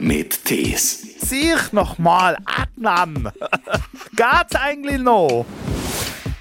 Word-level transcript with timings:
mit 0.00 0.44
Tees. 0.44 1.06
Sieh 1.20 1.54
noch 1.72 1.98
mal, 1.98 2.36
Adnan. 2.44 3.30
Geht's 4.16 4.54
eigentlich 4.54 5.00
noch? 5.00 5.46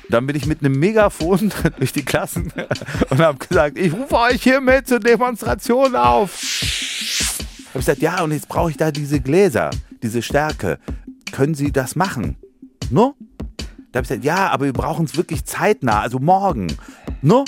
Dann 0.09 0.25
bin 0.25 0.35
ich 0.35 0.47
mit 0.47 0.62
einem 0.62 0.79
Megafon 0.79 1.52
durch 1.78 1.94
die 1.94 2.04
Klassen 2.04 2.52
und 3.10 3.20
habe 3.20 3.38
gesagt, 3.38 3.78
ich 3.78 3.94
rufe 3.94 4.18
euch 4.18 4.42
hiermit 4.42 4.88
zur 4.88 5.00
Demonstration 5.00 5.96
auf. 5.96 6.32
Hab 6.32 7.76
ich 7.76 7.86
gesagt, 7.86 8.02
ja, 8.02 8.22
und 8.24 8.32
jetzt 8.32 8.48
brauche 8.48 8.72
ich 8.72 8.78
da 8.78 8.91
diese 8.91 9.20
Gläser, 9.20 9.70
diese 10.02 10.21
Stärke. 10.21 10.80
Können 11.32 11.54
Sie 11.54 11.71
das 11.71 11.96
machen? 11.96 12.38
No? 12.89 13.16
Da 13.91 14.00
habe 14.00 14.05
ich 14.05 14.10
gesagt, 14.10 14.23
ja, 14.23 14.50
aber 14.50 14.66
wir 14.66 14.73
brauchen 14.73 15.05
es 15.05 15.16
wirklich 15.16 15.46
zeitnah, 15.46 16.02
also 16.02 16.18
morgen. 16.18 16.76
No? 17.21 17.46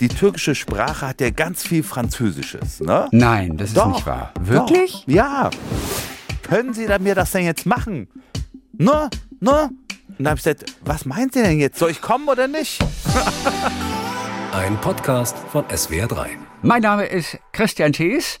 Die 0.00 0.08
türkische 0.08 0.54
Sprache 0.54 1.08
hat 1.08 1.20
ja 1.20 1.30
ganz 1.30 1.64
viel 1.66 1.82
Französisches, 1.82 2.78
ne? 2.80 3.08
Nein, 3.10 3.56
das 3.56 3.70
ist 3.70 3.76
Doch, 3.76 3.94
nicht 3.94 4.06
wahr. 4.06 4.32
Wirklich? 4.40 4.92
Doch, 5.06 5.12
ja. 5.12 5.50
Können 6.42 6.72
Sie 6.72 6.86
da 6.86 7.00
mir 7.00 7.16
das 7.16 7.32
denn 7.32 7.44
jetzt 7.44 7.66
machen? 7.66 8.06
Ne? 8.72 9.10
Ne? 9.40 9.70
Und 10.16 10.24
da 10.24 10.30
habe 10.30 10.38
ich 10.38 10.44
gesagt, 10.44 10.66
was 10.84 11.04
meint 11.04 11.34
Sie 11.34 11.42
denn 11.42 11.58
jetzt? 11.58 11.80
Soll 11.80 11.90
ich 11.90 12.00
kommen 12.00 12.28
oder 12.28 12.46
nicht? 12.46 12.78
Ein 14.52 14.80
Podcast 14.80 15.36
von 15.50 15.64
SWR3. 15.64 16.28
Mein 16.62 16.82
Name 16.82 17.06
ist 17.06 17.36
Christian 17.50 17.92
Thees. 17.92 18.38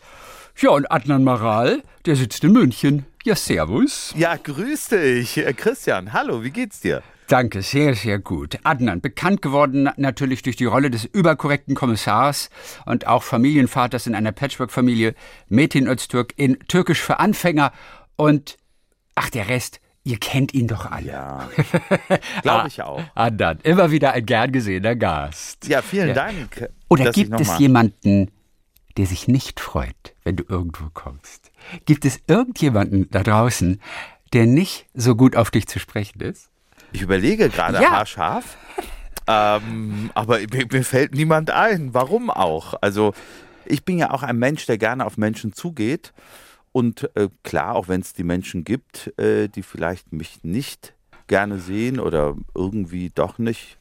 Ja, 0.60 0.70
und 0.70 0.90
Adnan 0.92 1.24
Maral, 1.24 1.82
der 2.06 2.14
sitzt 2.14 2.44
in 2.44 2.52
München. 2.52 3.04
Ja, 3.24 3.34
servus. 3.34 4.14
Ja, 4.16 4.36
grüß 4.36 4.90
dich. 4.90 5.38
Äh, 5.38 5.52
Christian, 5.54 6.12
hallo, 6.12 6.44
wie 6.44 6.50
geht's 6.50 6.78
dir? 6.78 7.02
Danke, 7.28 7.60
sehr, 7.60 7.94
sehr 7.94 8.18
gut. 8.18 8.58
Adnan, 8.62 9.02
bekannt 9.02 9.42
geworden 9.42 9.90
natürlich 9.98 10.40
durch 10.42 10.56
die 10.56 10.64
Rolle 10.64 10.90
des 10.90 11.04
überkorrekten 11.04 11.74
Kommissars 11.74 12.48
und 12.86 13.06
auch 13.06 13.22
Familienvaters 13.22 14.06
in 14.06 14.14
einer 14.14 14.32
Patchwork-Familie, 14.32 15.14
Metin 15.48 15.86
Öztürk 15.86 16.32
in 16.36 16.58
Türkisch 16.68 17.02
für 17.02 17.18
Anfänger 17.18 17.72
und, 18.16 18.56
ach, 19.14 19.28
der 19.28 19.48
Rest, 19.48 19.80
ihr 20.04 20.18
kennt 20.18 20.54
ihn 20.54 20.68
doch 20.68 20.90
alle. 20.90 21.06
Ja, 21.06 21.48
glaube 22.42 22.68
ich 22.68 22.80
auch. 22.80 23.02
Adnan, 23.14 23.58
immer 23.62 23.90
wieder 23.90 24.12
ein 24.12 24.24
gern 24.24 24.50
gesehener 24.50 24.96
Gast. 24.96 25.68
Ja, 25.68 25.82
vielen 25.82 26.14
Dank. 26.14 26.70
Oder 26.88 27.12
gibt 27.12 27.38
es 27.38 27.58
jemanden, 27.58 28.30
der 28.96 29.04
sich 29.04 29.28
nicht 29.28 29.60
freut, 29.60 30.14
wenn 30.24 30.36
du 30.36 30.44
irgendwo 30.48 30.88
kommst? 30.94 31.50
Gibt 31.84 32.06
es 32.06 32.20
irgendjemanden 32.26 33.10
da 33.10 33.22
draußen, 33.22 33.82
der 34.32 34.46
nicht 34.46 34.86
so 34.94 35.14
gut 35.14 35.36
auf 35.36 35.50
dich 35.50 35.68
zu 35.68 35.78
sprechen 35.78 36.22
ist? 36.22 36.48
Ich 36.92 37.02
überlege 37.02 37.48
gerade 37.48 37.80
Ja. 37.82 37.90
haarscharf. 37.90 38.56
Ähm, 39.26 40.10
aber 40.14 40.38
mir, 40.38 40.66
mir 40.70 40.84
fällt 40.84 41.14
niemand 41.14 41.50
ein. 41.50 41.92
Warum 41.92 42.30
auch? 42.30 42.74
Also, 42.80 43.12
ich 43.66 43.84
bin 43.84 43.98
ja 43.98 44.10
auch 44.10 44.22
ein 44.22 44.38
Mensch, 44.38 44.64
der 44.66 44.78
gerne 44.78 45.04
auf 45.04 45.18
Menschen 45.18 45.52
zugeht. 45.52 46.12
Und 46.72 47.10
äh, 47.14 47.28
klar, 47.42 47.74
auch 47.74 47.88
wenn 47.88 48.00
es 48.00 48.12
die 48.14 48.24
Menschen 48.24 48.64
gibt, 48.64 49.12
äh, 49.18 49.48
die 49.48 49.62
vielleicht 49.62 50.12
mich 50.12 50.44
nicht 50.44 50.94
gerne 51.26 51.58
sehen 51.58 52.00
oder 52.00 52.36
irgendwie 52.54 53.10
doch 53.14 53.38
nicht, 53.38 53.76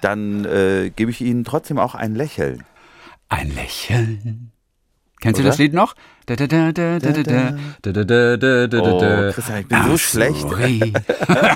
dann 0.00 0.44
äh, 0.46 0.90
gebe 0.94 1.10
ich 1.10 1.20
ihnen 1.20 1.44
trotzdem 1.44 1.78
auch 1.78 1.94
ein 1.94 2.14
Lächeln. 2.14 2.62
Ein 3.28 3.54
Lächeln. 3.54 4.52
Kennst 5.20 5.40
du 5.40 5.44
das 5.44 5.58
Lied 5.58 5.72
noch? 5.72 5.94
Da, 6.26 6.36
da, 6.36 6.46
da, 6.46 6.72
da, 6.72 6.98
da, 6.98 7.10
da, 7.12 7.22
da, 7.22 7.50
da, 7.82 7.92
da, 7.92 8.36
da, 8.36 8.36
da, 8.36 8.66
da, 8.66 8.80
Oh, 8.80 9.00
da. 9.00 9.32
Christian, 9.32 9.60
ich 9.60 9.68
bin 9.68 9.82
so 9.84 9.92
Ah, 9.92 9.98
schlecht. 9.98 10.46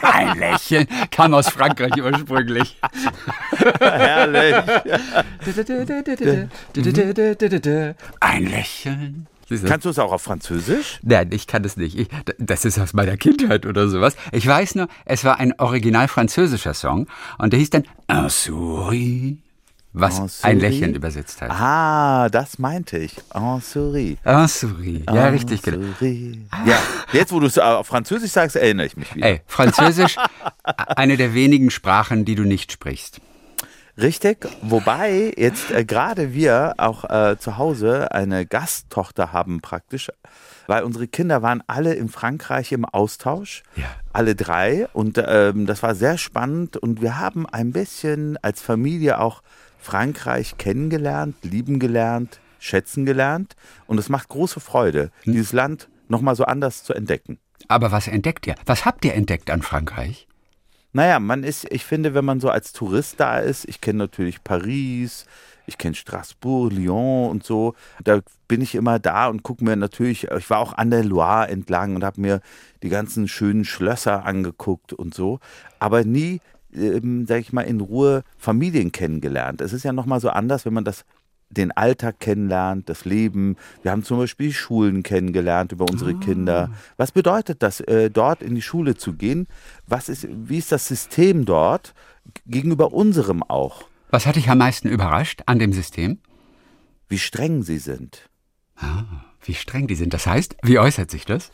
Ein 0.02 0.38
Lächeln. 0.38 0.86
Kam 1.10 1.34
aus 1.34 1.48
Frankreich 1.50 1.92
ursprünglich. 2.02 2.78
Herrlich. 3.80 4.54
Ein 8.20 8.46
Lächeln. 8.46 9.26
Kannst 9.66 9.84
du 9.84 9.90
es 9.90 9.98
auch 9.98 10.12
auf 10.12 10.22
Französisch? 10.22 11.00
Nein, 11.02 11.30
ich 11.32 11.48
kann 11.48 11.64
das 11.64 11.76
nicht. 11.76 11.98
Ich, 11.98 12.06
das 12.38 12.64
ist 12.64 12.78
aus 12.78 12.92
meiner 12.92 13.16
Kindheit 13.16 13.66
oder 13.66 13.88
sowas. 13.88 14.14
Ich 14.30 14.46
weiß 14.46 14.76
nur, 14.76 14.86
es 15.04 15.24
war 15.24 15.40
ein 15.40 15.58
original 15.58 16.06
französischer 16.06 16.72
Song 16.72 17.08
und 17.36 17.52
der 17.52 17.58
hieß 17.58 17.70
dann 17.70 17.82
Un 18.08 18.28
Souris, 18.28 19.34
was 19.92 20.20
ein 20.20 20.28
souris? 20.28 20.62
Lächeln 20.62 20.94
übersetzt 20.94 21.40
heißt. 21.42 21.52
Ah, 21.52 22.28
das 22.30 22.58
meinte 22.58 22.98
ich. 22.98 23.16
En 23.34 23.60
souris. 23.60 24.16
Un 24.24 24.46
Souris, 24.48 25.02
ja, 25.06 25.26
En 25.26 25.32
richtig 25.32 25.62
genau. 25.62 25.86
souris. 25.98 26.38
Ja, 26.66 26.78
jetzt, 27.12 27.32
wo 27.32 27.40
du 27.40 27.46
es 27.46 27.58
auf 27.58 27.86
Französisch 27.86 28.30
sagst, 28.30 28.56
erinnere 28.56 28.86
ich 28.86 28.96
mich 28.96 29.14
wieder. 29.14 29.26
Ey, 29.26 29.40
Französisch, 29.46 30.16
eine 30.64 31.16
der 31.16 31.34
wenigen 31.34 31.70
Sprachen, 31.70 32.24
die 32.24 32.34
du 32.36 32.42
nicht 32.44 32.70
sprichst. 32.72 33.20
Richtig, 33.98 34.46
wobei 34.62 35.34
jetzt 35.36 35.70
äh, 35.72 35.84
gerade 35.84 36.32
wir 36.32 36.74
auch 36.78 37.04
äh, 37.10 37.36
zu 37.38 37.58
Hause 37.58 38.12
eine 38.12 38.46
Gasttochter 38.46 39.32
haben 39.32 39.60
praktisch, 39.60 40.10
weil 40.68 40.84
unsere 40.84 41.06
Kinder 41.08 41.42
waren 41.42 41.62
alle 41.66 41.92
in 41.94 42.08
Frankreich 42.08 42.72
im 42.72 42.84
Austausch, 42.86 43.62
Ja. 43.76 43.84
alle 44.12 44.34
drei 44.36 44.88
und 44.94 45.20
ähm, 45.22 45.66
das 45.66 45.82
war 45.82 45.94
sehr 45.94 46.16
spannend 46.16 46.76
und 46.78 47.02
wir 47.02 47.18
haben 47.18 47.46
ein 47.46 47.72
bisschen 47.72 48.38
als 48.42 48.62
Familie 48.62 49.18
auch 49.20 49.42
Frankreich 49.80 50.56
kennengelernt, 50.58 51.36
lieben 51.42 51.78
gelernt, 51.78 52.40
schätzen 52.58 53.06
gelernt 53.06 53.56
und 53.86 53.98
es 53.98 54.08
macht 54.08 54.28
große 54.28 54.60
Freude, 54.60 55.10
dieses 55.24 55.52
Land 55.52 55.88
nochmal 56.08 56.36
so 56.36 56.44
anders 56.44 56.84
zu 56.84 56.92
entdecken. 56.92 57.38
Aber 57.68 57.92
was 57.92 58.08
entdeckt 58.08 58.46
ihr? 58.46 58.54
Was 58.66 58.84
habt 58.84 59.04
ihr 59.04 59.14
entdeckt 59.14 59.50
an 59.50 59.62
Frankreich? 59.62 60.26
Naja, 60.92 61.20
man 61.20 61.44
ist, 61.44 61.66
ich 61.70 61.84
finde, 61.84 62.14
wenn 62.14 62.24
man 62.24 62.40
so 62.40 62.50
als 62.50 62.72
Tourist 62.72 63.20
da 63.20 63.38
ist, 63.38 63.68
ich 63.68 63.80
kenne 63.80 63.98
natürlich 63.98 64.42
Paris, 64.42 65.24
ich 65.66 65.78
kenne 65.78 65.94
Straßburg, 65.94 66.72
Lyon 66.72 67.30
und 67.30 67.44
so, 67.44 67.74
da 68.02 68.20
bin 68.48 68.60
ich 68.60 68.74
immer 68.74 68.98
da 68.98 69.28
und 69.28 69.44
gucke 69.44 69.64
mir 69.64 69.76
natürlich, 69.76 70.24
ich 70.24 70.50
war 70.50 70.58
auch 70.58 70.72
an 70.72 70.90
der 70.90 71.04
Loire 71.04 71.48
entlang 71.48 71.94
und 71.94 72.02
habe 72.02 72.20
mir 72.20 72.40
die 72.82 72.88
ganzen 72.88 73.28
schönen 73.28 73.64
Schlösser 73.64 74.24
angeguckt 74.24 74.92
und 74.92 75.14
so, 75.14 75.38
aber 75.78 76.04
nie, 76.04 76.40
ähm, 76.74 77.26
sag 77.26 77.40
ich 77.40 77.52
mal, 77.52 77.62
in 77.62 77.80
Ruhe 77.80 78.22
Familien 78.38 78.92
kennengelernt. 78.92 79.60
Es 79.60 79.72
ist 79.72 79.84
ja 79.84 79.92
nochmal 79.92 80.20
so 80.20 80.30
anders, 80.30 80.64
wenn 80.64 80.74
man 80.74 80.84
das 80.84 81.04
den 81.50 81.72
Alltag 81.72 82.20
kennenlernt, 82.20 82.88
das 82.88 83.04
Leben. 83.04 83.56
Wir 83.82 83.90
haben 83.90 84.04
zum 84.04 84.18
Beispiel 84.18 84.52
Schulen 84.52 85.02
kennengelernt 85.02 85.72
über 85.72 85.84
unsere 85.90 86.14
Kinder. 86.14 86.70
Was 86.96 87.10
bedeutet 87.12 87.62
das, 87.62 87.80
äh, 87.80 88.08
dort 88.08 88.40
in 88.40 88.54
die 88.54 88.62
Schule 88.62 88.96
zu 88.96 89.14
gehen? 89.14 89.48
Was 89.86 90.08
ist, 90.08 90.28
wie 90.30 90.58
ist 90.58 90.70
das 90.70 90.86
System 90.86 91.44
dort 91.44 91.92
gegenüber 92.46 92.92
unserem 92.92 93.42
auch? 93.42 93.82
Was 94.10 94.26
hat 94.26 94.36
dich 94.36 94.48
am 94.48 94.58
meisten 94.58 94.88
überrascht 94.88 95.42
an 95.46 95.58
dem 95.58 95.72
System? 95.72 96.18
Wie 97.08 97.18
streng 97.18 97.62
sie 97.62 97.78
sind. 97.78 98.28
Ah, 98.76 99.04
wie 99.42 99.54
streng 99.54 99.88
die 99.88 99.96
sind. 99.96 100.14
Das 100.14 100.26
heißt, 100.26 100.56
wie 100.62 100.78
äußert 100.78 101.10
sich 101.10 101.24
das? 101.24 101.50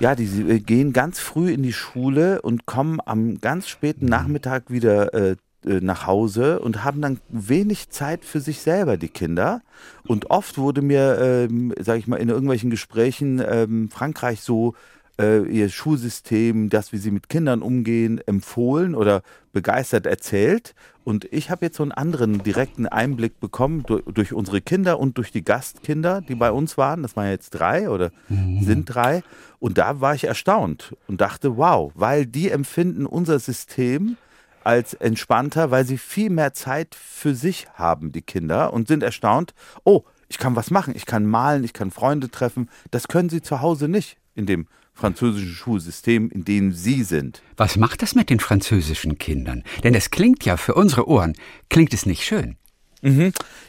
Ja, 0.00 0.14
die 0.14 0.26
sie, 0.26 0.42
äh, 0.42 0.60
gehen 0.60 0.92
ganz 0.92 1.18
früh 1.18 1.52
in 1.52 1.62
die 1.62 1.72
Schule 1.72 2.40
und 2.42 2.66
kommen 2.66 3.00
am 3.04 3.40
ganz 3.40 3.68
späten 3.68 4.06
Nachmittag 4.06 4.70
wieder 4.70 5.12
äh, 5.12 5.36
äh, 5.66 5.80
nach 5.80 6.06
Hause 6.06 6.60
und 6.60 6.84
haben 6.84 7.02
dann 7.02 7.18
wenig 7.28 7.90
Zeit 7.90 8.24
für 8.24 8.40
sich 8.40 8.60
selber, 8.60 8.96
die 8.96 9.08
Kinder. 9.08 9.60
Und 10.06 10.30
oft 10.30 10.56
wurde 10.56 10.82
mir, 10.82 11.18
ähm, 11.20 11.74
sage 11.80 11.98
ich 11.98 12.06
mal, 12.06 12.16
in 12.16 12.28
irgendwelchen 12.28 12.70
Gesprächen 12.70 13.42
ähm, 13.44 13.90
Frankreich 13.90 14.40
so 14.40 14.74
äh, 15.18 15.42
ihr 15.42 15.68
Schulsystem, 15.68 16.70
das, 16.70 16.92
wie 16.92 16.98
sie 16.98 17.10
mit 17.10 17.28
Kindern 17.28 17.62
umgehen, 17.62 18.20
empfohlen 18.26 18.94
oder 18.94 19.22
begeistert 19.52 20.06
erzählt. 20.06 20.74
Und 21.04 21.26
ich 21.32 21.50
habe 21.50 21.66
jetzt 21.66 21.76
so 21.76 21.82
einen 21.82 21.92
anderen 21.92 22.42
direkten 22.42 22.86
Einblick 22.86 23.40
bekommen 23.40 23.82
durch, 23.86 24.04
durch 24.04 24.32
unsere 24.32 24.60
Kinder 24.60 24.98
und 25.00 25.16
durch 25.16 25.32
die 25.32 25.44
Gastkinder, 25.44 26.20
die 26.20 26.34
bei 26.34 26.52
uns 26.52 26.76
waren. 26.76 27.02
Das 27.02 27.16
waren 27.16 27.30
jetzt 27.30 27.50
drei 27.50 27.90
oder 27.90 28.10
sind 28.60 28.84
drei. 28.86 29.22
Und 29.58 29.78
da 29.78 30.00
war 30.00 30.14
ich 30.14 30.24
erstaunt 30.24 30.94
und 31.08 31.20
dachte, 31.20 31.56
wow, 31.56 31.92
weil 31.94 32.26
die 32.26 32.50
empfinden 32.50 33.06
unser 33.06 33.38
System 33.38 34.16
als 34.64 34.92
entspannter, 34.92 35.70
weil 35.70 35.86
sie 35.86 35.96
viel 35.96 36.28
mehr 36.28 36.52
Zeit 36.52 36.94
für 36.94 37.34
sich 37.34 37.68
haben, 37.74 38.12
die 38.12 38.20
Kinder, 38.20 38.72
und 38.74 38.86
sind 38.86 39.02
erstaunt, 39.02 39.54
oh, 39.84 40.04
ich 40.28 40.36
kann 40.36 40.56
was 40.56 40.70
machen, 40.70 40.94
ich 40.94 41.06
kann 41.06 41.24
malen, 41.24 41.64
ich 41.64 41.72
kann 41.72 41.90
Freunde 41.90 42.30
treffen. 42.30 42.68
Das 42.90 43.08
können 43.08 43.30
sie 43.30 43.40
zu 43.40 43.62
Hause 43.62 43.88
nicht 43.88 44.18
in 44.34 44.44
dem 44.44 44.68
französischen 44.98 45.52
Schulsystem, 45.52 46.28
in 46.30 46.44
dem 46.44 46.72
sie 46.72 47.04
sind. 47.04 47.42
Was 47.56 47.76
macht 47.76 48.02
das 48.02 48.14
mit 48.14 48.30
den 48.30 48.40
französischen 48.40 49.16
Kindern? 49.16 49.62
Denn 49.84 49.94
es 49.94 50.10
klingt 50.10 50.44
ja 50.44 50.56
für 50.56 50.74
unsere 50.74 51.08
Ohren, 51.08 51.34
klingt 51.70 51.94
es 51.94 52.04
nicht 52.04 52.24
schön. 52.24 52.56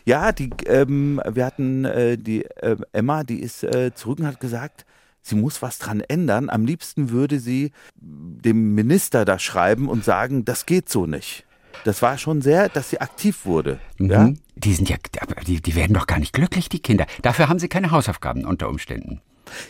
Ja, 0.06 0.32
die, 0.32 0.50
ähm, 0.66 1.22
wir 1.24 1.46
hatten 1.46 1.86
äh, 1.86 2.18
die 2.18 2.46
äh, 2.46 2.78
Emma, 2.92 3.24
die 3.24 3.42
ist 3.42 3.64
äh, 3.64 3.94
zurück 3.94 4.20
und 4.20 4.26
hat 4.26 4.40
gesagt, 4.40 4.86
sie 5.22 5.36
muss 5.36 5.62
was 5.62 5.78
dran 5.78 6.02
ändern. 6.02 6.50
Am 6.50 6.66
liebsten 6.66 7.12
würde 7.12 7.40
sie 7.40 7.72
dem 7.96 8.74
Minister 8.74 9.26
da 9.26 9.38
schreiben 9.38 9.88
und 9.88 10.04
sagen, 10.04 10.46
das 10.46 10.66
geht 10.66 10.90
so 10.90 11.06
nicht. 11.06 11.46
Das 11.84 12.02
war 12.02 12.18
schon 12.18 12.42
sehr, 12.42 12.70
dass 12.70 12.90
sie 12.90 13.00
aktiv 13.00 13.46
wurde. 13.46 13.80
Ja? 14.00 14.28
Mhm. 14.28 14.40
Die 14.56 14.74
sind 14.74 14.90
ja, 14.90 14.98
die, 15.46 15.62
die 15.62 15.76
werden 15.76 15.94
doch 15.94 16.08
gar 16.08 16.20
nicht 16.20 16.34
glücklich, 16.34 16.68
die 16.68 16.80
Kinder. 16.80 17.06
Dafür 17.22 17.48
haben 17.48 17.60
sie 17.60 17.70
keine 17.70 17.92
Hausaufgaben 17.92 18.46
unter 18.46 18.68
Umständen. 18.68 19.22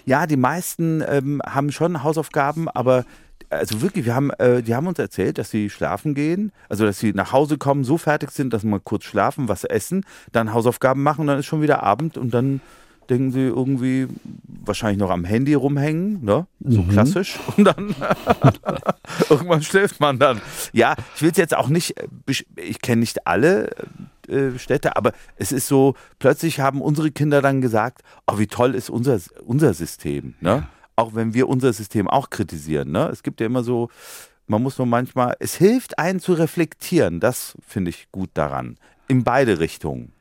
Ja, 0.06 0.28
die 0.28 0.38
meisten 0.38 1.04
ähm, 1.08 1.42
haben 1.46 1.72
schon 1.72 2.04
Hausaufgaben, 2.04 2.68
aber 2.70 3.06
also 3.50 3.82
wirklich, 3.82 4.06
wir 4.06 4.16
haben, 4.16 4.32
äh, 4.32 4.62
die 4.62 4.76
haben 4.76 4.88
uns 4.88 5.00
erzählt, 5.00 5.38
dass 5.38 5.50
sie 5.50 5.70
schlafen 5.70 6.14
gehen, 6.14 6.52
also 6.70 6.86
dass 6.86 7.00
sie 7.00 7.14
nach 7.14 7.32
Hause 7.32 7.58
kommen, 7.58 7.84
so 7.84 7.98
fertig 7.98 8.32
sind, 8.32 8.54
dass 8.54 8.62
sie 8.62 8.68
mal 8.68 8.80
kurz 8.80 9.06
schlafen, 9.06 9.48
was 9.48 9.64
essen, 9.64 10.06
dann 10.32 10.54
Hausaufgaben 10.54 11.02
machen 11.02 11.22
und 11.22 11.28
dann 11.28 11.40
ist 11.40 11.48
schon 11.48 11.62
wieder 11.62 11.84
Abend 11.84 12.18
und 12.18 12.34
dann 12.34 12.62
denken 13.10 13.32
sie 13.32 13.42
irgendwie, 13.42 14.08
wahrscheinlich 14.44 15.00
noch 15.00 15.10
am 15.10 15.26
Handy 15.26 15.56
rumhängen, 15.56 16.24
ne? 16.24 16.46
So 16.64 16.84
mhm. 16.84 16.90
klassisch. 16.90 17.40
Und 17.58 17.66
dann 17.66 17.96
irgendwann 19.30 19.64
schläft 19.64 20.00
man 20.00 20.20
dann. 20.20 20.42
Ja, 20.74 20.96
ich 21.16 21.24
will 21.24 21.32
es 21.32 21.38
jetzt 21.38 21.58
auch 21.58 21.70
nicht, 21.70 21.98
äh, 21.98 22.08
ich 22.56 22.82
kenne 22.82 23.00
nicht 23.00 23.26
alle 23.26 23.72
äh, 24.30 24.58
Städte, 24.60 24.96
aber 24.96 25.14
es 25.36 25.52
ist 25.52 25.68
so, 25.68 25.96
plötzlich 26.20 26.60
haben 26.60 26.82
unsere 26.82 27.12
Kinder 27.12 27.42
dann 27.42 27.62
gesagt, 27.62 28.02
oh, 28.28 28.38
wie 28.38 28.48
toll 28.48 28.76
ist 28.76 28.90
unser, 28.90 29.20
unser 29.46 29.74
System, 29.74 30.36
ne? 30.40 30.50
Ja. 30.50 30.70
Auch 30.96 31.16
wenn 31.16 31.34
wir 31.34 31.48
unser 31.48 31.72
System 31.72 32.10
auch 32.10 32.30
kritisieren, 32.30 32.92
ne? 32.92 33.08
Es 33.08 33.24
gibt 33.24 33.40
ja 33.40 33.46
immer 33.46 33.64
so, 33.64 33.90
man 34.48 34.62
muss 34.62 34.78
nur 34.78 34.88
manchmal, 34.88 35.36
es 35.40 35.56
hilft 35.56 36.00
einen 36.00 36.20
zu 36.20 36.34
reflektieren, 36.34 37.20
das 37.20 37.58
finde 37.66 37.90
ich 37.90 38.12
gut 38.12 38.32
daran, 38.34 38.78
in 39.08 39.24
beide 39.24 39.60
Richtungen. 39.60 40.12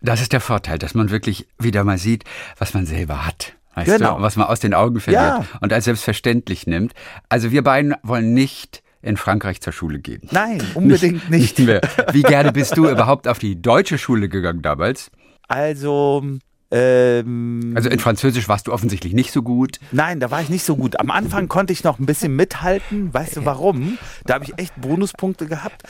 Das 0.00 0.20
ist 0.20 0.32
der 0.32 0.40
Vorteil, 0.40 0.78
dass 0.78 0.94
man 0.94 1.10
wirklich 1.10 1.46
wieder 1.58 1.84
mal 1.84 1.98
sieht, 1.98 2.24
was 2.58 2.74
man 2.74 2.86
selber 2.86 3.24
hat. 3.24 3.54
Weißt 3.74 3.96
genau. 3.96 4.16
du, 4.18 4.22
was 4.22 4.36
man 4.36 4.48
aus 4.48 4.60
den 4.60 4.74
Augen 4.74 5.00
verliert 5.00 5.22
ja. 5.22 5.44
und 5.60 5.72
als 5.72 5.84
selbstverständlich 5.84 6.66
nimmt. 6.66 6.92
Also 7.28 7.52
wir 7.52 7.62
beiden 7.62 7.94
wollen 8.02 8.34
nicht 8.34 8.81
in 9.02 9.16
Frankreich 9.16 9.60
zur 9.60 9.72
Schule 9.72 9.98
gehen. 9.98 10.22
Nein, 10.30 10.62
unbedingt 10.74 11.28
nicht. 11.28 11.58
nicht. 11.58 11.66
mehr. 11.66 11.80
Wie 12.12 12.22
gerne 12.22 12.52
bist 12.52 12.76
du 12.76 12.88
überhaupt 12.88 13.28
auf 13.28 13.38
die 13.38 13.60
deutsche 13.60 13.98
Schule 13.98 14.28
gegangen 14.28 14.62
damals? 14.62 15.10
Also, 15.48 16.24
ähm, 16.70 17.72
also 17.74 17.90
in 17.90 17.98
Französisch 17.98 18.48
warst 18.48 18.68
du 18.68 18.72
offensichtlich 18.72 19.12
nicht 19.12 19.32
so 19.32 19.42
gut. 19.42 19.78
Nein, 19.90 20.20
da 20.20 20.30
war 20.30 20.40
ich 20.40 20.48
nicht 20.48 20.64
so 20.64 20.76
gut. 20.76 20.98
Am 21.00 21.10
Anfang 21.10 21.48
konnte 21.48 21.72
ich 21.72 21.84
noch 21.84 21.98
ein 21.98 22.06
bisschen 22.06 22.34
mithalten. 22.34 23.12
Weißt 23.12 23.36
du 23.36 23.44
warum? 23.44 23.98
Da 24.24 24.34
habe 24.34 24.44
ich 24.44 24.58
echt 24.58 24.80
Bonuspunkte 24.80 25.46
gehabt 25.46 25.82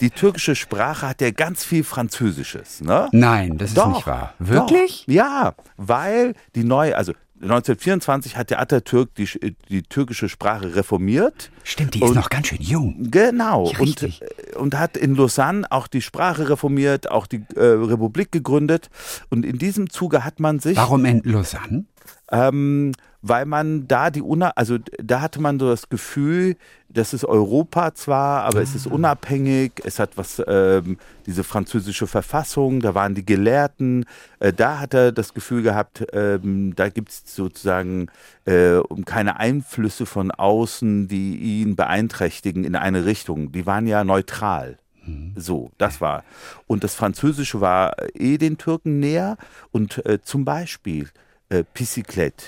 die 0.00 0.10
türkische 0.10 0.54
Sprache 0.54 1.08
hat 1.08 1.20
ja 1.20 1.30
ganz 1.30 1.64
viel 1.64 1.82
Französisches. 1.82 2.80
Ne? 2.80 3.08
Nein, 3.12 3.58
das 3.58 3.74
doch, 3.74 3.88
ist 3.88 3.94
nicht 3.94 4.06
wahr. 4.06 4.34
Wirklich? 4.38 5.04
Doch. 5.06 5.14
Ja, 5.14 5.54
weil 5.76 6.34
die 6.54 6.64
neue, 6.64 6.96
also 6.96 7.12
1924 7.40 8.36
hat 8.36 8.50
der 8.50 8.60
Atatürk 8.60 9.14
die, 9.14 9.28
die 9.68 9.82
türkische 9.82 10.28
Sprache 10.28 10.74
reformiert. 10.74 11.50
Stimmt, 11.62 11.94
die 11.94 12.02
ist 12.02 12.14
noch 12.14 12.30
ganz 12.30 12.48
schön 12.48 12.60
jung. 12.60 13.10
Genau. 13.10 13.70
Und, 13.78 14.02
äh, 14.02 14.10
und 14.56 14.76
hat 14.78 14.96
in 14.96 15.14
Lausanne 15.14 15.70
auch 15.70 15.86
die 15.86 16.02
Sprache 16.02 16.48
reformiert, 16.48 17.10
auch 17.10 17.26
die 17.26 17.44
äh, 17.54 17.60
Republik 17.60 18.32
gegründet. 18.32 18.90
Und 19.30 19.44
in 19.44 19.58
diesem 19.58 19.90
Zuge 19.90 20.24
hat 20.24 20.40
man 20.40 20.58
sich. 20.58 20.76
Warum 20.76 21.04
in 21.04 21.22
Lausanne? 21.24 21.84
Ähm, 22.30 22.92
weil 23.22 23.46
man 23.46 23.88
da 23.88 24.10
die 24.10 24.22
Una 24.22 24.50
also 24.50 24.78
da 25.02 25.20
hatte 25.20 25.40
man 25.40 25.58
so 25.58 25.68
das 25.68 25.88
Gefühl, 25.88 26.56
das 26.88 27.12
ist 27.12 27.24
Europa 27.24 27.94
zwar, 27.94 28.44
aber 28.44 28.62
es 28.62 28.74
ist 28.74 28.86
ah. 28.86 28.94
unabhängig, 28.94 29.72
es 29.84 29.98
hat 29.98 30.16
was, 30.16 30.42
ähm, 30.46 30.98
diese 31.26 31.44
französische 31.44 32.06
Verfassung, 32.06 32.80
da 32.80 32.94
waren 32.94 33.14
die 33.14 33.26
Gelehrten, 33.26 34.06
äh, 34.40 34.52
da 34.52 34.78
hat 34.80 34.94
er 34.94 35.12
das 35.12 35.34
Gefühl 35.34 35.62
gehabt, 35.62 36.06
ähm, 36.12 36.74
da 36.76 36.88
gibt 36.88 37.10
es 37.10 37.22
sozusagen 37.26 38.06
äh, 38.46 38.80
keine 39.04 39.38
Einflüsse 39.38 40.06
von 40.06 40.30
außen, 40.30 41.08
die 41.08 41.36
ihn 41.60 41.76
beeinträchtigen 41.76 42.64
in 42.64 42.76
eine 42.76 43.04
Richtung. 43.04 43.52
Die 43.52 43.66
waren 43.66 43.86
ja 43.86 44.04
neutral. 44.04 44.78
Mhm. 45.08 45.32
So, 45.36 45.70
das 45.78 46.00
war. 46.00 46.24
Und 46.66 46.84
das 46.84 46.94
Französische 46.94 47.60
war 47.60 47.96
eh 48.14 48.38
den 48.38 48.58
Türken 48.58 49.00
näher. 49.00 49.36
Und 49.72 50.04
äh, 50.06 50.20
zum 50.22 50.44
Beispiel 50.44 51.08
äh, 51.48 51.64
Bicyclette, 51.74 52.44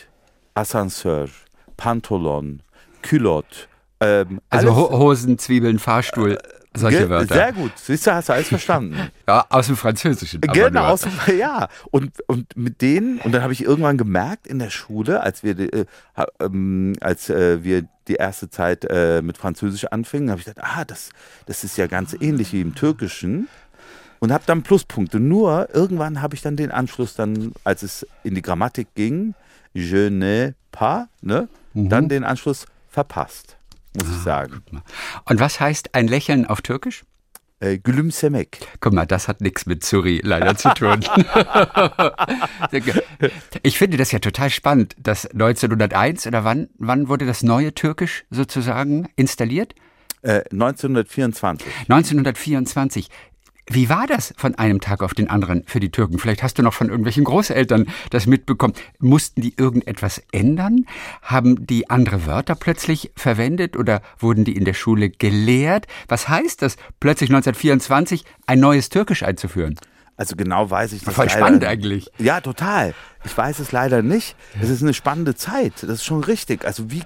Ascenseur, 0.54 1.28
Pantolon, 1.76 2.62
Culotte. 3.02 3.68
Ähm, 4.00 4.40
also 4.48 4.74
Ho 4.74 4.98
Hosen, 4.98 5.38
Zwiebeln, 5.38 5.78
Fahrstuhl. 5.78 6.38
Solche 6.72 7.10
Wörter. 7.10 7.34
Sehr 7.34 7.52
gut. 7.52 7.72
Siehst 7.74 8.06
du, 8.06 8.14
hast 8.14 8.28
du 8.28 8.32
alles 8.32 8.48
verstanden. 8.48 9.10
ja, 9.26 9.44
aus 9.48 9.66
dem 9.66 9.76
Französischen. 9.76 10.40
Genau, 10.40 10.84
aus 10.84 11.00
dem, 11.00 11.12
ja. 11.38 11.68
Und, 11.90 12.12
und 12.28 12.56
mit 12.56 12.80
denen, 12.80 13.18
und 13.18 13.32
dann 13.32 13.42
habe 13.42 13.52
ich 13.52 13.64
irgendwann 13.64 13.98
gemerkt 13.98 14.46
in 14.46 14.60
der 14.60 14.70
Schule, 14.70 15.20
als 15.22 15.42
wir, 15.42 15.58
äh, 15.58 15.84
ähm, 16.38 16.94
als 17.00 17.28
äh, 17.28 17.64
wir 17.64 17.86
die 18.06 18.14
erste 18.14 18.50
Zeit 18.50 18.86
äh, 18.88 19.20
mit 19.20 19.36
Französisch 19.36 19.86
anfingen, 19.86 20.30
habe 20.30 20.40
ich 20.40 20.46
gedacht, 20.46 20.64
ah, 20.64 20.84
das, 20.84 21.10
das 21.46 21.64
ist 21.64 21.76
ja 21.76 21.88
ganz 21.88 22.16
ähnlich 22.18 22.52
wie 22.52 22.60
im 22.60 22.74
Türkischen 22.74 23.48
und 24.20 24.32
habe 24.32 24.44
dann 24.46 24.62
Pluspunkte. 24.62 25.18
Nur 25.18 25.74
irgendwann 25.74 26.22
habe 26.22 26.36
ich 26.36 26.42
dann 26.42 26.56
den 26.56 26.70
Anschluss 26.70 27.14
dann, 27.14 27.52
als 27.64 27.82
es 27.82 28.06
in 28.22 28.36
die 28.36 28.42
Grammatik 28.42 28.94
ging, 28.94 29.34
je 29.72 30.10
ne 30.10 30.54
pas, 30.72 31.08
ne, 31.22 31.48
mhm. 31.74 31.88
dann 31.88 32.08
den 32.08 32.24
Anschluss 32.24 32.66
verpasst, 32.88 33.58
muss 33.94 34.08
ah, 34.08 34.12
ich 34.12 34.22
sagen. 34.22 34.62
Und 35.24 35.40
was 35.40 35.60
heißt 35.60 35.94
ein 35.94 36.08
Lächeln 36.08 36.46
auf 36.46 36.62
Türkisch? 36.62 37.04
Äh, 37.62 37.78
Gülümsemek. 37.78 38.58
Guck 38.80 38.94
mal, 38.94 39.06
das 39.06 39.28
hat 39.28 39.42
nichts 39.42 39.66
mit 39.66 39.84
Zuri 39.84 40.22
leider 40.24 40.56
zu 40.56 40.72
tun. 40.72 41.00
ich 43.62 43.76
finde 43.76 43.98
das 43.98 44.12
ja 44.12 44.18
total 44.18 44.48
spannend, 44.48 44.96
dass 44.98 45.26
1901 45.26 46.26
oder 46.26 46.44
wann, 46.44 46.70
wann 46.78 47.08
wurde 47.08 47.26
das 47.26 47.42
neue 47.42 47.74
Türkisch 47.74 48.24
sozusagen 48.30 49.08
installiert? 49.16 49.74
1924. 50.22 51.66
Äh, 51.66 51.70
1924. 51.92 53.08
Wie 53.72 53.88
war 53.88 54.08
das 54.08 54.34
von 54.36 54.56
einem 54.56 54.80
Tag 54.80 55.00
auf 55.00 55.14
den 55.14 55.30
anderen 55.30 55.62
für 55.64 55.78
die 55.78 55.92
Türken? 55.92 56.18
Vielleicht 56.18 56.42
hast 56.42 56.58
du 56.58 56.62
noch 56.64 56.74
von 56.74 56.88
irgendwelchen 56.88 57.22
Großeltern 57.22 57.86
das 58.10 58.26
mitbekommen. 58.26 58.74
Mussten 58.98 59.42
die 59.42 59.54
irgendetwas 59.56 60.20
ändern? 60.32 60.86
Haben 61.22 61.68
die 61.68 61.88
andere 61.88 62.26
Wörter 62.26 62.56
plötzlich 62.56 63.12
verwendet 63.14 63.76
oder 63.76 64.02
wurden 64.18 64.44
die 64.44 64.56
in 64.56 64.64
der 64.64 64.74
Schule 64.74 65.08
gelehrt? 65.08 65.86
Was 66.08 66.28
heißt 66.28 66.62
das, 66.62 66.78
plötzlich 66.98 67.30
1924 67.30 68.24
ein 68.44 68.58
neues 68.58 68.88
Türkisch 68.88 69.22
einzuführen? 69.22 69.76
Also 70.20 70.36
genau 70.36 70.68
weiß 70.68 70.92
ich 70.92 71.02
das 71.02 71.14
Voll 71.14 71.28
leider. 71.28 71.38
spannend 71.38 71.64
eigentlich. 71.64 72.10
Ja, 72.18 72.42
total. 72.42 72.92
Ich 73.24 73.34
weiß 73.34 73.58
es 73.58 73.72
leider 73.72 74.02
nicht. 74.02 74.36
Es 74.60 74.68
ist 74.68 74.82
eine 74.82 74.92
spannende 74.92 75.34
Zeit. 75.34 75.82
Das 75.82 75.88
ist 75.92 76.04
schon 76.04 76.22
richtig. 76.22 76.66
Also 76.66 76.90
wie, 76.90 77.00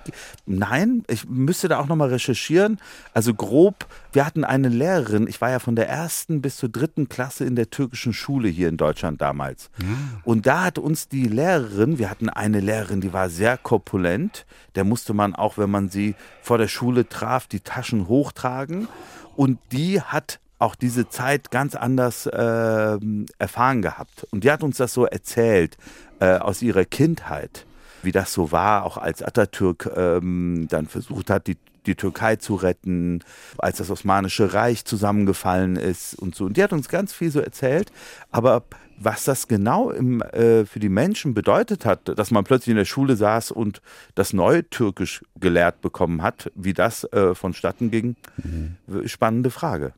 nein, 0.46 1.04
ich 1.06 1.28
müsste 1.28 1.68
da 1.68 1.78
auch 1.78 1.86
nochmal 1.86 2.08
recherchieren. 2.08 2.80
Also 3.12 3.32
grob, 3.32 3.86
wir 4.12 4.26
hatten 4.26 4.42
eine 4.42 4.68
Lehrerin, 4.68 5.28
ich 5.28 5.40
war 5.40 5.50
ja 5.50 5.60
von 5.60 5.76
der 5.76 5.88
ersten 5.88 6.42
bis 6.42 6.56
zur 6.56 6.70
dritten 6.70 7.08
Klasse 7.08 7.44
in 7.44 7.54
der 7.54 7.70
türkischen 7.70 8.12
Schule 8.12 8.48
hier 8.48 8.68
in 8.68 8.78
Deutschland 8.78 9.20
damals. 9.20 9.70
Ja. 9.80 9.86
Und 10.24 10.46
da 10.48 10.64
hat 10.64 10.80
uns 10.80 11.06
die 11.06 11.28
Lehrerin, 11.28 12.00
wir 12.00 12.10
hatten 12.10 12.28
eine 12.28 12.58
Lehrerin, 12.58 13.00
die 13.00 13.12
war 13.12 13.30
sehr 13.30 13.56
korpulent. 13.58 14.44
Der 14.74 14.82
musste 14.82 15.14
man 15.14 15.36
auch, 15.36 15.56
wenn 15.56 15.70
man 15.70 15.88
sie 15.88 16.16
vor 16.42 16.58
der 16.58 16.66
Schule 16.66 17.08
traf, 17.08 17.46
die 17.46 17.60
Taschen 17.60 18.08
hochtragen. 18.08 18.88
Und 19.36 19.60
die 19.70 20.00
hat 20.00 20.40
auch 20.64 20.74
diese 20.74 21.08
Zeit 21.08 21.50
ganz 21.50 21.74
anders 21.76 22.26
äh, 22.26 22.98
erfahren 23.38 23.82
gehabt. 23.82 24.26
Und 24.30 24.44
die 24.44 24.50
hat 24.50 24.62
uns 24.62 24.78
das 24.78 24.94
so 24.94 25.04
erzählt 25.04 25.76
äh, 26.20 26.38
aus 26.38 26.62
ihrer 26.62 26.86
Kindheit, 26.86 27.66
wie 28.02 28.12
das 28.12 28.32
so 28.32 28.50
war, 28.50 28.84
auch 28.84 28.96
als 28.96 29.22
Atatürk 29.22 29.90
ähm, 29.94 30.66
dann 30.70 30.86
versucht 30.86 31.28
hat, 31.28 31.46
die, 31.46 31.58
die 31.84 31.96
Türkei 31.96 32.36
zu 32.36 32.54
retten, 32.54 33.20
als 33.58 33.76
das 33.76 33.90
Osmanische 33.90 34.54
Reich 34.54 34.86
zusammengefallen 34.86 35.76
ist 35.76 36.14
und 36.14 36.34
so. 36.34 36.46
Und 36.46 36.56
die 36.56 36.62
hat 36.62 36.72
uns 36.72 36.88
ganz 36.88 37.12
viel 37.12 37.30
so 37.30 37.40
erzählt. 37.40 37.92
Aber 38.30 38.62
was 38.96 39.24
das 39.24 39.48
genau 39.48 39.90
im, 39.90 40.22
äh, 40.22 40.64
für 40.64 40.80
die 40.80 40.88
Menschen 40.88 41.34
bedeutet 41.34 41.84
hat, 41.84 42.16
dass 42.16 42.30
man 42.30 42.44
plötzlich 42.44 42.70
in 42.70 42.76
der 42.76 42.84
Schule 42.86 43.16
saß 43.16 43.50
und 43.50 43.82
das 44.14 44.32
neue 44.32 44.66
Türkisch 44.70 45.22
gelehrt 45.38 45.82
bekommen 45.82 46.22
hat, 46.22 46.50
wie 46.54 46.72
das 46.72 47.04
äh, 47.12 47.34
vonstatten 47.34 47.90
ging, 47.90 48.16
mhm. 48.38 48.76
spannende 49.06 49.50
Frage 49.50 49.92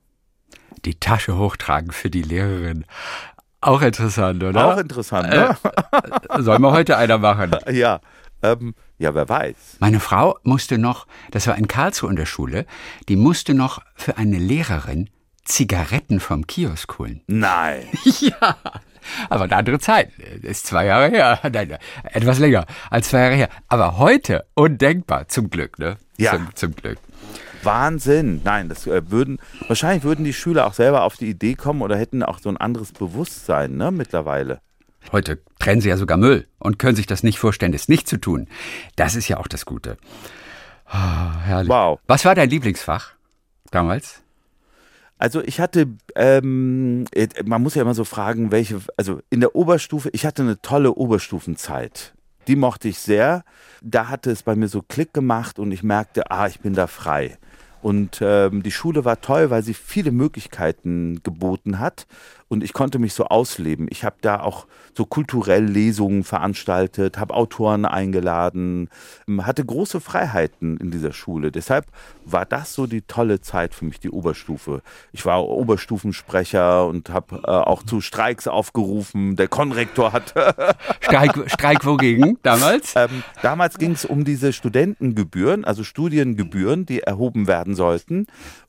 die 0.84 0.98
Tasche 1.00 1.36
hochtragen 1.36 1.92
für 1.92 2.10
die 2.10 2.22
Lehrerin. 2.22 2.84
Auch 3.60 3.82
interessant, 3.82 4.42
oder? 4.44 4.74
Auch 4.74 4.78
interessant, 4.78 5.28
ne? 5.30 5.56
Äh, 6.28 6.42
sollen 6.42 6.62
wir 6.62 6.72
heute 6.72 6.96
einer 6.96 7.18
machen? 7.18 7.56
Ja. 7.72 8.00
Ähm, 8.42 8.74
ja, 8.98 9.14
wer 9.14 9.28
weiß. 9.28 9.78
Meine 9.80 9.98
Frau 9.98 10.38
musste 10.42 10.76
noch, 10.76 11.06
das 11.30 11.46
war 11.46 11.56
in 11.56 11.68
Karlsruhe 11.68 12.10
in 12.10 12.16
der 12.16 12.26
Schule, 12.26 12.66
die 13.08 13.16
musste 13.16 13.54
noch 13.54 13.80
für 13.94 14.18
eine 14.18 14.38
Lehrerin 14.38 15.08
Zigaretten 15.44 16.20
vom 16.20 16.46
Kiosk 16.46 16.98
holen. 16.98 17.22
Nein. 17.26 17.86
ja. 18.20 18.56
Aber 19.30 19.44
eine 19.44 19.56
andere 19.56 19.78
Zeit. 19.78 20.10
Das 20.42 20.50
ist 20.50 20.66
zwei 20.66 20.86
Jahre 20.86 21.08
her. 21.08 21.40
Nein, 21.52 21.78
etwas 22.12 22.38
länger 22.38 22.66
als 22.90 23.08
zwei 23.08 23.20
Jahre 23.20 23.34
her. 23.34 23.48
Aber 23.68 23.98
heute 23.98 24.44
undenkbar, 24.54 25.28
zum 25.28 25.48
Glück, 25.48 25.78
ne? 25.78 25.96
Ja. 26.18 26.32
Zum, 26.32 26.54
zum 26.54 26.76
Glück. 26.76 26.98
Wahnsinn. 27.66 28.40
Nein, 28.44 28.70
das 28.70 28.86
äh, 28.86 29.10
würden, 29.10 29.38
wahrscheinlich 29.68 30.04
würden 30.04 30.24
die 30.24 30.32
Schüler 30.32 30.66
auch 30.66 30.72
selber 30.72 31.02
auf 31.02 31.16
die 31.16 31.28
Idee 31.28 31.54
kommen 31.54 31.82
oder 31.82 31.98
hätten 31.98 32.22
auch 32.22 32.38
so 32.38 32.48
ein 32.48 32.56
anderes 32.56 32.92
Bewusstsein, 32.92 33.76
ne, 33.76 33.90
mittlerweile. 33.90 34.60
Heute 35.12 35.38
trennen 35.58 35.80
sie 35.80 35.90
ja 35.90 35.96
sogar 35.96 36.16
Müll 36.16 36.46
und 36.58 36.78
können 36.78 36.96
sich 36.96 37.06
das 37.06 37.22
nicht 37.22 37.38
vorstellen, 37.38 37.74
es 37.74 37.88
nicht 37.88 38.08
zu 38.08 38.16
tun. 38.16 38.48
Das 38.96 39.14
ist 39.14 39.28
ja 39.28 39.36
auch 39.36 39.46
das 39.46 39.66
Gute. 39.66 39.98
Oh, 40.88 41.30
herrlich. 41.44 41.68
Wow. 41.68 42.00
Was 42.06 42.24
war 42.24 42.34
dein 42.34 42.50
Lieblingsfach 42.50 43.12
damals? 43.70 44.22
Also 45.18 45.42
ich 45.42 45.60
hatte, 45.60 45.88
ähm, 46.14 47.04
man 47.44 47.62
muss 47.62 47.74
ja 47.74 47.82
immer 47.82 47.94
so 47.94 48.04
fragen, 48.04 48.50
welche, 48.50 48.80
also 48.96 49.20
in 49.30 49.40
der 49.40 49.54
Oberstufe, 49.54 50.10
ich 50.12 50.26
hatte 50.26 50.42
eine 50.42 50.60
tolle 50.60 50.92
Oberstufenzeit. 50.92 52.12
Die 52.48 52.56
mochte 52.56 52.88
ich 52.88 52.98
sehr. 52.98 53.44
Da 53.82 54.08
hatte 54.08 54.30
es 54.30 54.42
bei 54.42 54.54
mir 54.54 54.68
so 54.68 54.82
Klick 54.82 55.12
gemacht 55.14 55.58
und 55.58 55.72
ich 55.72 55.82
merkte, 55.82 56.30
ah, 56.30 56.46
ich 56.46 56.60
bin 56.60 56.74
da 56.74 56.86
frei. 56.86 57.38
Und 57.86 58.18
ähm, 58.20 58.64
die 58.64 58.72
Schule 58.72 59.04
war 59.04 59.20
toll, 59.20 59.50
weil 59.50 59.62
sie 59.62 59.72
viele 59.72 60.10
Möglichkeiten 60.10 61.20
geboten 61.22 61.78
hat 61.78 62.08
und 62.48 62.62
ich 62.62 62.72
konnte 62.72 62.98
mich 62.98 63.14
so 63.14 63.24
ausleben. 63.24 63.88
Ich 63.90 64.04
habe 64.04 64.16
da 64.20 64.40
auch 64.40 64.66
so 64.94 65.04
kulturell 65.04 65.64
Lesungen 65.64 66.24
veranstaltet, 66.24 67.18
habe 67.18 67.34
Autoren 67.34 67.84
eingeladen, 67.84 68.88
ähm, 69.28 69.44
hatte 69.46 69.64
große 69.64 70.00
Freiheiten 70.00 70.76
in 70.76 70.90
dieser 70.90 71.12
Schule. 71.12 71.50
Deshalb 71.50 71.86
war 72.24 72.46
das 72.46 72.72
so 72.72 72.86
die 72.86 73.02
tolle 73.02 73.40
Zeit 73.40 73.74
für 73.74 73.84
mich, 73.84 74.00
die 74.00 74.10
Oberstufe. 74.10 74.82
Ich 75.12 75.26
war 75.26 75.44
Oberstufensprecher 75.44 76.86
und 76.86 77.10
habe 77.10 77.42
äh, 77.44 77.50
auch 77.50 77.82
zu 77.82 78.00
Streiks 78.00 78.46
aufgerufen. 78.46 79.36
Der 79.36 79.48
Konrektor 79.48 80.12
hat 80.12 80.34
Streik, 81.00 81.50
Streik 81.50 81.84
wogegen 81.84 82.38
damals? 82.42 82.94
Ähm, 82.96 83.22
damals 83.42 83.78
ging 83.78 83.92
es 83.92 84.04
um 84.04 84.24
diese 84.24 84.52
Studentengebühren, 84.52 85.64
also 85.64 85.84
Studiengebühren, 85.84 86.86
die 86.86 87.00
erhoben 87.00 87.46
werden 87.46 87.74
sollten. 87.74 88.26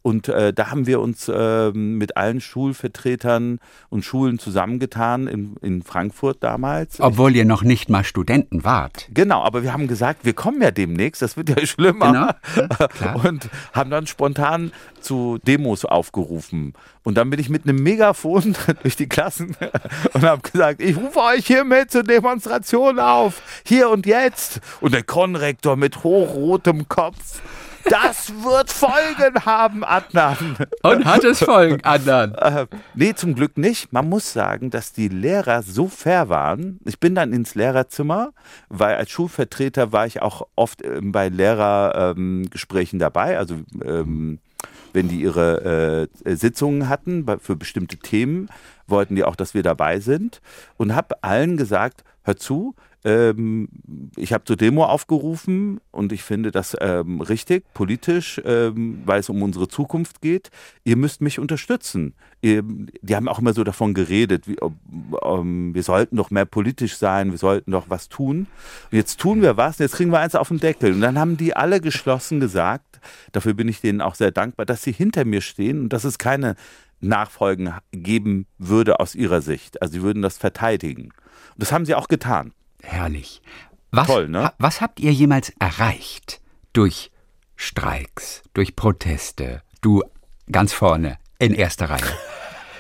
Und 0.07 0.29
äh, 0.29 0.53
da 0.53 0.71
haben 0.71 0.87
wir 0.87 1.01
uns 1.01 1.27
äh, 1.27 1.71
mit 1.73 2.15
allen 2.15 2.39
Schulvertretern 2.39 3.59
und 3.89 4.05
Schulen 4.05 4.39
zusammengetan 4.39 5.27
in, 5.27 5.57
in 5.61 5.83
Frankfurt 5.83 6.37
damals. 6.39 7.01
Obwohl 7.01 7.35
ihr 7.35 7.43
noch 7.43 7.61
nicht 7.61 7.89
mal 7.89 8.05
Studenten 8.05 8.63
wart. 8.63 9.09
Genau, 9.13 9.43
aber 9.43 9.63
wir 9.63 9.73
haben 9.73 9.89
gesagt, 9.89 10.23
wir 10.23 10.31
kommen 10.31 10.61
ja 10.61 10.71
demnächst, 10.71 11.21
das 11.21 11.35
wird 11.35 11.49
ja 11.49 11.57
schlimmer. 11.65 12.37
Genau. 12.55 13.27
und 13.27 13.49
haben 13.73 13.89
dann 13.89 14.07
spontan 14.07 14.71
zu 15.01 15.39
Demos 15.45 15.83
aufgerufen. 15.83 16.71
Und 17.03 17.15
dann 17.15 17.29
bin 17.29 17.41
ich 17.41 17.49
mit 17.49 17.65
einem 17.65 17.83
Megafon 17.83 18.55
durch 18.83 18.95
die 18.95 19.09
Klassen 19.09 19.57
und 20.13 20.23
habe 20.23 20.41
gesagt, 20.41 20.81
ich 20.81 20.95
rufe 20.95 21.19
euch 21.19 21.47
hiermit 21.47 21.91
zur 21.91 22.03
Demonstration 22.03 22.97
auf, 22.97 23.41
hier 23.65 23.89
und 23.89 24.05
jetzt. 24.05 24.61
Und 24.79 24.93
der 24.93 25.03
Konrektor 25.03 25.75
mit 25.75 26.05
hochrotem 26.05 26.87
Kopf 26.87 27.41
das 27.85 28.29
wird 28.43 28.71
Folgen 28.71 29.45
haben, 29.45 29.83
Adnan. 29.83 30.57
Und 30.83 31.05
hat 31.05 31.23
es 31.23 31.39
Folgen, 31.39 31.83
Adnan? 31.83 32.33
Äh, 32.35 32.67
nee, 32.95 33.13
zum 33.13 33.35
Glück 33.35 33.57
nicht. 33.57 33.93
Man 33.93 34.09
muss 34.09 34.33
sagen, 34.33 34.69
dass 34.69 34.93
die 34.93 35.07
Lehrer 35.07 35.63
so 35.63 35.87
fair 35.87 36.29
waren. 36.29 36.79
Ich 36.85 36.99
bin 36.99 37.15
dann 37.15 37.33
ins 37.33 37.55
Lehrerzimmer, 37.55 38.33
weil 38.69 38.95
als 38.95 39.11
Schulvertreter 39.11 39.91
war 39.91 40.05
ich 40.05 40.21
auch 40.21 40.47
oft 40.55 40.81
äh, 40.81 40.99
bei 41.01 41.29
Lehrergesprächen 41.29 42.97
ähm, 42.97 42.99
dabei. 42.99 43.37
Also 43.37 43.55
ähm, 43.83 44.39
wenn 44.93 45.07
die 45.07 45.21
ihre 45.21 46.09
äh, 46.25 46.35
Sitzungen 46.35 46.89
hatten 46.89 47.25
für 47.39 47.55
bestimmte 47.55 47.97
Themen, 47.97 48.49
wollten 48.87 49.15
die 49.15 49.23
auch, 49.23 49.35
dass 49.35 49.53
wir 49.53 49.63
dabei 49.63 49.99
sind. 49.99 50.41
Und 50.77 50.95
habe 50.95 51.23
allen 51.23 51.57
gesagt, 51.57 52.03
hör 52.23 52.37
zu, 52.37 52.75
ähm, 53.07 53.69
ich 54.17 54.33
habe 54.33 54.43
zur 54.43 54.57
Demo 54.57 54.83
aufgerufen 54.83 55.79
und 55.91 56.11
ich 56.11 56.23
finde 56.23 56.51
das 56.51 56.75
ähm, 56.81 57.21
richtig, 57.21 57.63
politisch, 57.73 58.41
ähm, 58.43 59.01
weil 59.05 59.21
es 59.21 59.29
um 59.29 59.41
unsere 59.43 59.69
Zukunft 59.69 60.21
geht. 60.21 60.49
Ihr 60.83 60.97
müsst 60.97 61.21
mich 61.21 61.39
unterstützen. 61.39 62.15
Ihr, 62.41 62.63
die 63.01 63.15
haben 63.15 63.29
auch 63.29 63.39
immer 63.39 63.53
so 63.53 63.63
davon 63.63 63.93
geredet, 63.93 64.49
wie, 64.49 64.57
ähm, 65.23 65.73
wir 65.73 65.83
sollten 65.83 66.17
doch 66.17 66.31
mehr 66.31 66.43
politisch 66.43 66.97
sein, 66.97 67.31
wir 67.31 67.37
sollten 67.37 67.71
doch 67.71 67.85
was 67.87 68.09
tun. 68.09 68.47
Und 68.91 68.97
jetzt 68.97 69.21
tun 69.21 69.41
wir 69.41 69.55
was, 69.55 69.77
jetzt 69.77 69.95
kriegen 69.95 70.11
wir 70.11 70.19
eins 70.19 70.35
auf 70.35 70.49
den 70.49 70.59
Deckel. 70.59 70.91
Und 70.91 70.99
dann 70.99 71.17
haben 71.17 71.37
die 71.37 71.55
alle 71.55 71.79
geschlossen 71.79 72.41
gesagt, 72.41 72.99
dafür 73.31 73.53
bin 73.53 73.69
ich 73.69 73.79
denen 73.79 74.01
auch 74.01 74.15
sehr 74.15 74.31
dankbar, 74.31 74.65
dass 74.65 74.83
sie 74.83 74.91
hinter 74.91 75.23
mir 75.23 75.39
stehen 75.39 75.79
und 75.83 75.93
dass 75.93 76.03
es 76.03 76.17
keine 76.17 76.55
Nachfolgen 76.99 77.73
geben 77.93 78.47
würde 78.57 78.99
aus 78.99 79.15
ihrer 79.15 79.39
Sicht. 79.39 79.81
Also 79.81 79.93
sie 79.93 80.01
würden 80.01 80.21
das 80.21 80.37
verteidigen. 80.37 81.03
Und 81.03 81.13
das 81.61 81.71
haben 81.71 81.85
sie 81.85 81.95
auch 81.95 82.09
getan. 82.09 82.51
Herrlich. 82.87 83.41
Was, 83.91 84.07
Toll, 84.07 84.29
ne? 84.29 84.53
was 84.59 84.79
habt 84.79 84.99
ihr 84.99 85.11
jemals 85.11 85.51
erreicht 85.59 86.39
durch 86.71 87.11
Streiks, 87.55 88.43
durch 88.53 88.75
Proteste? 88.75 89.61
Du 89.81 90.03
ganz 90.49 90.71
vorne 90.71 91.17
in 91.37 91.53
erster 91.53 91.89
Reihe. 91.89 92.17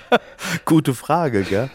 gute 0.65 0.93
Frage, 0.93 1.43
gell? 1.43 1.69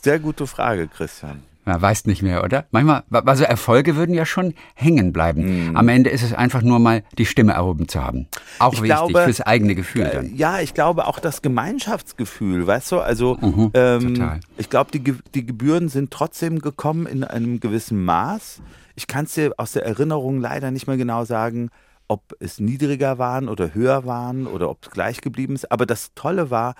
Sehr 0.00 0.18
gute 0.18 0.46
Frage, 0.46 0.88
Christian. 0.88 1.42
Man 1.66 1.82
weiß 1.82 2.06
nicht 2.06 2.22
mehr, 2.22 2.44
oder? 2.44 2.64
Manchmal, 2.70 3.02
also 3.10 3.42
Erfolge 3.42 3.96
würden 3.96 4.14
ja 4.14 4.24
schon 4.24 4.54
hängen 4.76 5.12
bleiben. 5.12 5.72
Mm. 5.72 5.76
Am 5.76 5.88
Ende 5.88 6.10
ist 6.10 6.22
es 6.22 6.32
einfach 6.32 6.62
nur 6.62 6.78
mal 6.78 7.02
die 7.18 7.26
Stimme 7.26 7.54
erhoben 7.54 7.88
zu 7.88 8.04
haben. 8.04 8.28
Auch 8.60 8.72
ich 8.72 8.82
wichtig 8.82 8.96
glaube, 8.96 9.24
fürs 9.24 9.40
eigene 9.40 9.74
Gefühl 9.74 10.02
äh, 10.02 10.14
dann. 10.14 10.36
Ja, 10.36 10.60
ich 10.60 10.74
glaube 10.74 11.08
auch 11.08 11.18
das 11.18 11.42
Gemeinschaftsgefühl, 11.42 12.68
weißt 12.68 12.92
du? 12.92 13.00
Also 13.00 13.36
mhm, 13.40 13.72
ähm, 13.74 14.40
ich 14.56 14.70
glaube, 14.70 14.92
die, 14.92 15.16
die 15.34 15.44
Gebühren 15.44 15.88
sind 15.88 16.12
trotzdem 16.12 16.60
gekommen 16.60 17.04
in 17.04 17.24
einem 17.24 17.58
gewissen 17.58 18.04
Maß. 18.04 18.62
Ich 18.94 19.08
kann 19.08 19.24
es 19.24 19.34
dir 19.34 19.52
aus 19.56 19.72
der 19.72 19.84
Erinnerung 19.84 20.40
leider 20.40 20.70
nicht 20.70 20.86
mehr 20.86 20.96
genau 20.96 21.24
sagen, 21.24 21.70
ob 22.06 22.36
es 22.38 22.60
niedriger 22.60 23.18
waren 23.18 23.48
oder 23.48 23.74
höher 23.74 24.06
waren 24.06 24.46
oder 24.46 24.70
ob 24.70 24.84
es 24.84 24.90
gleich 24.92 25.20
geblieben 25.20 25.56
ist. 25.56 25.72
Aber 25.72 25.84
das 25.84 26.14
Tolle 26.14 26.48
war, 26.50 26.76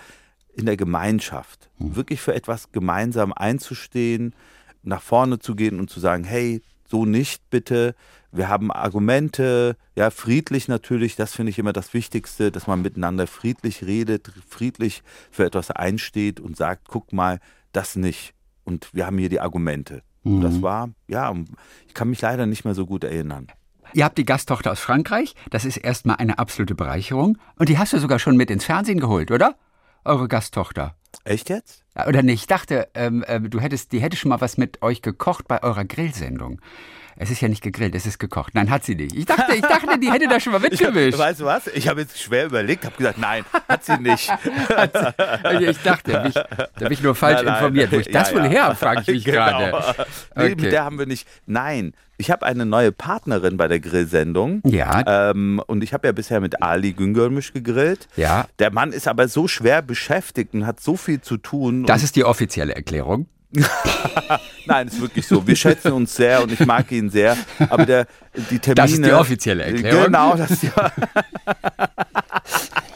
in 0.57 0.67
der 0.67 0.77
Gemeinschaft, 0.77 1.69
mhm. 1.79 1.97
wirklich 1.97 2.21
für 2.21 2.35
etwas 2.35 2.73
gemeinsam 2.73 3.33
einzustehen, 3.33 4.33
nach 4.87 5.03
vorne 5.03 5.39
zu 5.39 5.55
gehen 5.55 5.79
und 5.81 5.91
zu 5.91 6.01
sagen, 6.01 6.25
hey, 6.25 6.63
so 6.89 7.05
nicht 7.05 7.51
bitte. 7.51 7.95
Wir 8.33 8.49
haben 8.49 8.71
Argumente, 8.71 9.77
ja, 9.95 10.11
friedlich 10.11 10.69
natürlich, 10.69 11.17
das 11.17 11.35
finde 11.35 11.51
ich 11.51 11.59
immer 11.59 11.73
das 11.73 11.95
Wichtigste, 11.95 12.53
dass 12.53 12.67
man 12.67 12.83
miteinander 12.83 13.27
friedlich 13.27 13.85
redet, 13.85 14.31
friedlich 14.49 15.03
für 15.31 15.45
etwas 15.45 15.71
einsteht 15.71 16.41
und 16.41 16.57
sagt, 16.57 16.89
guck 16.89 17.13
mal, 17.13 17.41
das 17.73 17.97
nicht. 17.97 18.35
Und 18.65 18.89
wir 18.93 19.07
haben 19.07 19.19
hier 19.19 19.29
die 19.29 19.41
Argumente. 19.41 20.03
Mhm. 20.23 20.41
das 20.41 20.61
war, 20.61 20.91
ja, 21.07 21.33
ich 21.87 21.95
kann 21.95 22.11
mich 22.11 22.21
leider 22.21 22.47
nicht 22.47 22.65
mehr 22.65 22.75
so 22.75 22.85
gut 22.85 23.05
erinnern. 23.05 23.47
Ihr 23.93 24.05
habt 24.05 24.19
die 24.19 24.25
Gasttochter 24.25 24.73
aus 24.73 24.81
Frankreich, 24.81 25.35
das 25.51 25.65
ist 25.65 25.77
erstmal 25.77 26.17
eine 26.17 26.39
absolute 26.39 26.75
Bereicherung. 26.75 27.39
Und 27.57 27.69
die 27.69 27.79
hast 27.79 27.93
du 27.93 27.99
sogar 27.99 28.19
schon 28.19 28.37
mit 28.37 28.51
ins 28.51 28.65
Fernsehen 28.65 28.99
geholt, 28.99 29.31
oder? 29.31 29.55
Eure 30.05 30.27
Gasttochter. 30.27 30.97
Echt 31.25 31.49
jetzt? 31.49 31.86
Oder 32.07 32.23
nicht? 32.23 32.43
Ich 32.43 32.47
dachte, 32.47 32.89
ähm, 32.95 33.25
äh, 33.27 33.41
du 33.41 33.61
hättest, 33.61 33.93
die 33.93 34.01
hätte 34.01 34.17
schon 34.17 34.29
mal 34.29 34.41
was 34.41 34.59
mit 34.59 34.83
euch 34.83 35.03
gekocht 35.03 35.49
bei 35.49 35.63
eurer 35.63 35.85
Grillsendung. 35.85 36.61
Es 37.19 37.31
ist 37.31 37.41
ja 37.41 37.49
nicht 37.49 37.63
gegrillt, 37.63 37.95
es 37.95 38.05
ist 38.05 38.19
gekocht. 38.19 38.55
Nein, 38.55 38.69
hat 38.71 38.85
sie 38.85 38.95
nicht. 38.95 39.17
Ich 39.17 39.25
dachte, 39.25 39.55
ich 39.55 39.63
dachte, 39.63 39.99
die 39.99 40.13
hätte 40.13 40.29
da 40.29 40.39
schon 40.39 40.53
mal 40.53 40.59
mitgemischt. 40.71 41.19
Weißt 41.19 41.41
du 41.41 41.47
was? 41.47 41.67
Ich 41.69 41.89
habe 41.89 42.03
jetzt 42.03 42.21
schwer 42.21 42.47
überlegt, 42.47 42.85
habe 42.85 42.97
gesagt, 42.97 43.19
nein, 43.19 43.45
hat 43.69 43.85
sie 43.85 43.97
nicht. 43.99 44.31
ich 45.61 45.79
dachte, 45.79 46.13
da 46.13 46.19
bin 46.21 46.29
ich, 46.29 46.35
da 46.35 46.69
bin 46.79 46.93
ich 46.93 47.03
nur 47.03 47.15
falsch 47.15 47.43
nein, 47.43 47.55
informiert. 47.55 47.93
Wo 47.93 47.97
ich 47.97 48.09
das 48.13 48.31
ja, 48.31 48.37
wohl 48.37 48.49
her, 48.49 48.75
frage 48.75 49.01
ich 49.01 49.07
mich 49.09 49.25
genau. 49.25 49.47
gerade. 49.47 49.73
Okay. 49.73 50.07
Nee, 50.37 50.49
mit 50.51 50.73
der 50.73 50.85
haben 50.85 50.99
wir 50.99 51.07
nicht. 51.07 51.27
Nein, 51.47 51.95
ich 52.19 52.31
habe 52.31 52.45
eine 52.45 52.67
neue 52.67 52.93
Partnerin 52.93 53.57
bei 53.57 53.69
der 53.69 53.81
Grillsendung. 53.81 54.61
Ja. 54.65 55.31
Ähm, 55.31 55.63
und 55.67 55.83
ich 55.83 55.95
habe 55.95 56.07
ja 56.07 56.13
bisher 56.13 56.41
mit 56.41 56.63
Ali 56.63 56.93
Güngörmisch 56.93 57.55
gegrillt. 57.55 58.09
Ja. 58.17 58.47
Der 58.59 58.71
Mann 58.71 58.93
ist 58.93 59.09
aber 59.09 59.29
so 59.29 59.49
schwer 59.49 59.81
beschäftigt 59.81 60.53
und 60.53 60.67
hat 60.67 60.81
so 60.81 60.97
viel 60.97 61.23
zu 61.23 61.39
tun. 61.39 61.85
Das 61.85 62.03
ist 62.03 62.17
die 62.17 62.25
offizielle 62.25 62.75
Erklärung. 62.75 63.27
Nein, 64.67 64.89
ist 64.89 65.01
wirklich 65.01 65.27
so. 65.27 65.47
Wir 65.47 65.57
schätzen 65.57 65.93
uns 65.93 66.15
sehr 66.15 66.43
und 66.43 66.53
ich 66.53 66.67
mag 66.67 66.93
ihn 66.93 67.09
sehr. 67.11 67.37
Aber 67.69 67.87
der, 67.87 68.07
die 68.51 68.59
Termine. 68.59 68.75
Das 68.75 68.93
ist 68.93 69.05
die 69.05 69.13
offizielle 69.13 69.65
Erklärung. 69.65 70.05
Genau, 70.05 70.37
das 70.37 70.51
ist 70.51 70.65
die. 70.65 70.71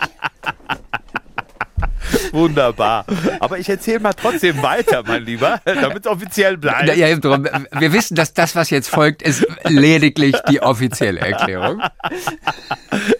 Wunderbar. 2.32 3.04
Aber 3.40 3.58
ich 3.58 3.68
erzähle 3.68 4.00
mal 4.00 4.12
trotzdem 4.12 4.62
weiter, 4.62 5.02
mein 5.06 5.24
Lieber, 5.24 5.60
damit 5.64 6.06
es 6.06 6.06
offiziell 6.06 6.56
bleibt. 6.56 6.96
Ja, 6.96 7.08
wir 7.08 7.92
wissen, 7.92 8.14
dass 8.14 8.34
das, 8.34 8.54
was 8.56 8.70
jetzt 8.70 8.88
folgt, 8.88 9.22
ist 9.22 9.46
lediglich 9.64 10.36
die 10.48 10.62
offizielle 10.62 11.20
Erklärung. 11.20 11.82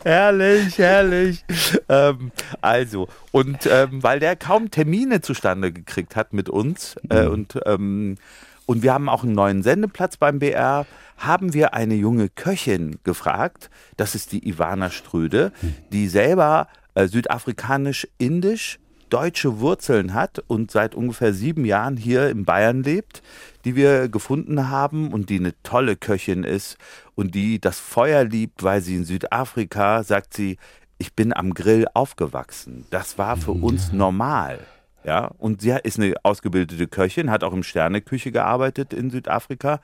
herrlich, 0.05 0.79
herrlich. 0.79 1.45
Ähm, 1.89 2.33
also, 2.61 3.09
und 3.33 3.67
ähm, 3.67 4.03
weil 4.03 4.21
der 4.21 4.37
kaum 4.37 4.71
Termine 4.71 5.21
zustande 5.21 5.73
gekriegt 5.73 6.17
hat 6.17 6.33
mit 6.33 6.49
uns 6.49 6.97
äh, 7.09 7.23
mhm. 7.23 7.31
und, 7.31 7.61
ähm, 7.67 8.19
und 8.67 8.83
wir 8.83 8.93
haben 8.93 9.09
auch 9.09 9.25
einen 9.25 9.33
neuen 9.33 9.63
Sendeplatz 9.63 10.17
beim 10.17 10.39
BR, 10.39 10.87
haben 11.21 11.53
wir 11.53 11.75
eine 11.75 11.95
junge 11.95 12.29
Köchin 12.29 12.99
gefragt. 13.05 13.71
Das 13.97 14.15
ist 14.15 14.33
die 14.33 14.49
Ivana 14.49 14.91
Ströde, 14.91 15.53
die 15.93 16.09
selber 16.09 16.69
äh, 16.95 17.07
südafrikanisch-indisch 17.07 18.80
deutsche 19.11 19.61
Wurzeln 19.61 20.15
hat 20.15 20.43
und 20.47 20.71
seit 20.71 20.95
ungefähr 20.95 21.35
sieben 21.35 21.65
Jahren 21.65 21.97
hier 21.97 22.31
in 22.31 22.45
Bayern 22.45 22.83
lebt, 22.83 23.23
die 23.65 23.77
wir 23.77 24.09
gefunden 24.09 24.69
haben 24.69 25.13
und 25.13 25.29
die 25.29 25.39
eine 25.39 25.53
tolle 25.63 25.97
Köchin 25.97 26.45
ist 26.45 26.79
und 27.15 27.35
die 27.35 27.61
das 27.61 27.79
Feuer 27.79 28.25
liebt, 28.25 28.63
weil 28.63 28.81
sie 28.81 28.97
in 28.97 29.05
Südafrika, 29.05 30.03
sagt 30.03 30.35
sie, 30.35 30.57
ich 30.99 31.15
bin 31.15 31.33
am 31.35 31.55
Grill 31.55 31.87
aufgewachsen. 31.95 32.87
Das 32.91 33.19
war 33.19 33.37
für 33.37 33.53
uns 33.53 33.93
normal. 33.93 34.61
Ja, 35.03 35.31
und 35.39 35.63
sie 35.63 35.75
ist 35.83 35.99
eine 35.99 36.15
ausgebildete 36.23 36.87
Köchin, 36.87 37.31
hat 37.31 37.43
auch 37.43 37.55
im 37.55 37.63
Sterneküche 37.63 38.33
gearbeitet 38.33 38.93
in 38.93 39.11
Südafrika, 39.11 39.81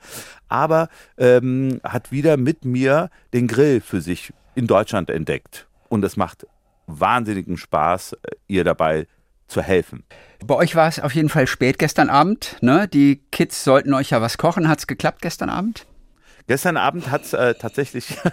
aber 0.47 0.89
ähm, 1.17 1.81
hat 1.83 2.11
wieder 2.11 2.37
mit 2.37 2.65
mir 2.65 3.09
den 3.33 3.47
Grill 3.47 3.81
für 3.81 3.99
sich 3.99 4.31
in 4.53 4.67
Deutschland 4.67 5.09
entdeckt. 5.09 5.67
Und 5.89 6.03
es 6.03 6.17
macht 6.17 6.45
wahnsinnigen 6.85 7.57
Spaß, 7.57 8.13
äh, 8.13 8.35
ihr 8.47 8.63
dabei 8.63 9.07
zu 9.47 9.61
helfen. 9.61 10.03
Bei 10.45 10.55
euch 10.55 10.75
war 10.75 10.87
es 10.87 10.99
auf 10.99 11.13
jeden 11.15 11.29
Fall 11.29 11.47
spät 11.47 11.79
gestern 11.79 12.09
Abend. 12.09 12.57
Ne? 12.61 12.87
Die 12.87 13.21
Kids 13.31 13.63
sollten 13.63 13.93
euch 13.93 14.11
ja 14.11 14.21
was 14.21 14.37
kochen. 14.37 14.67
Hat 14.67 14.79
es 14.79 14.87
geklappt 14.87 15.21
gestern 15.21 15.49
Abend? 15.49 15.85
Gestern 16.47 16.77
Abend 16.77 17.11
hat 17.11 17.25
es 17.25 17.33
äh, 17.33 17.55
tatsächlich. 17.55 18.17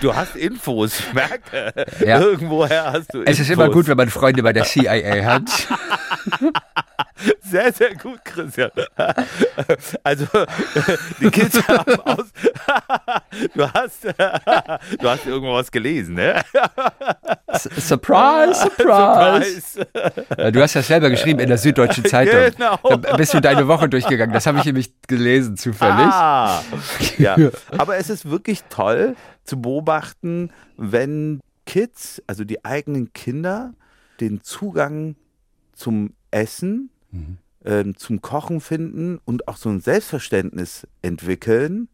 Du 0.00 0.14
hast 0.14 0.36
Infos, 0.36 1.00
ich 1.00 1.12
merke. 1.14 1.72
Ja. 2.04 2.20
Irgendwoher 2.20 2.92
hast 2.92 3.12
du 3.14 3.20
Infos. 3.20 3.32
Es 3.32 3.40
ist 3.40 3.50
immer 3.50 3.70
gut, 3.70 3.88
wenn 3.88 3.96
man 3.96 4.10
Freunde 4.10 4.42
bei 4.42 4.52
der 4.52 4.64
CIA 4.64 5.24
hat. 5.24 5.50
Sehr, 7.40 7.72
sehr 7.72 7.94
gut, 7.94 8.24
Christian. 8.24 8.70
Also, 10.02 10.26
die 11.20 11.30
Kids 11.30 11.56
haben 11.68 12.00
aus. 12.00 12.26
Du 13.54 13.72
hast, 13.72 14.04
du 14.04 15.08
hast 15.08 15.26
irgendwo 15.26 15.54
was 15.54 15.70
gelesen, 15.70 16.16
ne? 16.16 16.42
Surprise, 17.78 18.60
surprise. 18.60 19.86
Ja, 20.36 20.50
Du 20.50 20.60
hast 20.60 20.74
ja 20.74 20.82
selber 20.82 21.10
geschrieben 21.10 21.40
in 21.40 21.48
der 21.48 21.58
Süddeutschen 21.58 22.04
Zeitung. 22.04 22.50
Genau. 22.56 22.78
Da 22.82 23.16
bist 23.16 23.32
du 23.32 23.40
deine 23.40 23.68
Woche 23.68 23.88
durchgegangen. 23.88 24.32
Das 24.32 24.46
habe 24.46 24.58
ich 24.58 24.64
nämlich 24.64 24.92
gelesen, 25.06 25.56
zufällig. 25.56 26.06
Ah, 26.10 26.62
ja. 27.18 27.36
Aber 27.78 27.96
es 27.96 28.10
ist 28.10 28.28
wirklich 28.28 28.64
toll 28.68 29.16
zu 29.44 29.60
beobachten, 29.60 30.50
wenn 30.76 31.40
Kids, 31.66 32.22
also 32.26 32.44
die 32.44 32.64
eigenen 32.64 33.12
Kinder, 33.12 33.74
den 34.20 34.42
Zugang 34.42 35.16
zum 35.72 36.14
Essen, 36.30 36.90
ähm, 37.64 37.96
zum 37.96 38.20
Kochen 38.20 38.60
finden 38.60 39.18
und 39.24 39.48
auch 39.48 39.56
so 39.56 39.68
ein 39.68 39.80
Selbstverständnis 39.80 40.86
entwickeln, 41.02 41.88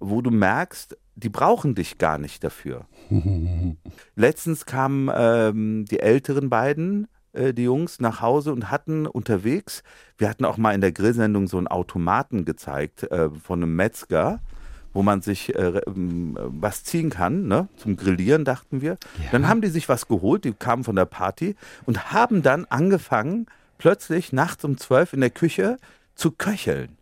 wo 0.00 0.20
du 0.20 0.30
merkst, 0.30 0.96
die 1.14 1.28
brauchen 1.28 1.74
dich 1.74 1.98
gar 1.98 2.18
nicht 2.18 2.42
dafür. 2.42 2.86
Letztens 4.16 4.66
kamen 4.66 5.10
ähm, 5.14 5.84
die 5.84 6.00
älteren 6.00 6.48
beiden, 6.48 7.08
äh, 7.32 7.52
die 7.52 7.64
Jungs, 7.64 8.00
nach 8.00 8.20
Hause 8.20 8.52
und 8.52 8.70
hatten 8.70 9.06
unterwegs, 9.06 9.82
wir 10.18 10.28
hatten 10.28 10.44
auch 10.44 10.56
mal 10.56 10.74
in 10.74 10.80
der 10.80 10.92
Grillsendung 10.92 11.46
so 11.46 11.58
einen 11.58 11.68
Automaten 11.68 12.44
gezeigt 12.44 13.04
äh, 13.04 13.30
von 13.30 13.62
einem 13.62 13.76
Metzger, 13.76 14.40
wo 14.94 15.02
man 15.02 15.22
sich 15.22 15.54
äh, 15.54 15.80
ähm, 15.86 16.38
was 16.40 16.84
ziehen 16.84 17.10
kann, 17.10 17.46
ne? 17.46 17.68
zum 17.76 17.96
Grillieren, 17.96 18.44
dachten 18.44 18.80
wir. 18.80 18.98
Dann 19.30 19.48
haben 19.48 19.60
die 19.60 19.68
sich 19.68 19.88
was 19.88 20.06
geholt, 20.08 20.44
die 20.44 20.52
kamen 20.52 20.84
von 20.84 20.96
der 20.96 21.06
Party 21.06 21.56
und 21.86 22.12
haben 22.12 22.42
dann 22.42 22.66
angefangen, 22.66 23.46
plötzlich 23.82 24.32
nachts 24.32 24.64
um 24.64 24.78
zwölf 24.78 25.12
in 25.12 25.20
der 25.20 25.30
Küche 25.30 25.76
zu 26.14 26.30
köcheln. 26.30 26.96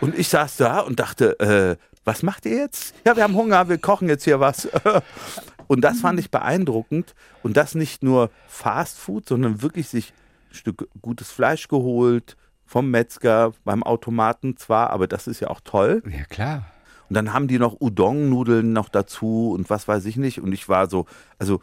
Und 0.00 0.18
ich 0.18 0.28
saß 0.28 0.56
da 0.56 0.80
und 0.80 0.98
dachte, 0.98 1.38
äh, 1.38 1.76
was 2.04 2.24
macht 2.24 2.46
ihr 2.46 2.56
jetzt? 2.56 2.96
Ja, 3.04 3.14
wir 3.14 3.22
haben 3.22 3.36
Hunger, 3.36 3.68
wir 3.68 3.78
kochen 3.78 4.08
jetzt 4.08 4.24
hier 4.24 4.40
was. 4.40 4.68
Und 5.68 5.82
das 5.82 6.00
fand 6.00 6.18
ich 6.18 6.32
beeindruckend. 6.32 7.14
Und 7.44 7.56
das 7.56 7.76
nicht 7.76 8.02
nur 8.02 8.30
Fast 8.48 8.98
Food, 8.98 9.28
sondern 9.28 9.62
wirklich 9.62 9.88
sich 9.88 10.12
ein 10.50 10.54
Stück 10.54 10.88
gutes 11.00 11.30
Fleisch 11.30 11.68
geholt, 11.68 12.36
vom 12.64 12.90
Metzger, 12.90 13.52
beim 13.64 13.84
Automaten 13.84 14.56
zwar, 14.56 14.90
aber 14.90 15.06
das 15.06 15.28
ist 15.28 15.38
ja 15.38 15.48
auch 15.48 15.60
toll. 15.60 16.02
Ja, 16.10 16.24
klar. 16.24 16.66
Und 17.08 17.14
dann 17.14 17.32
haben 17.32 17.46
die 17.46 17.60
noch 17.60 17.80
Udon-Nudeln 17.80 18.72
noch 18.72 18.88
dazu 18.88 19.52
und 19.52 19.70
was 19.70 19.86
weiß 19.86 20.06
ich 20.06 20.16
nicht. 20.16 20.40
Und 20.40 20.52
ich 20.52 20.68
war 20.68 20.88
so, 20.88 21.06
also 21.38 21.62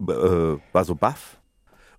äh, 0.00 0.56
war 0.72 0.84
so 0.84 0.94
baff. 0.94 1.36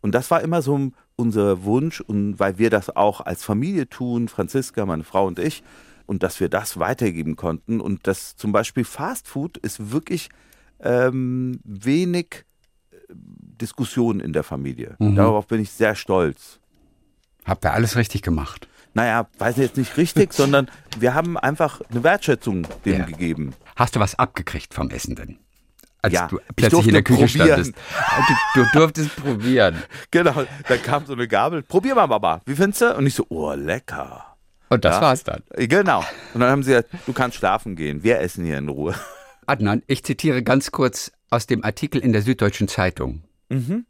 Und 0.02 0.14
das 0.14 0.32
war 0.32 0.42
immer 0.42 0.62
so 0.62 0.92
unser 1.22 1.64
Wunsch 1.64 2.02
und 2.02 2.40
weil 2.40 2.58
wir 2.58 2.70
das 2.70 2.96
auch 2.96 3.22
als 3.22 3.44
Familie 3.44 3.88
tun, 3.88 4.28
Franziska, 4.28 4.86
meine 4.86 5.04
Frau 5.04 5.26
und 5.28 5.40
ich, 5.40 5.64
und 6.06 6.24
dass 6.24 6.40
wir 6.42 6.50
das 6.50 6.78
weitergeben 6.80 7.36
konnten. 7.38 7.80
Und 7.80 8.06
das 8.08 8.36
zum 8.36 8.52
Beispiel 8.52 8.84
Fast 8.84 9.28
Food 9.28 9.58
ist 9.58 9.92
wirklich 9.92 10.30
ähm, 10.82 11.60
wenig 11.64 12.44
äh, 12.92 12.96
Diskussion 13.14 14.20
in 14.20 14.34
der 14.34 14.44
Familie. 14.44 14.96
Darauf 15.00 15.48
bin 15.48 15.62
ich 15.62 15.72
sehr 15.72 15.96
stolz. 15.96 16.60
Habt 17.46 17.64
ihr 17.66 17.74
alles 17.74 17.96
richtig 17.96 18.24
gemacht. 18.24 18.68
Naja, 18.94 19.28
weiß 19.38 19.58
ich 19.58 19.64
jetzt 19.64 19.78
nicht 19.78 19.96
richtig, 19.98 20.34
sondern 20.42 20.70
wir 21.00 21.14
haben 21.14 21.38
einfach 21.38 21.80
eine 21.90 22.04
Wertschätzung 22.04 22.68
denen 22.84 23.00
Ja. 23.02 23.06
gegeben. 23.06 23.54
Hast 23.78 23.96
du 23.96 24.00
was 24.00 24.16
abgekriegt 24.20 24.74
vom 24.74 24.90
Essen 24.90 25.16
denn? 25.16 25.38
Als 26.04 26.14
Ja, 26.14 26.28
du 26.28 26.40
ich 26.40 26.56
plötzlich 26.56 26.88
in 26.88 26.94
der 26.94 27.04
Küche 27.04 27.26
probieren. 27.28 27.48
standest. 27.66 27.74
Du, 28.56 28.64
du 28.64 28.70
durftest 28.74 29.16
probieren. 29.16 29.84
Genau, 30.12 30.46
da 30.68 30.78
kam 30.78 31.06
so 31.06 31.14
eine 31.14 31.28
Gabel. 31.28 31.62
Probier 31.62 31.94
mal, 31.96 32.08
Baba. 32.08 32.42
Wie 32.46 32.56
findest 32.56 32.82
du? 32.82 32.96
Und 32.98 33.06
ich 33.06 33.14
so, 33.14 33.26
oh, 33.30 33.54
lecker. 33.54 34.26
Und 34.70 34.84
das 34.86 34.96
Ja. 34.96 35.02
war's 35.02 35.24
dann. 35.24 35.44
Äh, 35.52 35.68
Genau. 35.68 36.04
Und 36.34 36.42
dann 36.42 36.50
haben 36.50 36.64
sie 36.64 36.72
gesagt, 36.72 36.90
du 37.06 37.14
kannst 37.14 37.38
schlafen 37.38 37.76
gehen. 37.76 38.04
Wir 38.04 38.20
essen 38.20 38.44
hier 38.46 38.58
in 38.58 38.70
Ruhe. 38.70 38.96
Adnan, 39.46 39.84
ich 39.88 40.04
zitiere 40.04 40.42
ganz 40.44 40.72
kurz 40.72 41.12
aus 41.30 41.46
dem 41.46 41.64
Artikel 41.64 42.02
in 42.02 42.14
der 42.14 42.22
Süddeutschen 42.24 42.68
Zeitung. 42.68 43.24
Mhm. 43.50 43.86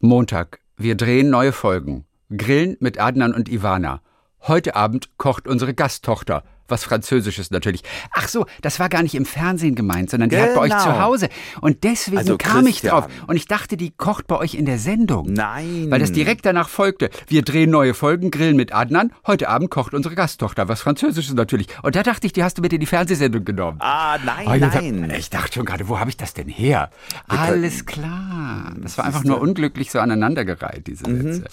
Montag. 0.00 0.60
Wir 0.76 0.94
drehen 0.96 1.30
neue 1.30 1.52
Folgen. 1.52 2.04
Grillen 2.36 2.76
mit 2.80 3.00
Adnan 3.00 3.32
und 3.32 3.48
Ivana. 3.48 4.02
Heute 4.42 4.76
Abend 4.76 5.16
kocht 5.16 5.48
unsere 5.48 5.72
Gasttochter. 5.74 6.44
Was 6.68 6.84
Französisches 6.84 7.50
natürlich. 7.50 7.82
Ach 8.12 8.28
so, 8.28 8.46
das 8.62 8.78
war 8.80 8.88
gar 8.88 9.02
nicht 9.02 9.14
im 9.14 9.24
Fernsehen 9.24 9.74
gemeint, 9.74 10.10
sondern 10.10 10.28
die 10.30 10.36
hat 10.38 10.54
bei 10.54 10.60
euch 10.62 10.70
Genau. 10.70 10.82
zu 10.82 11.00
Hause. 11.00 11.28
Und 11.60 11.84
deswegen 11.84 12.18
Also, 12.18 12.36
kam 12.38 12.66
ich 12.66 12.80
Christian. 12.80 13.02
drauf. 13.02 13.08
Und 13.26 13.36
ich 13.36 13.46
dachte, 13.46 13.76
die 13.76 13.90
kocht 13.90 14.26
bei 14.26 14.36
euch 14.36 14.54
in 14.54 14.64
der 14.66 14.78
Sendung. 14.78 15.32
Nein. 15.32 15.86
Weil 15.90 16.00
das 16.00 16.12
direkt 16.12 16.44
danach 16.46 16.68
folgte. 16.68 17.10
Wir 17.28 17.42
drehen 17.42 17.70
neue 17.70 17.94
Folgen, 17.94 18.30
grillen 18.30 18.56
mit 18.56 18.74
Adnan. 18.74 19.12
Heute 19.26 19.48
Abend 19.48 19.70
kocht 19.70 19.94
unsere 19.94 20.14
Gasttochter. 20.14 20.68
Was 20.68 20.80
Französisches 20.82 21.34
natürlich. 21.34 21.68
Und 21.82 21.94
da 21.96 22.02
dachte 22.02 22.26
ich, 22.26 22.32
die 22.32 22.42
hast 22.42 22.58
du 22.58 22.62
mit 22.62 22.72
in 22.72 22.80
die 22.80 22.86
Fernsehsendung 22.86 23.44
genommen. 23.44 23.78
Ah, 23.80 24.18
nein, 24.24 24.46
Oh, 24.48 24.54
jetzt 24.54 24.74
hab- 24.74 24.82
nein. 24.82 25.12
Ich 25.16 25.30
dachte 25.30 25.54
schon 25.54 25.64
gerade, 25.64 25.88
wo 25.88 25.98
habe 26.00 26.10
ich 26.10 26.16
das 26.16 26.34
denn 26.34 26.48
her? 26.48 26.90
Alles 27.28 27.86
klar. 27.86 28.72
Das 28.80 28.98
war 28.98 29.04
einfach 29.04 29.24
nur 29.24 29.40
unglücklich 29.40 29.90
so 29.90 30.00
aneinandergereiht, 30.00 30.86
diese 30.86 31.08
Mhm. 31.08 31.44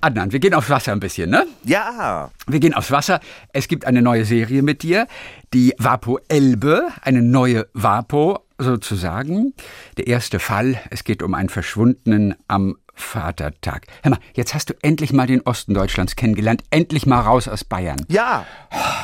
Adnan, 0.00 0.32
wir 0.32 0.38
gehen 0.40 0.54
aufs 0.54 0.70
Wasser 0.70 0.92
ein 0.92 1.00
bisschen, 1.00 1.30
ne? 1.30 1.46
Ja. 1.64 2.30
Wir 2.46 2.60
gehen 2.60 2.74
aufs 2.74 2.90
Wasser. 2.90 3.20
Es 3.52 3.66
gibt 3.68 3.86
eine 3.86 4.02
neue 4.02 4.24
Serie 4.24 4.62
mit 4.62 4.82
dir, 4.82 5.06
die 5.54 5.74
Vapo 5.78 6.18
Elbe, 6.28 6.88
eine 7.02 7.22
neue 7.22 7.66
Vapo 7.72 8.40
sozusagen. 8.58 9.54
Der 9.96 10.06
erste 10.06 10.38
Fall, 10.38 10.78
es 10.90 11.04
geht 11.04 11.22
um 11.22 11.34
einen 11.34 11.48
Verschwundenen 11.48 12.34
am 12.48 12.76
Vatertag. 12.94 13.86
Hör 14.02 14.10
mal, 14.12 14.18
jetzt 14.34 14.54
hast 14.54 14.70
du 14.70 14.74
endlich 14.80 15.12
mal 15.12 15.26
den 15.26 15.42
Osten 15.42 15.74
Deutschlands 15.74 16.16
kennengelernt, 16.16 16.62
endlich 16.70 17.04
mal 17.04 17.20
raus 17.20 17.46
aus 17.46 17.62
Bayern. 17.64 17.98
Ja. 18.08 18.46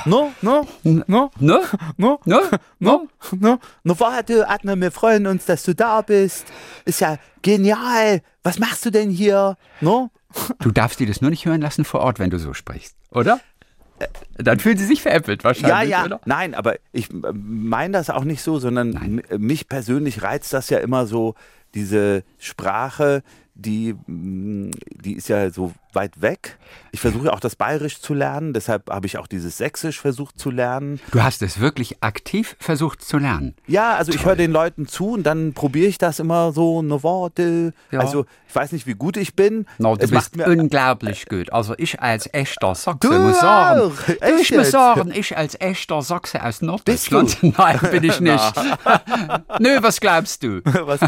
No, 0.06 0.32
no, 0.40 0.66
no, 0.82 1.30
Ne? 1.38 1.60
no, 1.96 2.18
Ne? 2.24 2.40
no, 2.78 3.08
no. 3.38 3.58
No, 3.84 4.00
warte, 4.00 4.48
Adnan, 4.48 4.80
wir 4.80 4.92
freuen 4.92 5.26
uns, 5.26 5.44
dass 5.44 5.62
du 5.64 5.74
da 5.74 6.00
bist. 6.00 6.46
Ist 6.86 7.00
ja 7.00 7.18
genial. 7.42 8.22
Was 8.42 8.58
machst 8.58 8.84
du 8.86 8.90
denn 8.90 9.10
hier? 9.10 9.56
No? 9.82 10.10
Du 10.60 10.70
darfst 10.70 11.00
die 11.00 11.06
das 11.06 11.20
nur 11.20 11.30
nicht 11.30 11.44
hören 11.46 11.60
lassen 11.60 11.84
vor 11.84 12.00
Ort, 12.00 12.18
wenn 12.18 12.30
du 12.30 12.38
so 12.38 12.54
sprichst, 12.54 12.96
oder? 13.10 13.40
Dann 14.36 14.58
fühlen 14.58 14.76
sie 14.78 14.86
sich 14.86 15.00
veräppelt 15.02 15.44
wahrscheinlich, 15.44 15.90
Ja, 15.90 16.00
ja, 16.00 16.04
oder? 16.06 16.20
nein, 16.24 16.54
aber 16.54 16.74
ich 16.92 17.08
meine 17.12 17.92
das 17.92 18.10
auch 18.10 18.24
nicht 18.24 18.42
so, 18.42 18.58
sondern 18.58 18.94
m- 18.96 19.22
mich 19.38 19.68
persönlich 19.68 20.22
reizt 20.22 20.52
das 20.52 20.70
ja 20.70 20.78
immer 20.78 21.06
so, 21.06 21.34
diese 21.74 22.24
Sprache, 22.38 23.22
die, 23.54 23.94
mm, 23.94 24.70
die 25.02 25.14
ist 25.14 25.28
ja 25.28 25.50
so 25.50 25.72
weit 25.92 26.22
weg. 26.22 26.58
Ich 26.90 27.00
versuche 27.00 27.32
auch 27.32 27.40
das 27.40 27.56
Bayerisch 27.56 28.00
zu 28.00 28.14
lernen, 28.14 28.54
deshalb 28.54 28.90
habe 28.90 29.06
ich 29.06 29.18
auch 29.18 29.26
dieses 29.26 29.58
Sächsisch 29.58 30.00
versucht 30.00 30.38
zu 30.38 30.50
lernen. 30.50 31.00
Du 31.10 31.22
hast 31.22 31.42
es 31.42 31.60
wirklich 31.60 32.02
aktiv 32.02 32.56
versucht 32.58 33.02
zu 33.02 33.18
lernen. 33.18 33.54
Ja, 33.66 33.96
also 33.96 34.12
ich 34.12 34.24
höre 34.24 34.36
den 34.36 34.52
Leuten 34.52 34.86
zu 34.86 35.10
und 35.10 35.24
dann 35.24 35.52
probiere 35.52 35.88
ich 35.88 35.98
das 35.98 36.18
immer 36.18 36.52
so, 36.52 36.80
ne 36.82 37.02
Worte. 37.02 37.74
Ja. 37.90 38.00
Also 38.00 38.24
ich 38.48 38.54
weiß 38.54 38.72
nicht, 38.72 38.86
wie 38.86 38.94
gut 38.94 39.16
ich 39.16 39.34
bin. 39.36 39.66
No, 39.78 39.96
du 39.96 40.04
es 40.04 40.10
bist 40.10 40.36
macht 40.36 40.48
mir 40.48 40.60
unglaublich 40.60 41.26
gut. 41.26 41.52
Also 41.52 41.74
ich 41.76 42.00
als 42.00 42.28
echter 42.32 42.74
Sachse 42.74 43.08
Du 43.08 43.12
muss 43.18 43.40
sagen, 43.40 43.92
Echt 44.20 44.50
ich 44.50 44.56
muss 44.56 44.70
sagen, 44.70 45.12
ich 45.14 45.36
als 45.36 45.60
echter 45.60 46.00
Sachse 46.02 46.42
aus 46.42 46.62
Norddeutschland, 46.62 47.36
nein, 47.58 47.78
bin 47.90 48.04
ich 48.04 48.20
nicht. 48.20 48.54
Nö, 49.58 49.78
was 49.80 50.00
glaubst 50.00 50.42
du? 50.42 50.62
Was, 50.64 51.00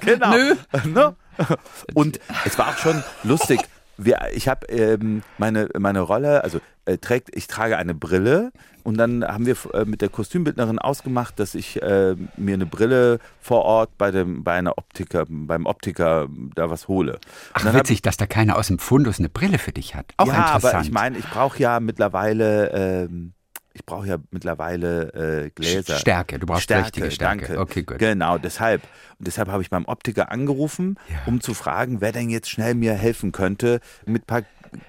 genau. 0.00 0.30
Nö. 0.30 0.54
Ne? 0.84 1.14
Und 1.94 2.20
es 2.44 2.58
war 2.58 2.68
auch 2.68 2.78
schon 2.78 3.02
lustig. 3.22 3.60
Wir, 3.98 4.18
ich 4.32 4.48
habe 4.48 4.66
ähm, 4.68 5.22
meine, 5.38 5.68
meine 5.78 6.00
Rolle, 6.00 6.42
also 6.42 6.60
äh, 6.86 6.96
trägt, 6.98 7.28
ich 7.36 7.46
trage 7.46 7.76
eine 7.76 7.94
Brille 7.94 8.50
und 8.84 8.96
dann 8.96 9.22
haben 9.22 9.46
wir 9.46 9.54
äh, 9.74 9.84
mit 9.84 10.00
der 10.00 10.08
Kostümbildnerin 10.08 10.78
ausgemacht, 10.80 11.38
dass 11.38 11.54
ich 11.54 11.80
äh, 11.82 12.16
mir 12.36 12.54
eine 12.54 12.66
Brille 12.66 13.18
vor 13.40 13.62
Ort 13.64 13.90
bei 13.98 14.10
dem 14.10 14.42
bei 14.42 14.54
einer 14.54 14.76
Optiker, 14.78 15.24
beim 15.28 15.66
Optiker 15.66 16.26
da 16.56 16.70
was 16.70 16.88
hole. 16.88 17.20
Ach, 17.52 17.60
Und 17.60 17.66
dann 17.66 17.74
hab- 17.74 17.80
witzig, 17.82 18.02
dass 18.02 18.16
da 18.16 18.26
keiner 18.26 18.56
aus 18.56 18.68
dem 18.68 18.78
Fundus 18.80 19.18
eine 19.20 19.28
Brille 19.28 19.58
für 19.58 19.72
dich 19.72 19.94
hat. 19.94 20.06
Auch 20.16 20.26
ja, 20.26 20.34
interessant. 20.38 20.74
aber 20.74 20.82
ich 20.82 20.90
meine, 20.90 21.18
ich 21.18 21.28
brauche 21.28 21.58
ja 21.60 21.78
mittlerweile, 21.78 22.70
ähm, 22.72 23.34
ich 23.74 23.84
brauche 23.86 24.06
ja 24.06 24.16
mittlerweile 24.30 25.44
äh, 25.44 25.50
Gläser. 25.50 25.96
Stärke, 25.96 26.38
du 26.38 26.46
brauchst 26.46 26.70
richtige 26.70 27.10
Stärke. 27.10 27.46
Danke. 27.46 27.60
Okay, 27.60 27.82
gut. 27.82 27.98
Genau, 27.98 28.38
deshalb. 28.38 28.82
Und 29.18 29.26
deshalb 29.26 29.48
habe 29.48 29.62
ich 29.62 29.70
beim 29.70 29.84
Optiker 29.86 30.30
angerufen, 30.30 30.96
Ja. 31.08 31.16
um 31.26 31.40
zu 31.40 31.54
fragen, 31.54 32.00
wer 32.00 32.12
denn 32.12 32.28
jetzt 32.30 32.50
schnell 32.50 32.74
mir 32.74 32.94
helfen 32.94 33.32
könnte 33.32 33.80
mit 34.06 34.22
ein 34.22 34.26
paar 34.26 34.42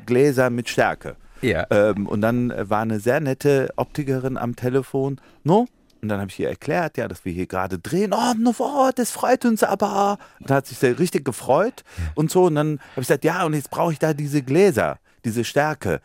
Gläser 0.06 0.50
mit 0.50 0.70
Stärke. 0.70 1.16
Ja. 1.42 1.66
Ähm, 1.72 2.08
und 2.08 2.22
dann 2.22 2.54
war 2.70 2.82
eine 2.82 3.00
sehr 3.00 3.20
nette 3.20 3.70
Optikerin 3.76 4.38
am 4.38 4.56
Telefon. 4.56 5.20
No? 5.44 5.68
Und 6.02 6.10
dann 6.10 6.20
habe 6.20 6.30
ich 6.30 6.40
ihr 6.40 6.50
erklärt, 6.50 6.98
ja, 6.98 7.08
dass 7.08 7.24
wir 7.24 7.32
hier 7.32 7.48
gerade 7.48 7.80
drehen. 7.80 8.14
Oh, 8.14 8.34
no, 8.38 8.54
oh, 8.58 8.90
das 8.94 9.12
freut 9.12 9.46
uns 9.46 9.64
aber. 9.64 10.18
Und 10.40 10.50
da 10.50 10.56
hat 10.56 10.68
sich 10.68 10.78
sehr 10.78 11.00
richtig 11.00 11.24
gefreut 11.24 11.84
und 12.16 12.30
so. 12.32 12.46
Und 12.46 12.56
dann 12.56 12.80
habe 12.92 13.02
ich 13.02 13.08
gesagt, 13.08 13.24
ja, 13.24 13.46
und 13.46 13.54
jetzt 13.54 13.70
brauche 13.70 13.94
ich 13.94 14.00
da 14.00 14.14
diese 14.14 14.42
Gläser, 14.42 15.00
diese 15.24 15.44
Stärke. 15.46 16.02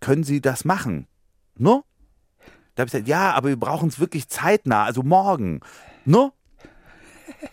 Können 0.00 0.22
Sie 0.22 0.40
das 0.40 0.64
machen? 0.64 1.06
No? 1.58 1.84
Da 2.80 2.82
habe 2.82 2.88
ich 2.88 2.92
gesagt, 2.92 3.08
ja, 3.08 3.32
aber 3.32 3.48
wir 3.50 3.58
brauchen 3.58 3.88
es 3.88 4.00
wirklich 4.00 4.28
zeitnah, 4.28 4.84
also 4.84 5.02
morgen. 5.02 5.60
No? 6.04 6.32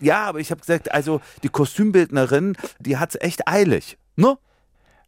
Ja, 0.00 0.24
aber 0.24 0.40
ich 0.40 0.50
habe 0.50 0.60
gesagt, 0.60 0.92
also 0.92 1.20
die 1.42 1.48
Kostümbildnerin, 1.48 2.56
die 2.78 2.96
hat 2.96 3.10
es 3.10 3.20
echt 3.20 3.46
eilig. 3.46 3.98
No? 4.16 4.38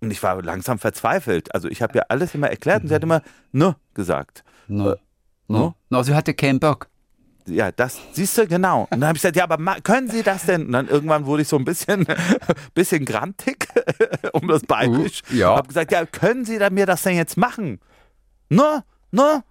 Und 0.01 0.11
ich 0.11 0.23
war 0.23 0.41
langsam 0.43 0.79
verzweifelt. 0.79 1.55
Also 1.55 1.69
ich 1.69 1.83
habe 1.83 1.99
ja 1.99 2.05
alles 2.09 2.35
immer 2.35 2.49
erklärt 2.49 2.83
und 2.83 2.89
sie 2.89 2.95
hat 2.95 3.03
immer 3.03 3.23
ne 3.53 3.77
gesagt. 3.95 4.45
No. 4.69 4.93
Äh, 4.93 4.97
no. 5.49 5.75
no, 5.89 6.03
sie 6.03 6.15
hatte 6.15 6.35
keinen 6.35 6.61
Bock 6.61 6.91
ja, 7.51 7.73
das 7.73 7.99
siehst 8.13 8.37
du 8.39 8.47
genau. 8.47 8.83
Und 8.91 9.01
dann 9.01 9.09
habe 9.09 9.17
ich 9.17 9.23
gesagt, 9.23 9.37
ja, 9.37 9.45
aber 9.45 9.59
können 9.81 10.09
Sie 10.09 10.23
das 10.23 10.47
denn? 10.47 10.67
Und 10.67 10.73
dann 10.73 10.89
irgendwann 10.89 11.27
wurde 11.27 11.43
ich 11.43 11.49
so 11.49 11.57
ein 11.57 11.65
bisschen, 11.65 12.07
bisschen 12.75 13.05
grantig, 13.05 13.69
um 14.33 14.49
das 14.49 14.63
Bayerisch. 14.63 15.23
Uh, 15.31 15.37
ja. 15.37 15.57
Habe 15.57 15.69
gesagt, 15.69 15.93
ja, 15.93 16.05
können 16.07 16.45
Sie 16.45 16.59
mir 16.71 16.87
das 16.87 17.03
denn 17.03 17.17
jetzt 17.17 17.37
machen? 17.37 17.81
Ne, 18.49 18.85
ne? 19.11 19.43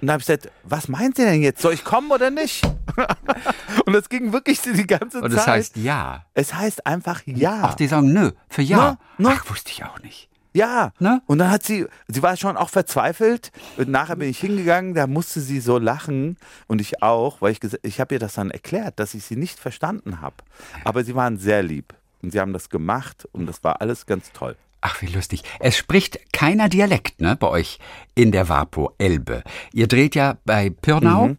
Und 0.00 0.06
dann 0.06 0.14
habe 0.14 0.20
ich 0.20 0.26
gesagt, 0.26 0.50
was 0.64 0.88
meint 0.88 1.16
Sie 1.16 1.24
denn 1.24 1.42
jetzt? 1.42 1.60
Soll 1.60 1.74
ich 1.74 1.84
kommen 1.84 2.10
oder 2.10 2.30
nicht? 2.30 2.64
und 3.86 3.92
das 3.92 4.08
ging 4.08 4.32
wirklich 4.32 4.60
die 4.62 4.86
ganze 4.86 5.20
Zeit. 5.20 5.22
Und 5.22 5.32
es 5.32 5.46
heißt 5.46 5.76
ja. 5.76 6.24
Es 6.34 6.54
heißt 6.54 6.86
einfach 6.86 7.22
ja. 7.26 7.60
Ach, 7.64 7.74
die 7.74 7.86
sagen 7.86 8.12
nö, 8.12 8.32
für 8.48 8.62
ja. 8.62 8.98
Ne, 9.18 9.28
ne? 9.28 9.36
Ach, 9.36 9.50
wusste 9.50 9.70
ich 9.70 9.84
auch 9.84 9.98
nicht. 10.00 10.30
Ja. 10.52 10.92
Ne? 10.98 11.22
Und 11.26 11.38
dann 11.38 11.50
hat 11.50 11.62
sie, 11.62 11.86
sie 12.08 12.22
war 12.22 12.36
schon 12.36 12.56
auch 12.56 12.70
verzweifelt. 12.70 13.52
Und 13.76 13.88
nachher 13.88 14.16
bin 14.16 14.28
ich 14.28 14.40
hingegangen, 14.40 14.94
da 14.94 15.06
musste 15.06 15.40
sie 15.40 15.60
so 15.60 15.78
lachen 15.78 16.36
und 16.66 16.80
ich 16.80 17.02
auch, 17.02 17.40
weil 17.40 17.52
ich 17.52 17.60
ich 17.82 18.00
habe 18.00 18.14
ihr 18.14 18.18
das 18.18 18.34
dann 18.34 18.50
erklärt, 18.50 18.98
dass 18.98 19.14
ich 19.14 19.24
sie 19.24 19.36
nicht 19.36 19.58
verstanden 19.58 20.20
habe. 20.20 20.36
Aber 20.84 21.04
sie 21.04 21.14
waren 21.14 21.36
sehr 21.36 21.62
lieb 21.62 21.94
und 22.22 22.32
sie 22.32 22.40
haben 22.40 22.52
das 22.52 22.70
gemacht 22.70 23.28
und 23.32 23.46
das 23.46 23.62
war 23.62 23.80
alles 23.80 24.06
ganz 24.06 24.32
toll. 24.32 24.56
Ach, 24.82 25.02
wie 25.02 25.06
lustig. 25.06 25.42
Es 25.58 25.76
spricht 25.76 26.32
keiner 26.32 26.68
Dialekt, 26.68 27.20
ne, 27.20 27.36
bei 27.36 27.48
euch 27.48 27.78
in 28.14 28.32
der 28.32 28.48
Vapo 28.48 28.94
Elbe. 28.98 29.42
Ihr 29.72 29.88
dreht 29.88 30.14
ja 30.14 30.38
bei 30.44 30.70
Pirnau. 30.70 31.28
Mhm. 31.28 31.38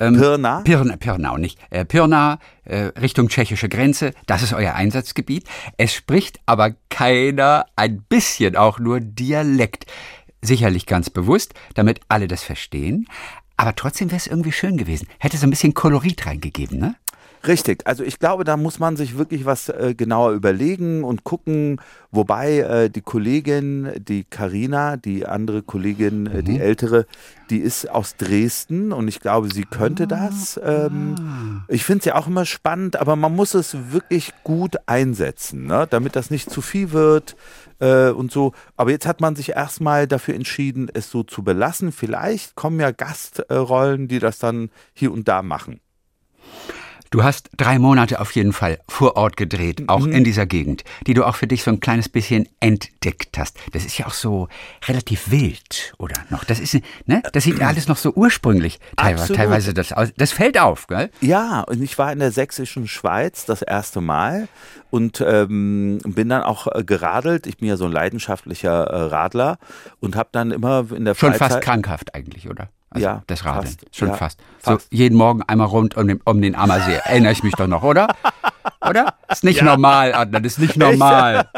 Ähm, 0.00 0.16
Pirna? 0.16 0.60
Pirna, 0.62 0.96
Pirnau, 0.96 1.36
nicht. 1.36 1.58
Äh, 1.68 1.84
Pirna, 1.84 2.38
äh, 2.64 2.90
Richtung 3.00 3.28
tschechische 3.28 3.68
Grenze, 3.68 4.12
das 4.26 4.42
ist 4.42 4.54
euer 4.54 4.74
Einsatzgebiet. 4.74 5.44
Es 5.76 5.92
spricht 5.92 6.40
aber 6.46 6.74
keiner 6.88 7.66
ein 7.76 8.02
bisschen 8.08 8.56
auch 8.56 8.78
nur 8.78 9.00
Dialekt. 9.00 9.86
Sicherlich 10.42 10.86
ganz 10.86 11.10
bewusst, 11.10 11.52
damit 11.74 12.00
alle 12.08 12.28
das 12.28 12.42
verstehen. 12.42 13.06
Aber 13.58 13.76
trotzdem 13.76 14.10
wäre 14.10 14.16
es 14.16 14.26
irgendwie 14.26 14.52
schön 14.52 14.78
gewesen. 14.78 15.06
Hätte 15.18 15.36
so 15.36 15.46
ein 15.46 15.50
bisschen 15.50 15.74
Kolorit 15.74 16.24
reingegeben, 16.24 16.78
ne? 16.78 16.94
Richtig, 17.46 17.86
also 17.86 18.04
ich 18.04 18.18
glaube, 18.18 18.44
da 18.44 18.58
muss 18.58 18.78
man 18.78 18.96
sich 18.96 19.16
wirklich 19.16 19.46
was 19.46 19.70
äh, 19.70 19.94
genauer 19.96 20.32
überlegen 20.32 21.04
und 21.04 21.24
gucken, 21.24 21.80
wobei 22.10 22.58
äh, 22.58 22.90
die 22.90 23.00
Kollegin, 23.00 23.90
die 23.96 24.24
Karina, 24.24 24.98
die 24.98 25.24
andere 25.24 25.62
Kollegin, 25.62 26.26
äh, 26.26 26.42
die 26.42 26.56
mhm. 26.56 26.60
ältere, 26.60 27.06
die 27.48 27.58
ist 27.58 27.88
aus 27.88 28.16
Dresden 28.16 28.92
und 28.92 29.08
ich 29.08 29.20
glaube, 29.20 29.50
sie 29.50 29.64
könnte 29.64 30.02
ah, 30.04 30.06
das. 30.06 30.60
Ähm, 30.62 31.14
ah. 31.18 31.64
Ich 31.68 31.84
finde 31.84 32.00
es 32.00 32.04
ja 32.04 32.16
auch 32.16 32.26
immer 32.26 32.44
spannend, 32.44 32.96
aber 32.96 33.16
man 33.16 33.34
muss 33.34 33.54
es 33.54 33.74
wirklich 33.90 34.34
gut 34.44 34.76
einsetzen, 34.84 35.66
ne? 35.66 35.86
damit 35.88 36.16
das 36.16 36.30
nicht 36.30 36.50
zu 36.50 36.60
viel 36.60 36.92
wird 36.92 37.36
äh, 37.78 38.10
und 38.10 38.30
so. 38.30 38.52
Aber 38.76 38.90
jetzt 38.90 39.06
hat 39.06 39.22
man 39.22 39.34
sich 39.34 39.52
erstmal 39.52 40.06
dafür 40.06 40.34
entschieden, 40.34 40.90
es 40.92 41.10
so 41.10 41.22
zu 41.22 41.42
belassen. 41.42 41.90
Vielleicht 41.90 42.54
kommen 42.54 42.78
ja 42.80 42.90
Gastrollen, 42.90 44.08
die 44.08 44.18
das 44.18 44.38
dann 44.38 44.68
hier 44.92 45.10
und 45.10 45.26
da 45.26 45.42
machen. 45.42 45.80
Du 47.12 47.24
hast 47.24 47.50
drei 47.56 47.80
Monate 47.80 48.20
auf 48.20 48.30
jeden 48.36 48.52
Fall 48.52 48.78
vor 48.86 49.16
Ort 49.16 49.36
gedreht, 49.36 49.88
auch 49.88 50.06
mhm. 50.06 50.12
in 50.12 50.22
dieser 50.22 50.46
Gegend, 50.46 50.84
die 51.08 51.14
du 51.14 51.26
auch 51.26 51.34
für 51.34 51.48
dich 51.48 51.64
so 51.64 51.72
ein 51.72 51.80
kleines 51.80 52.08
bisschen 52.08 52.48
entdeckt 52.60 53.36
hast. 53.36 53.58
Das 53.72 53.84
ist 53.84 53.98
ja 53.98 54.06
auch 54.06 54.12
so 54.12 54.46
relativ 54.86 55.32
wild, 55.32 55.92
oder 55.98 56.14
noch? 56.30 56.44
Das 56.44 56.60
ist, 56.60 56.78
ne? 57.06 57.20
Das 57.32 57.42
sieht 57.42 57.58
ja 57.58 57.66
alles 57.66 57.88
noch 57.88 57.96
so 57.96 58.12
ursprünglich 58.12 58.78
teilweise, 58.94 59.32
teilweise 59.32 59.74
das 59.74 59.92
aus. 59.92 60.10
Das 60.16 60.30
fällt 60.30 60.56
auf, 60.56 60.86
gell? 60.86 61.10
Ja, 61.20 61.62
und 61.62 61.82
ich 61.82 61.98
war 61.98 62.12
in 62.12 62.20
der 62.20 62.30
sächsischen 62.30 62.86
Schweiz 62.86 63.44
das 63.44 63.62
erste 63.62 64.00
Mal 64.00 64.46
und 64.90 65.24
ähm, 65.26 65.98
bin 66.04 66.28
dann 66.28 66.42
auch 66.42 66.66
äh, 66.66 66.84
geradelt. 66.84 67.46
Ich 67.46 67.58
bin 67.58 67.68
ja 67.68 67.76
so 67.76 67.86
ein 67.86 67.92
leidenschaftlicher 67.92 68.84
äh, 68.84 69.02
Radler 69.02 69.58
und 70.00 70.16
habe 70.16 70.28
dann 70.32 70.50
immer 70.50 70.86
in 70.94 71.04
der 71.04 71.14
Schon 71.14 71.30
Freizeit 71.30 71.52
fast 71.52 71.62
krankhaft 71.62 72.14
eigentlich, 72.14 72.48
oder? 72.48 72.68
Also 72.90 73.06
ja, 73.06 73.22
das 73.28 73.44
Radeln. 73.44 73.66
Fast, 73.66 73.96
Schon 73.96 74.08
ja, 74.08 74.14
fast. 74.14 74.40
fast. 74.58 74.90
So 74.90 74.96
jeden 74.96 75.16
Morgen 75.16 75.42
einmal 75.42 75.68
rund 75.68 75.96
um 75.96 76.08
den, 76.08 76.20
um 76.24 76.42
den 76.42 76.56
Ammersee. 76.56 76.98
Erinnere 77.04 77.32
ich 77.32 77.44
mich 77.44 77.54
doch 77.54 77.68
noch, 77.68 77.84
oder? 77.84 78.08
Oder? 78.86 79.14
Ist 79.28 79.44
nicht 79.44 79.58
ja. 79.58 79.64
normal, 79.64 80.12
Adnan, 80.12 80.42
ist 80.42 80.58
nicht 80.58 80.76
normal. 80.76 81.48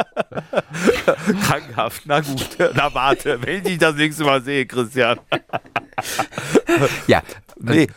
Krankhaft, 1.43 2.03
na 2.05 2.21
gut. 2.21 2.49
Na 2.75 2.93
warte, 2.95 3.41
wenn 3.43 3.65
ich 3.65 3.79
das 3.79 3.95
nächste 3.95 4.25
Mal 4.25 4.43
sehe, 4.43 4.67
Christian. 4.67 5.19
ja. 7.07 7.23
Nee, 7.59 7.89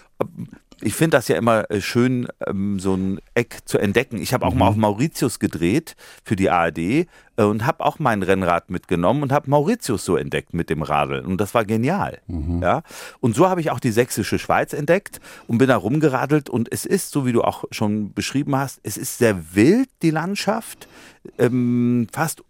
ich 0.85 0.93
finde 0.93 1.17
das 1.17 1.27
ja 1.27 1.35
immer 1.35 1.69
äh, 1.71 1.81
schön, 1.81 2.27
ähm, 2.45 2.79
so 2.79 2.93
ein 2.93 3.19
Eck 3.33 3.57
zu 3.65 3.79
entdecken. 3.79 4.21
Ich 4.21 4.35
habe 4.35 4.45
auch 4.45 4.53
mhm. 4.53 4.59
mal 4.59 4.67
auf 4.67 4.75
Mauritius 4.75 5.39
gedreht 5.39 5.95
für 6.23 6.35
die 6.35 6.51
ARD 6.51 6.77
äh, 6.77 7.07
und 7.37 7.65
habe 7.65 7.83
auch 7.83 7.97
mein 7.97 8.21
Rennrad 8.21 8.69
mitgenommen 8.69 9.23
und 9.23 9.31
habe 9.31 9.49
Mauritius 9.49 10.05
so 10.05 10.15
entdeckt 10.15 10.53
mit 10.53 10.69
dem 10.69 10.83
Radl. 10.83 11.21
Und 11.21 11.41
das 11.41 11.55
war 11.55 11.65
genial. 11.65 12.19
Mhm. 12.27 12.61
Ja? 12.61 12.83
Und 13.19 13.35
so 13.35 13.49
habe 13.49 13.61
ich 13.61 13.71
auch 13.71 13.79
die 13.79 13.89
sächsische 13.89 14.37
Schweiz 14.37 14.73
entdeckt 14.73 15.19
und 15.47 15.57
bin 15.57 15.69
da 15.69 15.75
rumgeradelt. 15.75 16.51
Und 16.51 16.71
es 16.71 16.85
ist, 16.85 17.09
so 17.09 17.25
wie 17.25 17.31
du 17.31 17.41
auch 17.41 17.63
schon 17.71 18.13
beschrieben 18.13 18.55
hast, 18.55 18.79
es 18.83 18.95
ist 18.95 19.17
sehr 19.17 19.55
wild, 19.55 19.89
die 20.03 20.11
Landschaft. 20.11 20.87
Ähm, 21.37 22.07
fast 22.11 22.43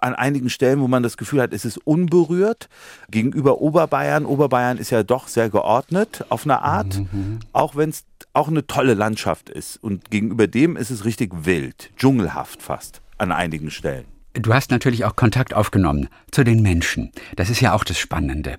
an 0.00 0.14
einigen 0.14 0.50
Stellen, 0.50 0.80
wo 0.80 0.88
man 0.88 1.02
das 1.02 1.16
Gefühl 1.16 1.40
hat, 1.40 1.52
es 1.52 1.64
ist 1.64 1.78
unberührt. 1.78 2.68
Gegenüber 3.10 3.60
Oberbayern, 3.60 4.24
Oberbayern 4.24 4.78
ist 4.78 4.90
ja 4.90 5.02
doch 5.02 5.28
sehr 5.28 5.50
geordnet 5.50 6.24
auf 6.28 6.44
eine 6.44 6.62
Art, 6.62 6.98
mhm. 6.98 7.40
auch 7.52 7.76
wenn 7.76 7.90
es 7.90 8.04
auch 8.32 8.48
eine 8.48 8.66
tolle 8.66 8.94
Landschaft 8.94 9.50
ist. 9.50 9.76
Und 9.82 10.10
gegenüber 10.10 10.46
dem 10.46 10.76
ist 10.76 10.90
es 10.90 11.04
richtig 11.04 11.32
wild, 11.44 11.90
dschungelhaft 11.96 12.62
fast 12.62 13.02
an 13.18 13.32
einigen 13.32 13.70
Stellen. 13.70 14.06
Du 14.34 14.54
hast 14.54 14.70
natürlich 14.70 15.04
auch 15.04 15.14
Kontakt 15.14 15.52
aufgenommen 15.52 16.08
zu 16.30 16.42
den 16.42 16.62
Menschen. 16.62 17.12
Das 17.36 17.50
ist 17.50 17.60
ja 17.60 17.74
auch 17.74 17.84
das 17.84 17.98
Spannende. 17.98 18.56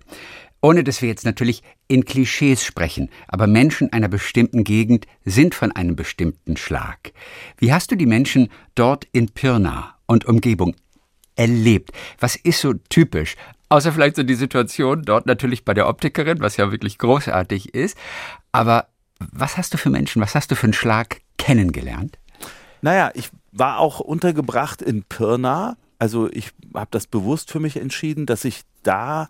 Ohne 0.63 0.83
dass 0.83 1.03
wir 1.03 1.09
jetzt 1.09 1.25
natürlich 1.25 1.61
in 1.87 2.05
Klischees 2.05 2.65
sprechen, 2.65 3.11
aber 3.27 3.45
Menschen 3.45 3.93
einer 3.93 4.07
bestimmten 4.07 4.63
Gegend 4.63 5.05
sind 5.25 5.53
von 5.53 5.71
einem 5.71 5.95
bestimmten 5.95 6.57
Schlag. 6.57 7.13
Wie 7.59 7.71
hast 7.71 7.91
du 7.91 7.95
die 7.95 8.07
Menschen 8.07 8.49
dort 8.73 9.05
in 9.11 9.27
Pirna 9.29 9.95
und 10.07 10.25
Umgebung 10.25 10.75
erlebt. 11.35 11.91
Was 12.19 12.35
ist 12.35 12.61
so 12.61 12.73
typisch? 12.89 13.35
Außer 13.69 13.91
vielleicht 13.91 14.15
so 14.15 14.23
die 14.23 14.35
Situation 14.35 15.03
dort 15.03 15.25
natürlich 15.25 15.65
bei 15.65 15.73
der 15.73 15.87
Optikerin, 15.87 16.39
was 16.41 16.57
ja 16.57 16.71
wirklich 16.71 16.97
großartig 16.97 17.73
ist. 17.73 17.97
Aber 18.51 18.87
was 19.19 19.57
hast 19.57 19.73
du 19.73 19.77
für 19.77 19.89
Menschen, 19.89 20.21
was 20.21 20.35
hast 20.35 20.51
du 20.51 20.55
für 20.55 20.65
einen 20.65 20.73
Schlag 20.73 21.21
kennengelernt? 21.37 22.19
Naja, 22.81 23.11
ich 23.13 23.29
war 23.51 23.79
auch 23.79 23.99
untergebracht 23.99 24.81
in 24.81 25.03
Pirna. 25.03 25.77
Also 25.97 26.29
ich 26.31 26.51
habe 26.73 26.89
das 26.91 27.07
bewusst 27.07 27.51
für 27.51 27.59
mich 27.59 27.77
entschieden, 27.77 28.25
dass 28.25 28.45
ich 28.45 28.61
da 28.83 29.29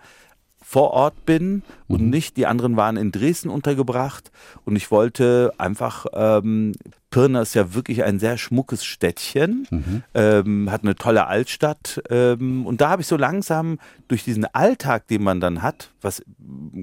vor 0.63 0.91
Ort 0.91 1.25
bin 1.25 1.61
und 1.87 2.01
mhm. 2.03 2.09
nicht, 2.09 2.37
die 2.37 2.47
anderen 2.47 2.77
waren 2.77 2.97
in 2.97 3.11
Dresden 3.11 3.49
untergebracht 3.49 4.31
und 4.65 4.75
ich 4.75 4.89
wollte 4.91 5.53
einfach, 5.57 6.05
ähm, 6.13 6.73
Pirna 7.11 7.41
ist 7.41 7.53
ja 7.53 7.75
wirklich 7.75 8.03
ein 8.03 8.17
sehr 8.17 8.37
schmuckes 8.37 8.83
Städtchen, 8.83 9.67
mhm. 9.69 10.03
ähm, 10.15 10.71
hat 10.71 10.83
eine 10.83 10.95
tolle 10.95 11.27
Altstadt 11.27 12.01
ähm, 12.09 12.65
und 12.65 12.81
da 12.81 12.89
habe 12.89 13.01
ich 13.01 13.07
so 13.07 13.17
langsam 13.17 13.77
durch 14.07 14.23
diesen 14.23 14.45
Alltag, 14.45 15.07
den 15.07 15.21
man 15.21 15.39
dann 15.39 15.61
hat, 15.61 15.91
was 16.01 16.23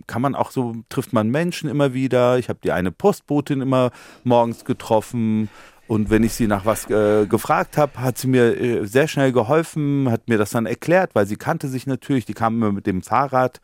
kann 0.07 0.23
man 0.23 0.35
auch 0.35 0.51
so, 0.51 0.77
trifft 0.89 1.13
man 1.13 1.31
Menschen 1.31 1.69
immer 1.69 1.95
wieder, 1.95 2.39
ich 2.39 2.49
habe 2.49 2.61
die 2.63 2.73
eine 2.73 2.93
Postbotin 2.93 3.61
immer 3.61 3.91
morgens 4.23 4.65
getroffen 4.65 5.49
und 5.91 6.09
wenn 6.09 6.23
ich 6.23 6.35
sie 6.35 6.47
nach 6.47 6.67
was 6.67 6.89
äh, 6.89 7.27
gefragt 7.27 7.77
habe, 7.77 8.01
hat 8.01 8.17
sie 8.17 8.29
mir 8.29 8.57
äh, 8.57 8.87
sehr 8.87 9.09
schnell 9.09 9.33
geholfen, 9.33 10.09
hat 10.09 10.29
mir 10.29 10.39
das 10.39 10.51
dann 10.51 10.67
erklärt, 10.67 11.17
weil 11.17 11.27
sie 11.27 11.35
kannte 11.35 11.67
sich 11.67 11.89
natürlich, 11.89 12.25
die 12.25 12.33
kam 12.33 12.55
immer 12.55 12.71
mit 12.71 12.87
dem 12.87 13.03
Fahrrad. 13.03 13.61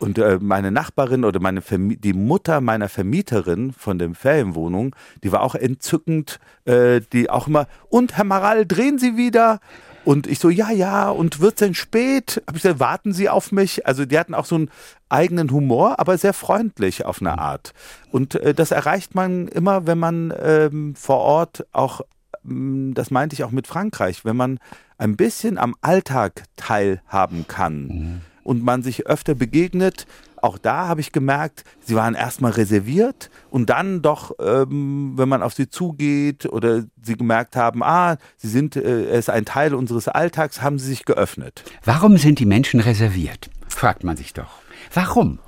Und 0.00 0.18
äh, 0.18 0.40
meine 0.40 0.72
Nachbarin 0.72 1.24
oder 1.24 1.38
meine 1.38 1.60
Vermi 1.60 1.96
die 1.96 2.12
Mutter 2.12 2.60
meiner 2.60 2.88
Vermieterin 2.88 3.72
von 3.72 4.00
der 4.00 4.12
Ferienwohnung, 4.16 4.96
die 5.22 5.30
war 5.30 5.42
auch 5.42 5.54
entzückend, 5.54 6.40
äh, 6.64 7.00
die 7.12 7.30
auch 7.30 7.46
immer, 7.46 7.68
und 7.88 8.16
Herr 8.16 8.24
Maral, 8.24 8.66
drehen 8.66 8.98
Sie 8.98 9.16
wieder? 9.16 9.60
Und 10.04 10.26
ich 10.26 10.38
so, 10.38 10.50
ja, 10.50 10.70
ja, 10.70 11.08
und 11.08 11.40
wird 11.40 11.54
es 11.54 11.60
denn 11.60 11.74
spät? 11.74 12.42
Hab 12.46 12.56
ich 12.56 12.62
gesagt, 12.62 12.80
warten 12.80 13.12
Sie 13.12 13.28
auf 13.28 13.52
mich? 13.52 13.86
Also 13.86 14.04
die 14.04 14.18
hatten 14.18 14.34
auch 14.34 14.44
so 14.44 14.56
einen 14.56 14.70
eigenen 15.08 15.50
Humor, 15.50 15.98
aber 15.98 16.18
sehr 16.18 16.34
freundlich 16.34 17.04
auf 17.04 17.20
eine 17.20 17.38
Art. 17.38 17.72
Und 18.10 18.34
äh, 18.34 18.54
das 18.54 18.70
erreicht 18.70 19.14
man 19.14 19.48
immer, 19.48 19.86
wenn 19.86 19.98
man 19.98 20.32
ähm, 20.42 20.94
vor 20.94 21.18
Ort 21.18 21.66
auch, 21.72 22.02
ähm, 22.44 22.92
das 22.94 23.10
meinte 23.10 23.34
ich 23.34 23.44
auch 23.44 23.50
mit 23.50 23.66
Frankreich, 23.66 24.24
wenn 24.24 24.36
man 24.36 24.58
ein 24.98 25.16
bisschen 25.16 25.58
am 25.58 25.74
Alltag 25.80 26.44
teilhaben 26.56 27.46
kann. 27.48 27.86
Mhm. 27.86 28.20
Und 28.42 28.62
man 28.62 28.82
sich 28.82 29.06
öfter 29.06 29.34
begegnet, 29.34 30.06
auch 30.44 30.58
da 30.58 30.86
habe 30.86 31.00
ich 31.00 31.10
gemerkt, 31.10 31.64
sie 31.80 31.94
waren 31.94 32.14
erstmal 32.14 32.52
reserviert 32.52 33.30
und 33.50 33.70
dann 33.70 34.02
doch, 34.02 34.32
ähm, 34.38 35.14
wenn 35.16 35.28
man 35.28 35.42
auf 35.42 35.54
sie 35.54 35.70
zugeht 35.70 36.44
oder 36.44 36.84
sie 37.02 37.16
gemerkt 37.16 37.56
haben, 37.56 37.82
ah, 37.82 38.18
sie 38.36 38.48
sind, 38.48 38.76
äh, 38.76 39.06
es 39.06 39.20
ist 39.20 39.30
ein 39.30 39.46
Teil 39.46 39.74
unseres 39.74 40.06
Alltags, 40.06 40.60
haben 40.60 40.78
sie 40.78 40.88
sich 40.88 41.06
geöffnet. 41.06 41.64
Warum 41.82 42.18
sind 42.18 42.38
die 42.38 42.46
Menschen 42.46 42.80
reserviert? 42.80 43.48
Fragt 43.68 44.04
man 44.04 44.18
sich 44.18 44.34
doch. 44.34 44.58
Warum? 44.92 45.38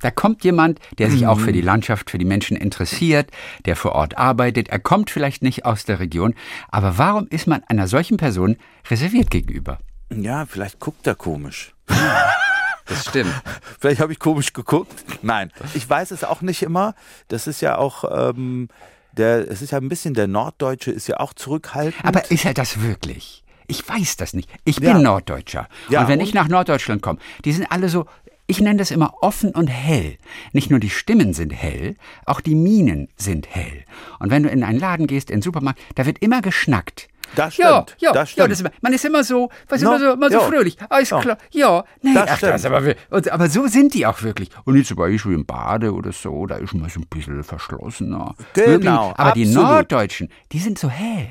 Da 0.00 0.10
kommt 0.12 0.44
jemand, 0.44 0.78
der 0.98 1.10
sich 1.10 1.26
auch 1.26 1.40
für 1.40 1.52
die 1.52 1.62
Landschaft, 1.62 2.10
für 2.10 2.18
die 2.18 2.24
Menschen 2.24 2.56
interessiert, 2.56 3.30
der 3.64 3.74
vor 3.74 3.92
Ort 3.92 4.16
arbeitet. 4.16 4.68
Er 4.68 4.78
kommt 4.78 5.10
vielleicht 5.10 5.42
nicht 5.42 5.64
aus 5.64 5.84
der 5.84 5.98
Region, 5.98 6.34
aber 6.68 6.98
warum 6.98 7.26
ist 7.28 7.48
man 7.48 7.64
einer 7.66 7.88
solchen 7.88 8.16
Person 8.16 8.56
reserviert 8.88 9.30
gegenüber? 9.30 9.78
Ja, 10.14 10.46
vielleicht 10.46 10.78
guckt 10.78 11.06
er 11.06 11.16
komisch. 11.16 11.74
Das 12.86 13.04
stimmt. 13.04 13.32
Vielleicht 13.80 14.00
habe 14.00 14.12
ich 14.12 14.18
komisch 14.18 14.52
geguckt. 14.52 14.92
Nein, 15.22 15.52
ich 15.74 15.88
weiß 15.88 16.10
es 16.12 16.24
auch 16.24 16.40
nicht 16.40 16.62
immer. 16.62 16.94
Das 17.28 17.46
ist 17.46 17.60
ja 17.60 17.76
auch, 17.78 18.04
ähm, 18.30 18.68
der, 19.12 19.50
es 19.50 19.62
ist 19.62 19.72
ja 19.72 19.78
ein 19.78 19.88
bisschen, 19.88 20.14
der 20.14 20.26
Norddeutsche 20.26 20.90
ist 20.90 21.06
ja 21.08 21.18
auch 21.20 21.32
zurückhaltend. 21.34 22.04
Aber 22.04 22.30
ist 22.30 22.44
er 22.44 22.54
das 22.54 22.80
wirklich? 22.82 23.44
Ich 23.66 23.86
weiß 23.88 24.16
das 24.16 24.32
nicht. 24.34 24.48
Ich 24.64 24.76
bin 24.76 24.90
Ja. 24.90 24.98
Norddeutscher. 24.98 25.68
Ja, 25.88 26.02
und 26.02 26.08
wenn 26.08 26.20
und? 26.20 26.24
ich 26.26 26.34
nach 26.34 26.48
Norddeutschland 26.48 27.02
komme, 27.02 27.18
die 27.44 27.52
sind 27.52 27.66
alle 27.72 27.88
so, 27.88 28.06
ich 28.46 28.60
nenne 28.60 28.78
das 28.78 28.92
immer 28.92 29.14
offen 29.22 29.50
und 29.50 29.66
hell. 29.66 30.18
Nicht 30.52 30.70
nur 30.70 30.78
die 30.78 30.90
Stimmen 30.90 31.32
sind 31.34 31.50
hell, 31.50 31.96
auch 32.26 32.40
die 32.40 32.54
Mienen 32.54 33.08
sind 33.16 33.48
hell. 33.52 33.84
Und 34.20 34.30
wenn 34.30 34.44
du 34.44 34.48
in 34.50 34.62
einen 34.62 34.78
Laden 34.78 35.08
gehst, 35.08 35.30
in 35.30 35.38
den 35.38 35.42
Supermarkt, 35.42 35.80
da 35.96 36.06
wird 36.06 36.20
immer 36.20 36.42
geschnackt. 36.42 37.08
Das 37.34 37.56
Ja, 37.56 37.82
stimmt, 37.84 38.00
ja, 38.00 38.12
das 38.12 38.20
ja 38.20 38.26
stimmt. 38.26 38.50
das 38.50 38.52
ist, 38.52 38.60
immer- 38.60 38.70
man 38.80 38.92
ist 38.92 39.04
immer 39.04 39.24
so, 39.24 39.50
was 39.68 39.80
No, 39.82 39.90
immer 39.90 39.98
so, 40.00 40.12
immer 40.12 40.30
so 40.30 40.36
ja. 40.38 40.40
fröhlich. 40.40 40.76
Alles 40.88 41.10
Ja. 41.10 41.20
klar. 41.20 41.38
Ja, 41.50 41.84
nee, 42.02 42.14
Das 42.14 42.22
ach, 42.30 42.38
das 42.40 42.60
stimmt. 42.60 42.74
aber, 42.76 42.94
und, 43.10 43.30
aber 43.30 43.48
so 43.48 43.66
sind 43.66 43.94
die 43.94 44.06
auch 44.06 44.22
wirklich. 44.22 44.50
Und 44.64 44.74
nicht 44.74 44.86
zum 44.86 44.96
Beispiel 44.96 45.32
im 45.32 45.44
Bade 45.44 45.92
oder 45.92 46.12
so, 46.12 46.46
da 46.46 46.56
ist 46.56 46.72
man 46.74 46.88
so 46.88 47.00
ein 47.00 47.06
bisschen 47.08 47.42
verschlossener. 47.42 48.34
Genau, 48.54 48.66
Wirklich. 48.68 48.90
Aber 48.90 49.32
die 49.32 49.46
absolut. 49.46 49.68
Norddeutschen, 49.68 50.28
die 50.52 50.58
sind 50.58 50.78
so 50.78 50.88
hell. 50.88 51.28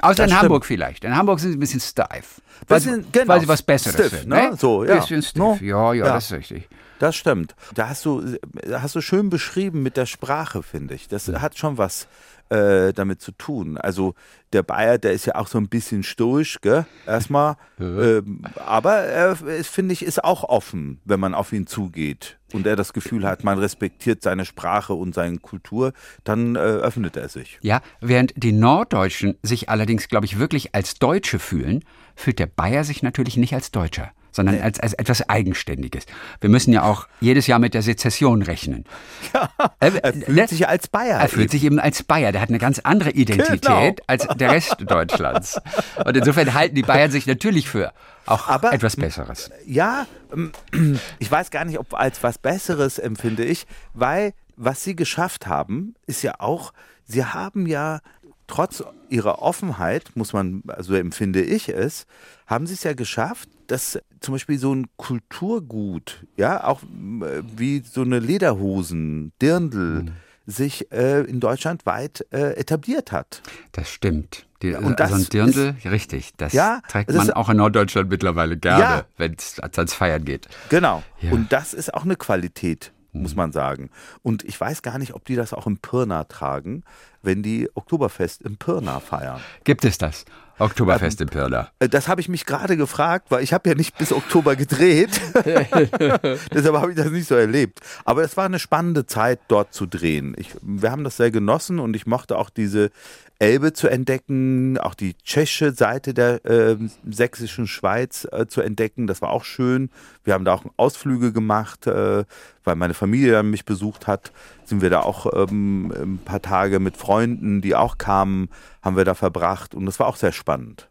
Außer 0.00 0.14
Das 0.24 0.30
in 0.30 0.38
Hamburg 0.38 0.64
vielleicht. 0.66 1.04
In 1.04 1.16
Hamburg 1.16 1.40
sind 1.40 1.52
sie 1.52 1.56
ein 1.56 1.60
bisschen 1.60 1.80
steif. 1.80 2.40
Weil, 2.68 2.78
Bisschen, 2.78 3.02
sie- 3.04 3.08
genau, 3.12 3.28
weil 3.28 3.40
sie 3.40 3.48
was 3.48 3.62
Besseres 3.62 3.94
stiff, 3.94 4.20
sind. 4.20 4.28
ne? 4.28 4.52
So, 4.58 4.84
ja. 4.84 4.96
Bisschen 4.96 5.22
stiff. 5.22 5.38
No, 5.38 5.58
Ja, 5.60 5.92
ja, 5.92 6.04
ja. 6.06 6.12
das 6.14 6.26
ist 6.26 6.32
richtig. 6.32 6.68
Das 6.98 7.16
stimmt. 7.16 7.54
Da 7.74 7.88
hast 7.88 8.04
du, 8.04 8.36
hast 8.70 8.94
du 8.94 9.00
schön 9.00 9.30
beschrieben 9.30 9.82
mit 9.82 9.96
der 9.96 10.06
Sprache, 10.06 10.62
finde 10.62 10.94
ich. 10.94 11.08
Das 11.08 11.28
hat 11.28 11.58
schon 11.58 11.78
was 11.78 12.08
äh, 12.48 12.92
damit 12.92 13.20
zu 13.20 13.32
tun. 13.32 13.76
Also 13.76 14.14
der 14.52 14.62
Bayer, 14.62 14.98
der 14.98 15.12
ist 15.12 15.26
ja 15.26 15.34
auch 15.34 15.48
so 15.48 15.58
ein 15.58 15.68
bisschen 15.68 16.02
stoisch, 16.02 16.60
gell? 16.60 16.86
Erstmal. 17.06 17.56
ähm, 17.80 18.42
aber 18.64 18.94
er, 18.98 19.36
finde 19.36 19.92
ich, 19.92 20.04
ist 20.04 20.22
auch 20.22 20.44
offen, 20.44 21.00
wenn 21.04 21.20
man 21.20 21.34
auf 21.34 21.52
ihn 21.52 21.66
zugeht 21.66 22.38
und 22.52 22.66
er 22.66 22.76
das 22.76 22.92
Gefühl 22.92 23.26
hat, 23.26 23.42
man 23.42 23.58
respektiert 23.58 24.22
seine 24.22 24.44
Sprache 24.44 24.94
und 24.94 25.14
seine 25.14 25.38
Kultur, 25.38 25.92
dann 26.24 26.56
äh, 26.56 26.60
öffnet 26.60 27.16
er 27.16 27.28
sich. 27.28 27.58
Ja, 27.62 27.80
während 28.00 28.32
die 28.36 28.52
Norddeutschen 28.52 29.36
sich 29.42 29.68
allerdings, 29.68 30.08
glaube 30.08 30.26
ich, 30.26 30.38
wirklich 30.38 30.74
als 30.74 30.94
Deutsche 30.94 31.38
fühlen, 31.38 31.84
fühlt 32.14 32.38
der 32.38 32.46
Bayer 32.46 32.84
sich 32.84 33.02
natürlich 33.02 33.36
nicht 33.36 33.54
als 33.54 33.72
Deutscher, 33.72 34.12
sondern 34.36 34.60
als, 34.60 34.78
als 34.78 34.92
etwas 34.94 35.28
Eigenständiges. 35.28 36.04
Wir 36.40 36.50
müssen 36.50 36.72
ja 36.72 36.82
auch 36.84 37.08
jedes 37.20 37.46
Jahr 37.48 37.58
mit 37.58 37.74
der 37.74 37.82
Sezession 37.82 38.42
rechnen. 38.42 38.84
Äh, 39.80 39.90
Er 40.02 40.12
fühlt 40.12 40.48
sich 40.48 40.68
als 40.68 40.88
Bayer. 40.88 41.20
Er 41.20 41.28
fühlt 41.28 41.42
eben. 41.44 41.50
sich 41.50 41.64
eben 41.64 41.80
als 41.80 42.02
Bayer. 42.02 42.32
Der 42.32 42.40
hat 42.40 42.48
eine 42.48 42.58
ganz 42.58 42.78
andere 42.78 43.10
Identität 43.10 43.62
Genau. 43.62 43.94
als 44.06 44.26
der 44.26 44.50
Rest 44.52 44.76
Deutschlands. 44.80 45.60
Und 46.04 46.16
insofern 46.16 46.54
halten 46.54 46.74
die 46.74 46.82
Bayern 46.82 47.10
sich 47.10 47.26
natürlich 47.26 47.68
für 47.68 47.92
auch 48.26 48.48
Aber- 48.48 48.72
etwas 48.72 48.96
Besseres. 48.96 49.50
Ja, 49.66 50.06
ähm, 50.32 50.52
ich 51.18 51.30
weiß 51.30 51.50
gar 51.50 51.64
nicht, 51.64 51.78
ob 51.78 51.94
als 51.94 52.22
was 52.22 52.38
Besseres 52.38 52.98
empfinde 52.98 53.44
ich, 53.44 53.66
weil 53.94 54.32
was 54.56 54.82
sie 54.84 54.96
geschafft 54.96 55.46
haben, 55.46 55.94
ist 56.06 56.22
ja 56.22 56.34
auch, 56.38 56.72
sie 57.04 57.24
haben 57.24 57.66
ja 57.66 58.00
trotz 58.46 58.82
ihrer 59.08 59.40
Offenheit, 59.42 60.10
muss 60.14 60.32
man, 60.32 60.62
also 60.68 60.94
empfinde 60.94 61.42
ich 61.42 61.68
es, 61.68 62.06
haben 62.46 62.66
sie 62.66 62.74
es 62.74 62.82
ja 62.84 62.94
geschafft, 62.94 63.48
dass 63.66 63.98
zum 64.20 64.34
Beispiel 64.34 64.58
so 64.58 64.74
ein 64.74 64.86
Kulturgut, 64.96 66.24
ja, 66.36 66.64
auch 66.64 66.82
äh, 66.82 67.42
wie 67.56 67.82
so 67.84 68.02
eine 68.02 68.18
Lederhosen, 68.18 69.32
Dirndl, 69.42 70.02
Mhm. 70.04 70.12
sich 70.46 70.92
äh, 70.92 71.22
in 71.22 71.40
Deutschland 71.40 71.86
weit 71.86 72.24
äh, 72.30 72.52
etabliert 72.56 73.10
hat. 73.12 73.42
Das 73.72 73.90
stimmt. 73.90 74.46
Die, 74.62 74.72
und 74.74 75.00
also 75.00 75.14
ein 75.14 75.20
das 75.20 75.28
Dirndl, 75.28 75.74
richtig. 75.84 76.32
Das 76.36 76.52
Ja, 76.52 76.80
trägt 76.88 77.10
das 77.10 77.16
man 77.16 77.28
ist- 77.28 77.36
auch 77.36 77.48
in 77.50 77.56
Norddeutschland 77.58 78.08
mittlerweile 78.08 78.56
gerne, 78.56 78.82
Ja. 78.82 79.04
wenn 79.18 79.34
es 79.34 79.58
ans 79.60 79.92
Feiern 79.92 80.24
geht. 80.24 80.48
Genau. 80.70 81.02
Ja. 81.20 81.32
Und 81.32 81.52
das 81.52 81.74
ist 81.74 81.92
auch 81.92 82.04
eine 82.04 82.16
Qualität, 82.16 82.92
muss 83.22 83.34
man 83.34 83.52
sagen. 83.52 83.90
Und 84.22 84.44
ich 84.44 84.60
weiß 84.60 84.82
gar 84.82 84.98
nicht, 84.98 85.14
ob 85.14 85.24
die 85.24 85.36
das 85.36 85.52
auch 85.52 85.66
im 85.66 85.78
Pirna 85.78 86.24
tragen, 86.24 86.82
wenn 87.22 87.42
die 87.42 87.68
Oktoberfest 87.74 88.42
im 88.42 88.56
Pirna 88.56 89.00
feiern. 89.00 89.40
Gibt 89.64 89.84
es 89.84 89.98
das? 89.98 90.24
Oktoberfest 90.58 91.20
in 91.20 91.28
Pirna. 91.28 91.68
Äh, 91.80 91.88
Das 91.88 92.08
habe 92.08 92.20
ich 92.20 92.28
mich 92.28 92.46
gerade 92.46 92.76
gefragt, 92.78 93.26
weil 93.30 93.42
ich 93.42 93.52
habe 93.52 93.68
ja 93.68 93.74
nicht 93.74 93.98
bis 93.98 94.10
Oktober 94.12 94.56
gedreht. 94.56 95.20
Deshalb 95.34 96.76
habe 96.76 96.90
ich 96.92 96.96
das 96.96 97.10
nicht 97.10 97.28
so 97.28 97.34
erlebt. 97.34 97.80
Aber 98.04 98.22
es 98.22 98.36
war 98.36 98.46
eine 98.46 98.58
spannende 98.58 99.06
Zeit, 99.06 99.40
dort 99.48 99.74
zu 99.74 99.86
drehen. 99.86 100.34
Ich, 100.38 100.50
wir 100.62 100.90
haben 100.90 101.04
das 101.04 101.16
sehr 101.18 101.30
genossen 101.30 101.78
und 101.78 101.94
ich 101.94 102.06
mochte 102.06 102.38
auch 102.38 102.48
diese 102.50 102.90
Elbe 103.38 103.72
zu 103.74 103.88
entdecken, 103.88 104.78
auch 104.78 104.94
die 104.94 105.14
tschechische 105.18 105.72
Seite 105.72 106.14
der 106.14 106.44
äh, 106.46 106.76
sächsischen 107.10 107.66
Schweiz 107.66 108.26
äh, 108.32 108.46
zu 108.46 108.62
entdecken. 108.62 109.06
Das 109.06 109.20
war 109.20 109.30
auch 109.30 109.44
schön. 109.44 109.90
Wir 110.24 110.32
haben 110.34 110.44
da 110.46 110.54
auch 110.54 110.64
Ausflüge 110.78 111.32
gemacht, 111.32 111.86
äh, 111.86 112.24
weil 112.64 112.76
meine 112.76 112.94
Familie 112.94 113.32
dann 113.32 113.50
mich 113.50 113.64
besucht 113.66 114.06
hat. 114.06 114.32
Sind 114.64 114.80
wir 114.80 114.88
da 114.90 115.00
auch 115.00 115.26
ähm, 115.50 115.92
ein 115.94 116.18
paar 116.24 116.40
Tage 116.40 116.80
mit 116.80 116.96
Freunden, 116.96 117.60
die 117.60 117.74
auch 117.74 117.98
kamen, 117.98 118.48
haben 118.82 118.96
wir 118.96 119.04
da 119.04 119.14
verbracht. 119.14 119.74
Und 119.74 119.84
das 119.86 119.98
war 120.00 120.06
auch 120.06 120.16
sehr 120.16 120.32
spannend. 120.32 120.88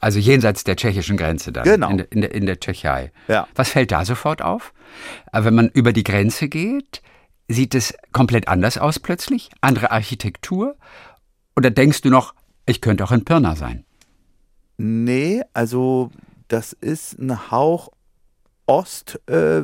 Also 0.00 0.18
jenseits 0.18 0.64
der 0.64 0.76
tschechischen 0.76 1.16
Grenze 1.16 1.52
dann. 1.52 1.64
Genau. 1.64 1.90
In, 1.90 1.96
der- 1.98 2.12
in, 2.12 2.22
in 2.24 2.46
der 2.46 2.58
Tschechei. 2.60 3.12
Ja. 3.28 3.46
Was 3.54 3.70
fällt 3.70 3.92
da 3.92 4.04
sofort 4.04 4.42
auf? 4.42 4.74
Aber 5.32 5.46
wenn 5.46 5.54
man 5.54 5.68
über 5.68 5.92
die 5.92 6.04
Grenze 6.04 6.48
geht, 6.48 7.02
sieht 7.48 7.74
es 7.74 7.94
komplett 8.12 8.48
anders 8.48 8.78
aus 8.78 8.98
plötzlich? 8.98 9.50
Andere 9.60 9.92
Architektur? 9.92 10.76
Oder 11.56 11.70
denkst 11.70 12.00
du 12.02 12.10
noch, 12.10 12.34
ich 12.66 12.80
könnte 12.80 13.04
auch 13.04 13.12
in 13.12 13.24
Pirna 13.24 13.56
sein? 13.56 13.84
Nee, 14.76 15.42
also 15.52 16.10
das 16.48 16.72
ist 16.72 17.18
ein 17.18 17.50
Hauch 17.50 17.90
Ost. 18.66 19.20
Äh, 19.26 19.62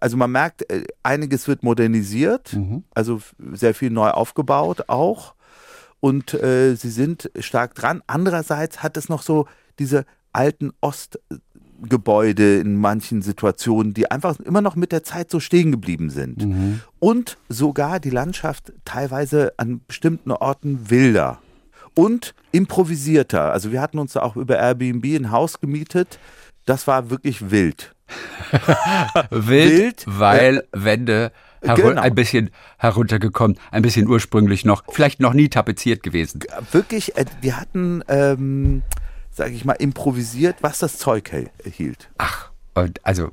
also 0.00 0.16
man 0.16 0.30
merkt, 0.30 0.70
äh, 0.70 0.84
einiges 1.02 1.48
wird 1.48 1.62
modernisiert, 1.62 2.56
also 2.94 3.16
f- 3.16 3.34
sehr 3.52 3.74
viel 3.74 3.90
neu 3.90 4.10
aufgebaut 4.10 4.88
auch. 4.88 5.34
Und 6.00 6.34
äh, 6.34 6.74
sie 6.74 6.90
sind 6.90 7.30
stark 7.40 7.74
dran. 7.74 8.02
Andererseits 8.06 8.82
hat 8.82 8.96
es 8.98 9.08
noch 9.08 9.22
so 9.22 9.48
diese 9.78 10.04
alten 10.32 10.72
Ostgebäude 11.82 12.58
in 12.58 12.76
manchen 12.76 13.22
Situationen, 13.22 13.94
die 13.94 14.10
einfach 14.10 14.38
immer 14.40 14.60
noch 14.60 14.76
mit 14.76 14.92
der 14.92 15.02
Zeit 15.02 15.30
so 15.30 15.40
stehen 15.40 15.70
geblieben 15.70 16.10
sind. 16.10 16.42
Und 16.98 17.38
sogar 17.48 18.00
die 18.00 18.10
Landschaft 18.10 18.72
teilweise 18.84 19.52
an 19.56 19.80
bestimmten 19.86 20.30
Orten 20.30 20.90
wilder 20.90 21.40
und 21.94 22.34
improvisierter. 22.52 23.52
Also 23.52 23.72
wir 23.72 23.80
hatten 23.80 23.98
uns 23.98 24.14
da 24.14 24.22
auch 24.22 24.36
über 24.36 24.58
Airbnb 24.58 25.04
ein 25.04 25.30
Haus 25.30 25.60
gemietet. 25.60 26.18
Das 26.64 26.86
war 26.86 27.10
wirklich 27.10 27.50
wild. 27.50 27.92
Wild, 29.30 29.40
Wild, 29.40 30.04
weil 30.06 30.64
Wände 30.70 31.32
heru 31.60 31.88
genau. 31.88 32.00
ein 32.00 32.14
bisschen 32.14 32.50
heruntergekommen, 32.78 33.58
ein 33.72 33.82
bisschen 33.82 34.06
ursprünglich 34.06 34.64
noch, 34.64 34.84
vielleicht 34.88 35.18
noch 35.18 35.32
nie 35.32 35.48
tapeziert 35.48 36.04
gewesen. 36.04 36.40
Wirklich, 36.70 37.16
äh, 37.16 37.24
die 37.42 37.54
hatten, 37.54 38.04
ähm, 38.06 38.82
sage 39.36 39.52
ich 39.52 39.64
mal, 39.64 39.74
improvisiert, 39.74 40.56
was 40.62 40.78
das 40.78 40.96
Zeug 40.96 41.30
hielt. 41.62 42.08
Ach, 42.16 42.50
also 43.02 43.32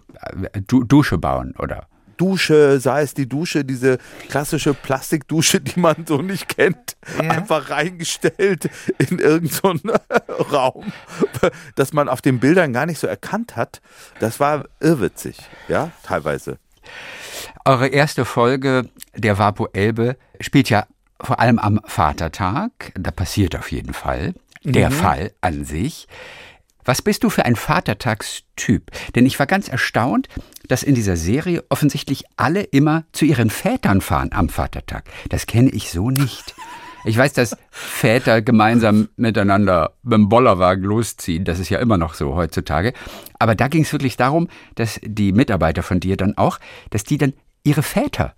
äh, 0.52 0.62
du 0.68 0.84
Dusche 0.84 1.18
bauen, 1.18 1.56
oder? 1.58 1.88
Dusche, 2.18 2.80
sei 2.80 3.02
es 3.02 3.14
die 3.14 3.28
Dusche, 3.28 3.66
diese 3.66 3.98
klassische 4.30 4.74
Plastikdusche, 4.74 5.62
die 5.62 5.80
man 5.80 6.06
so 6.06 6.22
nicht 6.22 6.48
kennt, 6.48 6.96
einfach 7.18 7.70
reingestellt 7.70 8.70
in 8.98 9.18
irgendeinen 9.18 9.82
Raum, 10.52 10.92
dass 11.76 11.94
man 11.94 12.10
auf 12.10 12.22
den 12.22 12.40
Bildern 12.40 12.74
gar 12.74 12.86
nicht 12.86 13.00
so 13.00 13.08
erkannt 13.08 13.56
hat. 13.56 13.82
Das 14.20 14.40
war 14.40 14.66
irrwitzig, 14.80 15.38
ja, 15.70 15.92
teilweise. 16.04 16.60
Eure 17.66 17.88
erste 17.88 18.26
Folge 18.26 18.90
der 19.16 19.40
Vapo 19.40 19.70
Elbe 19.72 20.18
spielt 20.40 20.70
ja 20.70 20.86
vor 21.20 21.40
allem 21.40 21.58
am 21.58 21.80
Vatertag. 21.86 22.92
Da 22.96 23.10
passiert 23.12 23.56
auf 23.56 23.72
jeden 23.72 23.94
Fall 23.94 24.34
der 24.64 24.92
Fall 24.92 25.34
an 25.42 25.66
sich. 25.66 26.08
Was 26.86 27.02
bist 27.02 27.24
du 27.24 27.30
für 27.30 27.46
ein 27.46 27.56
Vatertagstyp? 27.56 28.92
Denn 29.16 29.26
ich 29.26 29.40
war 29.40 29.46
ganz 29.46 29.70
erstaunt, 29.70 30.28
dass 30.68 30.84
in 30.84 30.96
dieser 30.96 31.16
Serie 31.16 31.64
offensichtlich 31.70 32.26
alle 32.36 32.62
immer 32.62 33.06
zu 33.14 33.26
ihren 33.26 33.50
Vätern 33.50 34.02
fahren 34.02 34.32
am 34.34 34.50
Vatertag. 34.50 35.06
Das 35.30 35.46
kenne 35.46 35.70
ich 35.70 35.90
so 35.92 36.10
nicht. 36.10 36.56
Ich 37.06 37.18
weiß, 37.18 37.34
dass 37.34 37.58
Väter 37.70 38.42
gemeinsam 38.42 39.10
miteinander 39.18 39.94
mit 40.04 40.14
dem 40.14 40.30
Bollerwagen 40.30 40.84
losziehen. 40.84 41.44
Das 41.44 41.60
ist 41.60 41.70
ja 41.70 41.80
immer 41.80 41.98
noch 41.98 42.14
so 42.14 42.36
heutzutage. 42.36 42.94
Aber 43.40 43.56
da 43.56 43.68
ging 43.68 43.84
es 43.84 43.92
wirklich 43.92 44.16
darum, 44.16 44.48
dass 44.76 45.00
die 45.04 45.34
Mitarbeiter 45.34 45.84
von 45.84 46.00
dir 46.00 46.16
dann 46.16 46.38
auch, 46.38 46.60
dass 46.92 47.04
die 47.04 47.18
dann 47.18 47.34
ihre 47.64 47.84
Väter 47.84 48.36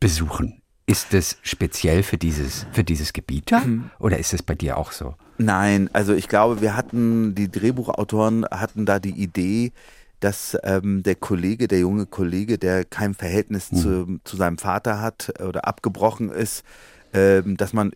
besuchen. 0.00 0.62
Ist 0.88 1.12
das 1.12 1.36
speziell 1.42 2.02
für 2.02 2.16
dieses, 2.16 2.64
für 2.72 2.82
dieses 2.82 3.12
Gebiet 3.12 3.52
da? 3.52 3.62
Oder 3.98 4.18
ist 4.18 4.32
es 4.32 4.42
bei 4.42 4.54
dir 4.54 4.78
auch 4.78 4.92
so? 4.92 5.14
Nein, 5.36 5.90
also 5.92 6.14
ich 6.14 6.28
glaube, 6.28 6.62
wir 6.62 6.76
hatten, 6.76 7.34
die 7.34 7.50
Drehbuchautoren 7.50 8.46
hatten 8.50 8.86
da 8.86 8.98
die 8.98 9.10
Idee, 9.10 9.72
dass 10.20 10.56
ähm, 10.64 11.02
der 11.02 11.14
Kollege, 11.14 11.68
der 11.68 11.80
junge 11.80 12.06
Kollege, 12.06 12.56
der 12.56 12.86
kein 12.86 13.12
Verhältnis 13.12 13.70
Mhm. 13.70 13.76
zu, 13.76 14.18
zu 14.24 14.36
seinem 14.38 14.56
Vater 14.56 15.00
hat 15.02 15.34
oder 15.46 15.68
abgebrochen 15.68 16.30
ist, 16.30 16.64
ähm, 17.12 17.58
dass 17.58 17.74
man 17.74 17.92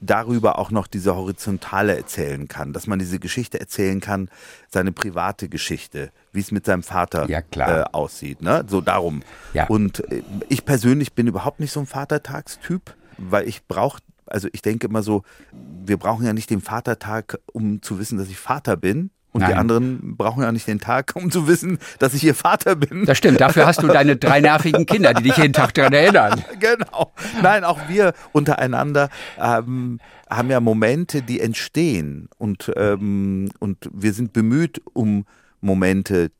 darüber 0.00 0.58
auch 0.58 0.70
noch 0.70 0.86
diese 0.86 1.14
Horizontale 1.14 1.96
erzählen 1.96 2.48
kann, 2.48 2.72
dass 2.72 2.86
man 2.86 2.98
diese 2.98 3.18
Geschichte 3.18 3.60
erzählen 3.60 4.00
kann, 4.00 4.30
seine 4.68 4.92
private 4.92 5.48
Geschichte, 5.48 6.10
wie 6.32 6.40
es 6.40 6.50
mit 6.50 6.64
seinem 6.66 6.82
Vater 6.82 7.28
Ja. 7.28 7.40
Äh, 7.82 7.84
aussieht. 7.92 8.42
Ne? 8.42 8.64
So 8.66 8.80
darum. 8.80 9.22
Ja. 9.52 9.66
Und 9.66 10.00
äh, 10.10 10.22
ich 10.48 10.64
persönlich 10.64 11.12
bin 11.12 11.26
überhaupt 11.26 11.60
nicht 11.60 11.72
so 11.72 11.80
ein 11.80 11.86
Vatertagstyp, 11.86 12.94
weil 13.18 13.46
ich 13.46 13.66
brauche, 13.66 14.00
also 14.26 14.48
ich 14.52 14.62
denke 14.62 14.86
immer 14.86 15.02
so, 15.02 15.22
wir 15.84 15.98
brauchen 15.98 16.24
ja 16.24 16.32
nicht 16.32 16.50
den 16.50 16.62
Vatertag, 16.62 17.38
um 17.52 17.82
zu 17.82 17.98
wissen, 17.98 18.16
dass 18.18 18.28
ich 18.28 18.38
Vater 18.38 18.76
bin. 18.76 19.10
Und 19.32 19.42
die 19.42 19.48
Nein. 19.50 19.58
anderen 19.58 20.16
brauchen 20.16 20.42
ja 20.42 20.50
nicht 20.50 20.66
den 20.66 20.80
Tag, 20.80 21.12
um 21.14 21.30
zu 21.30 21.46
wissen, 21.46 21.78
dass 22.00 22.14
ich 22.14 22.24
ihr 22.24 22.34
Vater 22.34 22.74
bin. 22.74 23.04
Das 23.04 23.16
stimmt, 23.16 23.40
dafür 23.40 23.66
hast 23.66 23.82
du 23.82 23.86
deine 23.86 24.16
drei 24.16 24.40
nervigen 24.40 24.86
Kinder, 24.86 25.14
die 25.14 25.22
dich 25.22 25.36
jeden 25.36 25.52
Tag 25.52 25.72
daran 25.74 25.92
erinnern. 25.92 26.42
genau. 26.60 27.12
Nein, 27.40 27.62
auch 27.62 27.78
wir 27.88 28.12
untereinander 28.32 29.08
ähm, 29.38 30.00
haben 30.28 30.50
ja 30.50 30.58
Momente, 30.60 31.22
die 31.22 31.40
entstehen. 31.40 32.28
Und, 32.38 32.72
ähm, 32.76 33.50
und 33.60 33.88
wir 33.92 34.12
sind 34.12 34.32
bemüht 34.32 34.82
um 34.94 35.26
Momente, 35.60 36.32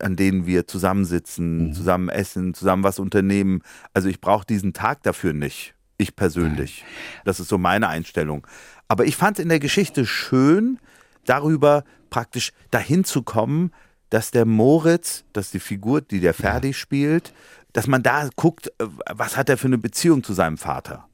an 0.00 0.16
denen 0.16 0.44
wir 0.44 0.66
zusammensitzen, 0.66 1.72
zusammen 1.72 2.08
essen, 2.08 2.52
zusammen 2.52 2.82
was 2.82 2.98
unternehmen. 2.98 3.62
Also 3.94 4.08
ich 4.08 4.20
brauche 4.20 4.46
diesen 4.46 4.72
Tag 4.72 5.04
dafür 5.04 5.32
nicht. 5.32 5.74
Ich 5.98 6.14
persönlich. 6.16 6.84
Das 7.24 7.40
ist 7.40 7.48
so 7.48 7.58
meine 7.58 7.88
Einstellung. 7.88 8.46
Aber 8.88 9.04
ich 9.04 9.16
fand 9.16 9.38
in 9.38 9.48
der 9.48 9.58
Geschichte 9.58 10.06
schön, 10.06 10.78
darüber 11.24 11.84
praktisch 12.10 12.52
dahin 12.70 13.04
zu 13.04 13.22
kommen, 13.22 13.72
dass 14.10 14.30
der 14.30 14.46
Moritz, 14.46 15.24
dass 15.32 15.50
die 15.50 15.60
Figur, 15.60 16.00
die 16.00 16.20
der 16.20 16.34
Ferdi 16.34 16.72
spielt, 16.72 17.32
dass 17.72 17.86
man 17.86 18.02
da 18.02 18.28
guckt, 18.36 18.68
äh, 18.78 18.86
was 19.10 19.36
hat 19.36 19.48
er 19.48 19.58
für 19.58 19.66
eine 19.66 19.78
Beziehung 19.78 20.22
zu 20.22 20.32
seinem 20.32 20.56
Vater. 20.58 21.06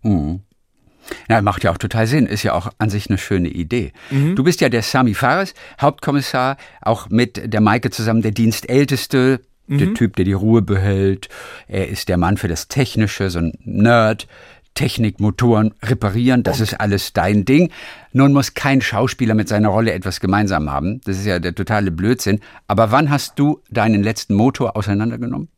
Ja, 1.28 1.42
macht 1.42 1.64
ja 1.64 1.70
auch 1.70 1.78
total 1.78 2.06
Sinn, 2.06 2.26
ist 2.26 2.44
ja 2.44 2.54
auch 2.54 2.70
an 2.78 2.88
sich 2.88 3.10
eine 3.10 3.18
schöne 3.18 3.48
Idee. 3.48 3.92
Du 4.34 4.42
bist 4.42 4.62
ja 4.62 4.70
der 4.70 4.82
Sami 4.82 5.12
Fares, 5.12 5.52
Hauptkommissar, 5.78 6.56
auch 6.80 7.10
mit 7.10 7.52
der 7.52 7.60
Maike 7.60 7.90
zusammen 7.90 8.22
der 8.22 8.30
Dienstälteste, 8.30 9.40
der 9.66 9.94
Typ, 9.94 10.16
der 10.16 10.24
die 10.24 10.32
Ruhe 10.32 10.62
behält. 10.62 11.28
Er 11.68 11.88
ist 11.88 12.08
der 12.08 12.16
Mann 12.16 12.36
für 12.36 12.48
das 12.48 12.68
Technische, 12.68 13.30
so 13.30 13.38
ein 13.38 13.52
Nerd. 13.64 14.26
Technik, 14.74 15.20
Motoren 15.20 15.74
reparieren, 15.82 16.42
das 16.42 16.60
ist 16.60 16.74
alles 16.80 17.12
dein 17.12 17.44
Ding. 17.44 17.70
Nun 18.12 18.32
muss 18.32 18.54
kein 18.54 18.80
Schauspieler 18.80 19.34
mit 19.34 19.48
seiner 19.48 19.68
Rolle 19.68 19.92
etwas 19.92 20.20
gemeinsam 20.20 20.70
haben. 20.70 21.00
Das 21.04 21.16
ist 21.18 21.26
ja 21.26 21.38
der 21.38 21.54
totale 21.54 21.90
Blödsinn. 21.90 22.40
Aber 22.66 22.90
wann 22.90 23.10
hast 23.10 23.38
du 23.38 23.60
deinen 23.70 24.02
letzten 24.02 24.34
Motor 24.34 24.76
auseinandergenommen? 24.76 25.48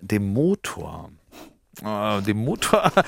Dem 0.00 0.32
Motor. 0.32 1.10
Äh, 1.84 2.22
dem 2.22 2.38
Motor. 2.44 2.90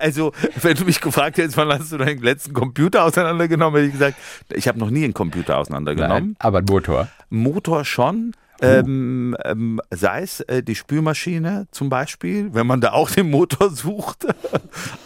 Also, 0.00 0.32
wenn 0.60 0.76
du 0.76 0.84
mich 0.84 1.00
gefragt 1.00 1.38
hättest, 1.38 1.56
wann 1.56 1.68
hast 1.68 1.92
du 1.92 1.98
deinen 1.98 2.20
letzten 2.22 2.52
Computer 2.52 3.04
auseinandergenommen, 3.04 3.76
hätte 3.76 3.86
ich 3.86 3.92
gesagt, 3.92 4.16
ich 4.52 4.66
habe 4.66 4.78
noch 4.78 4.90
nie 4.90 5.04
einen 5.04 5.14
Computer 5.14 5.58
auseinandergenommen. 5.58 6.34
aber 6.40 6.58
ein 6.58 6.64
Motor. 6.64 7.08
Motor 7.30 7.84
schon. 7.84 8.32
Ähm, 8.62 9.36
ähm, 9.44 9.80
sei 9.90 10.22
es 10.22 10.40
äh, 10.40 10.62
die 10.62 10.74
Spülmaschine 10.74 11.66
zum 11.70 11.88
Beispiel, 11.88 12.54
wenn 12.54 12.66
man 12.66 12.80
da 12.80 12.92
auch 12.92 13.10
den 13.10 13.30
Motor 13.30 13.70
sucht. 13.74 14.26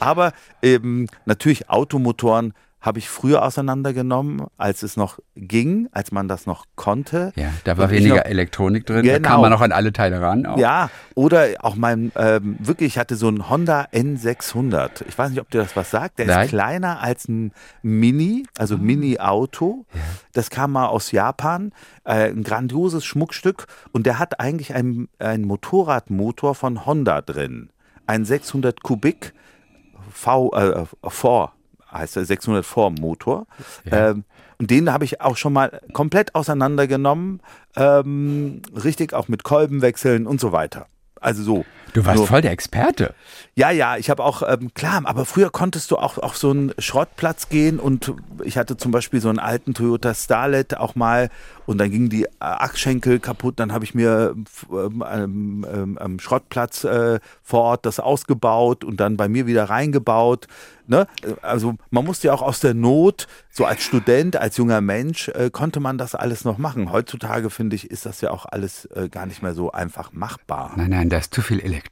Aber 0.00 0.32
ähm, 0.62 1.06
natürlich 1.24 1.70
Automotoren 1.70 2.52
habe 2.80 2.98
ich 3.00 3.08
früher 3.08 3.42
auseinandergenommen, 3.42 4.46
als 4.58 4.82
es 4.84 4.96
noch 4.96 5.18
ging, 5.34 5.88
als 5.90 6.12
man 6.12 6.28
das 6.28 6.46
noch 6.46 6.66
konnte. 6.76 7.32
Ja, 7.34 7.50
da 7.64 7.78
war 7.78 7.86
Und 7.86 7.90
weniger 7.92 8.16
noch- 8.16 8.24
Elektronik 8.26 8.86
drin, 8.86 9.04
da 9.04 9.16
Genau. 9.16 9.28
kam 9.28 9.40
man 9.40 9.50
noch 9.50 9.60
an 9.62 9.72
alle 9.72 9.92
Teile 9.92 10.20
ran. 10.20 10.46
Auch. 10.46 10.56
Ja, 10.58 10.90
oder 11.16 11.46
auch 11.60 11.74
mein, 11.74 12.12
ähm, 12.14 12.56
wirklich, 12.60 12.88
ich 12.94 12.98
hatte 12.98 13.16
so 13.16 13.26
einen 13.28 13.48
Honda 13.50 13.88
N600. 13.92 15.04
Ich 15.08 15.18
weiß 15.18 15.30
nicht, 15.30 15.40
ob 15.40 15.50
dir 15.50 15.58
das 15.62 15.74
was 15.74 15.90
sagt. 15.90 16.18
Der 16.20 16.26
Nein. 16.26 16.44
ist 16.44 16.50
kleiner 16.50 17.00
als 17.00 17.26
ein 17.28 17.52
Mini, 17.82 18.44
also 18.56 18.78
Mini-Auto. 18.78 19.84
Das 20.32 20.50
kam 20.50 20.72
mal 20.72 20.86
aus 20.86 21.10
Japan. 21.10 21.72
Äh, 22.04 22.30
ein 22.30 22.44
grandioses 22.44 23.04
Schmuckstück. 23.04 23.66
Und 23.92 24.06
der 24.06 24.18
hat 24.20 24.38
eigentlich 24.38 24.74
einen, 24.74 25.08
einen 25.18 25.44
Motorradmotor 25.44 26.54
von 26.54 26.86
Honda 26.86 27.20
drin. 27.22 27.70
Ein 28.06 28.24
600 28.24 28.82
Kubik 28.82 29.32
V, 30.12 30.52
äh, 30.52 30.84
V 31.08 31.50
heißt 31.98 32.16
der 32.16 32.24
600 32.24 32.64
V 32.64 32.90
Motor. 32.90 33.46
Ähm, 33.90 34.24
und 34.58 34.70
den 34.70 34.92
habe 34.92 35.04
ich 35.04 35.20
auch 35.20 35.36
schon 35.36 35.52
mal 35.52 35.80
komplett 35.92 36.34
auseinandergenommen, 36.34 37.40
ähm, 37.76 38.62
richtig 38.74 39.12
auch 39.12 39.28
mit 39.28 39.44
Kolbenwechseln 39.44 40.26
und 40.26 40.40
so 40.40 40.52
weiter. 40.52 40.86
Also 41.20 41.42
so. 41.42 41.64
Du 41.92 42.04
warst 42.04 42.18
Nur- 42.18 42.26
voll 42.26 42.42
der 42.42 42.50
Experte. 42.50 43.14
ja, 43.54 43.70
ja, 43.70 43.96
ich 43.96 44.10
habe 44.10 44.22
auch, 44.22 44.42
ähm, 44.46 44.72
klar, 44.74 45.00
aber 45.04 45.24
früher 45.24 45.50
konntest 45.50 45.90
du 45.90 45.96
auch 45.96 46.18
auf 46.18 46.36
so 46.36 46.50
einen 46.50 46.72
Schrottplatz 46.78 47.48
gehen 47.48 47.78
und 47.78 48.12
ich 48.44 48.58
hatte 48.58 48.76
zum 48.76 48.92
Beispiel 48.92 49.20
so 49.20 49.28
einen 49.28 49.38
alten 49.38 49.72
Toyota 49.74 50.12
Starlet 50.14 50.76
auch 50.76 50.94
mal 50.94 51.30
und 51.64 51.78
dann 51.78 51.90
gingen 51.90 52.10
die 52.10 52.24
äh, 52.24 52.28
Achsschenkel 52.40 53.18
kaputt, 53.18 53.58
dann 53.58 53.72
habe 53.72 53.84
ich 53.84 53.94
mir 53.94 54.34
ähm, 54.70 55.04
ähm, 55.10 55.66
ähm, 55.72 55.98
am 55.98 56.18
Schrottplatz 56.20 56.84
äh, 56.84 57.18
vor 57.42 57.62
Ort 57.62 57.86
das 57.86 57.98
ausgebaut 57.98 58.84
und 58.84 59.00
dann 59.00 59.16
bei 59.16 59.28
mir 59.28 59.46
wieder 59.46 59.64
reingebaut. 59.64 60.46
Ne? 60.88 61.08
Also 61.42 61.74
man 61.90 62.04
musste 62.04 62.28
ja 62.28 62.32
auch 62.34 62.42
aus 62.42 62.60
der 62.60 62.74
Not, 62.74 63.26
so 63.50 63.64
als 63.64 63.82
Student, 63.82 64.36
als 64.36 64.56
junger 64.56 64.80
Mensch, 64.80 65.28
äh, 65.28 65.50
konnte 65.50 65.80
man 65.80 65.98
das 65.98 66.14
alles 66.14 66.44
noch 66.44 66.58
machen. 66.58 66.92
Heutzutage, 66.92 67.50
finde 67.50 67.74
ich, 67.74 67.90
ist 67.90 68.06
das 68.06 68.20
ja 68.20 68.30
auch 68.30 68.46
alles 68.46 68.84
äh, 68.94 69.08
gar 69.08 69.26
nicht 69.26 69.42
mehr 69.42 69.54
so 69.54 69.72
einfach 69.72 70.12
machbar. 70.12 70.72
Nein, 70.76 70.90
nein, 70.90 71.08
da 71.08 71.18
ist 71.18 71.34
zu 71.34 71.42
viel 71.42 71.58
Elektronik. 71.58 71.85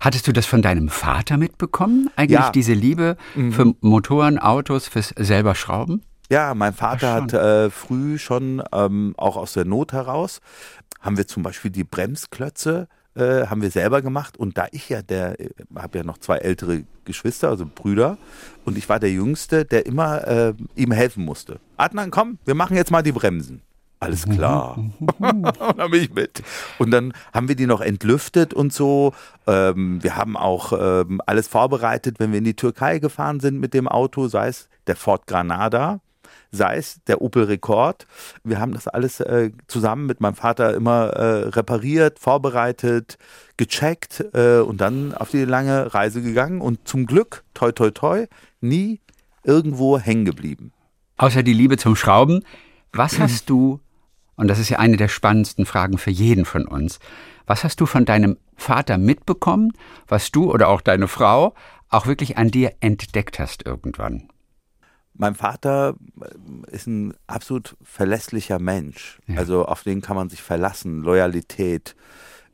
Hattest 0.00 0.26
du 0.26 0.32
das 0.32 0.46
von 0.46 0.62
deinem 0.62 0.88
Vater 0.88 1.36
mitbekommen? 1.36 2.10
Eigentlich 2.16 2.38
Ja. 2.40 2.50
diese 2.50 2.72
Liebe 2.74 3.16
für 3.50 3.74
Motoren, 3.80 4.38
Autos, 4.38 4.88
fürs 4.88 5.14
selber 5.16 5.54
Schrauben? 5.54 6.02
Ja, 6.30 6.54
mein 6.54 6.74
Vater 6.74 7.14
hat 7.14 7.32
äh, 7.32 7.70
früh 7.70 8.18
schon 8.18 8.62
ähm, 8.72 9.14
auch 9.16 9.36
aus 9.36 9.54
der 9.54 9.64
Not 9.64 9.92
heraus, 9.92 10.40
haben 11.00 11.16
wir 11.16 11.26
zum 11.26 11.42
Beispiel 11.42 11.70
die 11.70 11.84
Bremsklötze 11.84 12.88
äh, 13.14 13.46
haben 13.46 13.62
wir 13.62 13.70
selber 13.70 14.02
gemacht 14.02 14.36
und 14.36 14.58
da 14.58 14.66
ich 14.70 14.88
ja 14.88 15.02
der, 15.02 15.36
habe 15.74 15.98
ja 15.98 16.04
noch 16.04 16.18
zwei 16.18 16.36
ältere 16.36 16.84
Geschwister, 17.04 17.48
also 17.48 17.66
Brüder 17.66 18.18
und 18.64 18.76
ich 18.76 18.88
war 18.88 19.00
der 19.00 19.10
Jüngste, 19.10 19.64
der 19.64 19.86
immer 19.86 20.26
äh, 20.26 20.54
ihm 20.76 20.92
helfen 20.92 21.24
musste. 21.24 21.60
Adnan, 21.76 22.10
komm, 22.10 22.38
wir 22.44 22.54
machen 22.54 22.76
jetzt 22.76 22.90
mal 22.90 23.02
die 23.02 23.12
Bremsen. 23.12 23.62
Alles 24.00 24.24
klar. 24.26 24.78
und 25.18 25.78
dann 25.78 25.90
bin 25.90 26.02
ich 26.02 26.14
mit. 26.14 26.42
Und 26.78 26.92
dann 26.92 27.12
haben 27.34 27.48
wir 27.48 27.56
die 27.56 27.66
noch 27.66 27.80
entlüftet 27.80 28.54
und 28.54 28.72
so. 28.72 29.12
Ähm, 29.46 30.02
wir 30.02 30.16
haben 30.16 30.36
auch 30.36 30.72
ähm, 30.78 31.20
alles 31.26 31.48
vorbereitet, 31.48 32.20
wenn 32.20 32.30
wir 32.30 32.38
in 32.38 32.44
die 32.44 32.54
Türkei 32.54 33.00
gefahren 33.00 33.40
sind 33.40 33.58
mit 33.58 33.74
dem 33.74 33.88
Auto, 33.88 34.28
sei 34.28 34.48
es 34.48 34.68
der 34.86 34.94
Ford 34.94 35.26
Granada, 35.26 36.00
sei 36.52 36.76
es 36.76 37.02
der 37.08 37.20
Opel 37.22 37.44
Rekord. 37.44 38.06
Wir 38.44 38.60
haben 38.60 38.72
das 38.72 38.86
alles 38.86 39.20
äh, 39.20 39.50
zusammen 39.66 40.06
mit 40.06 40.20
meinem 40.20 40.34
Vater 40.34 40.74
immer 40.74 41.08
äh, 41.10 41.48
repariert, 41.48 42.18
vorbereitet, 42.18 43.18
gecheckt 43.56 44.24
äh, 44.32 44.60
und 44.60 44.80
dann 44.80 45.14
auf 45.14 45.30
die 45.30 45.44
lange 45.44 45.92
Reise 45.92 46.22
gegangen 46.22 46.60
und 46.60 46.86
zum 46.86 47.06
Glück, 47.06 47.44
toi 47.54 47.72
toi 47.72 47.90
toi, 47.90 48.26
nie 48.60 49.00
irgendwo 49.44 49.98
hängen 49.98 50.24
geblieben. 50.24 50.72
Außer 51.16 51.42
die 51.42 51.52
Liebe 51.52 51.76
zum 51.76 51.96
Schrauben, 51.96 52.44
was 52.92 53.18
hast 53.18 53.50
du, 53.50 53.80
und 54.38 54.48
das 54.48 54.58
ist 54.58 54.70
ja 54.70 54.78
eine 54.78 54.96
der 54.96 55.08
spannendsten 55.08 55.66
Fragen 55.66 55.98
für 55.98 56.10
jeden 56.10 56.44
von 56.44 56.66
uns, 56.66 57.00
was 57.46 57.64
hast 57.64 57.80
du 57.80 57.86
von 57.86 58.04
deinem 58.04 58.38
Vater 58.56 58.96
mitbekommen, 58.96 59.72
was 60.06 60.30
du 60.30 60.52
oder 60.52 60.68
auch 60.68 60.80
deine 60.80 61.08
Frau 61.08 61.54
auch 61.88 62.06
wirklich 62.06 62.38
an 62.38 62.50
dir 62.50 62.72
entdeckt 62.80 63.38
hast 63.38 63.66
irgendwann? 63.66 64.28
Mein 65.14 65.34
Vater 65.34 65.96
äh, 66.20 66.70
ist 66.70 66.86
ein 66.86 67.14
absolut 67.26 67.76
verlässlicher 67.82 68.60
Mensch. 68.60 69.18
Ja. 69.26 69.38
Also 69.38 69.66
auf 69.66 69.82
den 69.82 70.00
kann 70.02 70.14
man 70.14 70.28
sich 70.28 70.42
verlassen. 70.42 71.02
Loyalität, 71.02 71.96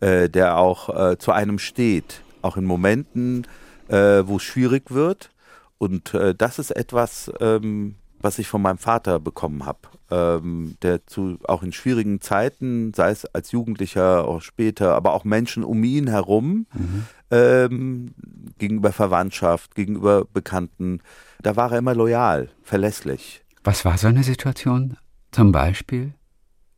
äh, 0.01 0.31
der 0.31 0.57
auch 0.57 0.89
äh, 0.89 1.19
zu 1.19 1.33
einem 1.33 1.59
steht. 1.59 2.23
Auch 2.41 2.57
in 2.57 2.65
Momenten, 2.65 3.47
äh, 3.89 4.23
wo 4.25 4.37
es 4.37 4.43
schwierig 4.43 4.91
wird. 4.91 5.31
Und 5.77 6.15
äh, 6.15 6.35
das 6.35 6.59
ist 6.59 6.71
etwas, 6.71 7.31
ähm, 7.41 7.97
was 8.21 8.39
ich 8.39 8.49
von 8.49 8.63
meinem 8.63 8.79
Vater 8.79 9.21
bekommen 9.21 9.67
habe. 9.67 9.81
Ähm, 10.11 10.77
der 10.83 11.07
zu, 11.07 11.39
auch 11.45 11.63
in 11.63 11.73
schwierigen 11.73 12.21
Zeiten, 12.21 12.93
sei 12.95 13.11
es 13.11 13.25
als 13.25 13.53
Jugendlicher, 13.53 14.29
auch 14.29 14.43
später, 14.43 14.95
aber 14.95 15.15
auch 15.15 15.25
Menschen 15.25 15.65
um 15.65 15.83
ihn 15.83 16.09
herum, 16.09 16.67
ähm, 17.31 18.15
gegenüber 18.59 18.93
Verwandtschaft, 18.93 19.75
gegenüber 19.75 20.25
Bekannten, 20.25 21.01
da 21.43 21.57
war 21.57 21.73
er 21.73 21.79
immer 21.79 21.95
loyal, 21.95 22.51
verlässlich. 22.63 23.43
Was 23.63 23.85
war 23.85 23.97
so 23.97 24.09
eine 24.09 24.23
Situation 24.23 24.97
zum 25.33 25.53
Beispiel, 25.53 26.13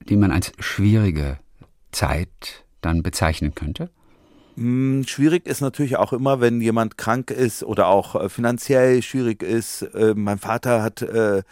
die 0.08 0.16
man 0.16 0.30
als 0.30 0.52
schwierige 0.58 1.38
Zeit 1.90 2.64
dann 2.80 3.02
bezeichnen 3.02 3.54
könnte? 3.54 3.90
Hm, 4.56 5.04
Schwierig 5.06 5.46
ist 5.46 5.60
natürlich 5.60 5.96
auch 5.96 6.12
immer, 6.12 6.40
wenn 6.40 6.60
jemand 6.60 6.96
krank 6.96 7.30
ist 7.30 7.62
oder 7.62 7.88
auch 7.88 8.14
äh, 8.14 8.28
finanziell 8.28 9.02
schwierig 9.02 9.42
ist. 9.42 9.82
Äh, 9.82 10.14
mein 10.16 10.38
Vater 10.38 10.82
hat 10.82 11.02
äh, 11.02 11.42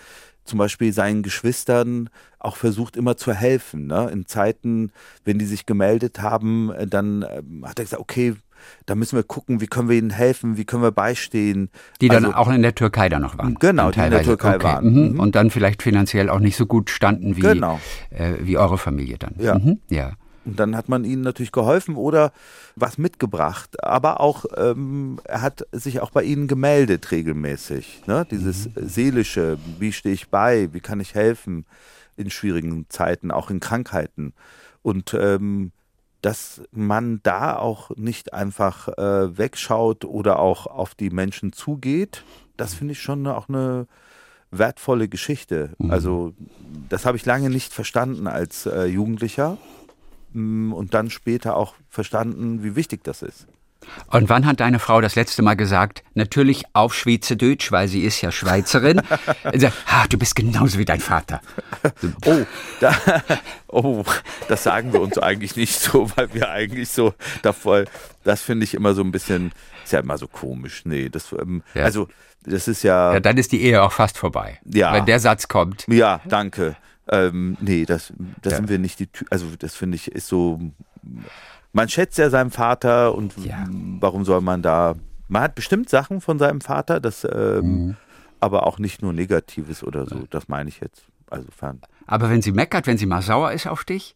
zum 0.44 0.58
Beispiel 0.58 0.92
seinen 0.92 1.22
Geschwistern 1.22 2.10
auch 2.38 2.56
versucht 2.56 2.96
immer 2.96 3.16
zu 3.16 3.32
helfen. 3.32 3.86
Ne? 3.86 4.10
In 4.12 4.26
Zeiten, 4.26 4.92
wenn 5.24 5.38
die 5.38 5.46
sich 5.46 5.66
gemeldet 5.66 6.20
haben, 6.20 6.70
äh, 6.72 6.86
dann 6.86 7.24
ähm, 7.28 7.64
hat 7.66 7.78
er 7.78 7.84
gesagt, 7.84 8.02
okay, 8.02 8.34
da 8.86 8.94
müssen 8.94 9.16
wir 9.16 9.22
gucken, 9.22 9.60
wie 9.60 9.66
können 9.66 9.88
wir 9.88 9.96
ihnen 9.96 10.10
helfen, 10.10 10.56
wie 10.56 10.64
können 10.64 10.82
wir 10.82 10.92
beistehen. 10.92 11.70
Die 12.00 12.08
dann 12.08 12.24
also, 12.24 12.36
auch 12.36 12.50
in 12.50 12.62
der 12.62 12.74
Türkei 12.74 13.08
dann 13.08 13.22
noch 13.22 13.36
waren. 13.36 13.56
Genau, 13.56 13.90
die 13.90 14.00
in 14.00 14.10
der 14.10 14.22
Türkei 14.22 14.56
okay. 14.56 14.64
waren. 14.64 15.12
Mhm. 15.12 15.20
Und 15.20 15.34
dann 15.34 15.50
vielleicht 15.50 15.82
finanziell 15.82 16.30
auch 16.30 16.38
nicht 16.38 16.56
so 16.56 16.66
gut 16.66 16.90
standen 16.90 17.36
wie, 17.36 17.40
genau. 17.40 17.80
äh, 18.10 18.34
wie 18.40 18.56
eure 18.56 18.78
Familie 18.78 19.18
dann. 19.18 19.34
Ja. 19.38 19.58
Mhm. 19.58 19.80
ja. 19.90 20.12
Und 20.44 20.60
dann 20.60 20.76
hat 20.76 20.88
man 20.88 21.04
ihnen 21.04 21.22
natürlich 21.22 21.52
geholfen 21.52 21.96
oder 21.96 22.32
was 22.76 22.98
mitgebracht. 22.98 23.82
Aber 23.82 24.20
auch, 24.20 24.44
ähm, 24.56 25.18
er 25.24 25.42
hat 25.42 25.66
sich 25.72 26.00
auch 26.00 26.10
bei 26.10 26.22
ihnen 26.22 26.48
gemeldet 26.48 27.10
regelmäßig. 27.10 28.02
Ne? 28.06 28.26
Dieses 28.30 28.66
mhm. 28.66 28.88
seelische, 28.88 29.58
wie 29.78 29.92
stehe 29.92 30.14
ich 30.14 30.28
bei, 30.28 30.68
wie 30.72 30.80
kann 30.80 31.00
ich 31.00 31.14
helfen 31.14 31.64
in 32.16 32.30
schwierigen 32.30 32.86
Zeiten, 32.88 33.30
auch 33.30 33.50
in 33.50 33.60
Krankheiten. 33.60 34.34
Und 34.82 35.14
ähm, 35.14 35.72
dass 36.20 36.62
man 36.70 37.20
da 37.22 37.56
auch 37.56 37.90
nicht 37.96 38.32
einfach 38.32 38.88
äh, 38.88 39.36
wegschaut 39.36 40.04
oder 40.04 40.38
auch 40.38 40.66
auf 40.66 40.94
die 40.94 41.10
Menschen 41.10 41.52
zugeht, 41.52 42.24
das 42.56 42.74
finde 42.74 42.92
ich 42.92 43.02
schon 43.02 43.26
auch 43.26 43.48
eine 43.48 43.86
wertvolle 44.50 45.08
Geschichte. 45.08 45.70
Mhm. 45.78 45.90
Also 45.90 46.32
das 46.88 47.04
habe 47.04 47.16
ich 47.16 47.26
lange 47.26 47.50
nicht 47.50 47.72
verstanden 47.72 48.26
als 48.26 48.66
äh, 48.66 48.84
Jugendlicher. 48.84 49.58
Und 50.34 50.94
dann 50.94 51.10
später 51.10 51.56
auch 51.56 51.74
verstanden, 51.88 52.62
wie 52.64 52.74
wichtig 52.76 53.04
das 53.04 53.22
ist. 53.22 53.46
Und 54.10 54.28
wann 54.28 54.46
hat 54.46 54.60
deine 54.60 54.78
Frau 54.78 55.00
das 55.00 55.14
letzte 55.14 55.42
Mal 55.42 55.54
gesagt, 55.54 56.02
natürlich 56.14 56.64
auf 56.72 56.94
Schweizerdeutsch, 56.94 57.70
weil 57.72 57.88
sie 57.88 58.02
ist 58.02 58.20
ja 58.20 58.30
Schweizerin, 58.32 59.02
sagt, 59.54 59.76
ah, 59.86 60.06
du 60.08 60.18
bist 60.18 60.36
genauso 60.36 60.78
wie 60.78 60.84
dein 60.84 61.00
Vater. 61.00 61.40
Oh, 62.26 62.46
da, 62.80 62.96
oh, 63.68 64.04
das 64.48 64.62
sagen 64.62 64.92
wir 64.92 65.00
uns 65.00 65.18
eigentlich 65.18 65.56
nicht 65.56 65.78
so, 65.78 66.10
weil 66.16 66.32
wir 66.32 66.50
eigentlich 66.50 66.88
so 66.88 67.12
davor, 67.42 67.84
das 68.24 68.40
finde 68.40 68.64
ich 68.64 68.74
immer 68.74 68.94
so 68.94 69.02
ein 69.02 69.12
bisschen, 69.12 69.52
ist 69.84 69.92
ja 69.92 70.00
immer 70.00 70.16
so 70.16 70.26
komisch. 70.26 70.82
Nee, 70.84 71.08
das, 71.10 71.32
ähm, 71.32 71.62
ja. 71.74 71.84
also, 71.84 72.08
das 72.44 72.68
ist 72.68 72.82
ja. 72.82 73.14
Ja, 73.14 73.20
dann 73.20 73.36
ist 73.36 73.52
die 73.52 73.62
Ehe 73.62 73.82
auch 73.82 73.92
fast 73.92 74.16
vorbei. 74.16 74.60
Ja. 74.64 74.92
Wenn 74.92 75.06
der 75.06 75.20
Satz 75.20 75.48
kommt. 75.48 75.84
Ja, 75.88 76.20
danke. 76.26 76.76
Ähm, 77.08 77.56
nee, 77.60 77.84
das, 77.84 78.12
das 78.42 78.52
ja. 78.52 78.56
sind 78.58 78.68
wir 78.68 78.78
nicht 78.78 78.98
die 78.98 79.06
Ty 79.06 79.26
Also 79.30 79.46
das 79.58 79.74
finde 79.74 79.96
ich 79.96 80.10
ist 80.10 80.28
so. 80.28 80.60
Man 81.72 81.88
schätzt 81.88 82.18
ja 82.18 82.30
seinen 82.30 82.50
Vater 82.50 83.14
und 83.14 83.36
ja. 83.44 83.64
warum 84.00 84.24
soll 84.24 84.40
man 84.40 84.62
da. 84.62 84.94
Man 85.28 85.42
hat 85.42 85.54
bestimmt 85.54 85.88
Sachen 85.88 86.20
von 86.20 86.38
seinem 86.38 86.60
Vater, 86.60 87.00
das 87.00 87.26
ähm, 87.30 87.86
mhm. 87.86 87.96
aber 88.40 88.66
auch 88.66 88.78
nicht 88.78 89.02
nur 89.02 89.12
Negatives 89.12 89.82
oder 89.82 90.06
so. 90.06 90.24
Das 90.30 90.48
meine 90.48 90.68
ich 90.68 90.80
jetzt. 90.80 91.02
Also 91.30 91.48
fern. 91.50 91.80
Aber 92.06 92.30
wenn 92.30 92.42
sie 92.42 92.52
meckert, 92.52 92.86
wenn 92.86 92.98
sie 92.98 93.06
mal 93.06 93.22
sauer 93.22 93.52
ist 93.52 93.66
auf 93.66 93.84
dich, 93.84 94.14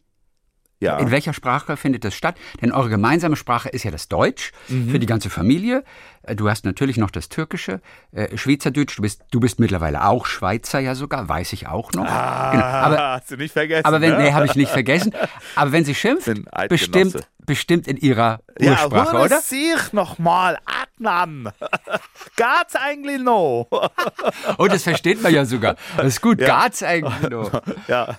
ja. 0.79 0.97
In 0.97 1.11
welcher 1.11 1.33
Sprache 1.33 1.75
findet 1.75 2.05
das 2.05 2.15
statt? 2.15 2.35
Denn 2.61 2.71
eure 2.71 2.89
gemeinsame 2.89 3.35
Sprache 3.35 3.67
ist 3.69 3.83
ja 3.83 3.91
das 3.91 4.07
Deutsch 4.07 4.51
mhm. 4.69 4.89
für 4.89 4.99
die 4.99 5.05
ganze 5.05 5.29
Familie. 5.29 5.83
Äh, 6.23 6.35
du 6.35 6.49
hast 6.49 6.63
natürlich 6.63 6.97
noch 6.97 7.11
das 7.11 7.27
Türkische, 7.27 7.81
äh, 8.11 8.37
Schweizerdeutsch. 8.37 8.97
Du 8.97 9.01
bist, 9.01 9.23
du 9.31 9.39
bist 9.39 9.59
mittlerweile 9.59 10.05
auch 10.05 10.25
Schweizer 10.25 10.79
ja 10.79 10.95
sogar, 10.95 11.27
weiß 11.27 11.51
ich 11.53 11.67
auch 11.67 11.91
noch. 11.91 12.05
Ah, 12.05 12.51
genau. 12.51 12.65
aber, 12.65 12.97
hast 13.15 13.31
du 13.31 13.35
nicht 13.35 13.51
vergessen? 13.51 13.85
Aber 13.85 13.99
wenn, 13.99 14.11
ne? 14.11 14.23
nee, 14.23 14.31
habe 14.31 14.45
ich 14.45 14.55
nicht 14.55 14.71
vergessen. 14.71 15.13
Aber 15.55 15.71
wenn 15.73 15.83
sie 15.83 15.95
schimpft, 15.95 16.29
bestimmt, 16.69 17.27
bestimmt 17.45 17.87
in 17.87 17.97
ihrer 17.97 18.39
Ursprache, 18.59 19.17
ja, 19.17 19.23
oder? 19.23 19.41
sich 19.41 19.91
nochmal, 19.91 20.59
Adnan. 20.65 21.51
Geht's 22.35 22.75
eigentlich 22.75 23.21
noch? 23.21 23.67
oh, 24.57 24.67
das 24.67 24.83
versteht 24.83 25.21
man 25.21 25.33
ja 25.33 25.45
sogar. 25.45 25.75
Das 25.97 26.07
ist 26.07 26.21
gut, 26.21 26.39
ja. 26.39 26.63
geht's 26.63 26.83
eigentlich 26.83 27.29
noch? 27.29 27.51
Ja. 27.87 28.15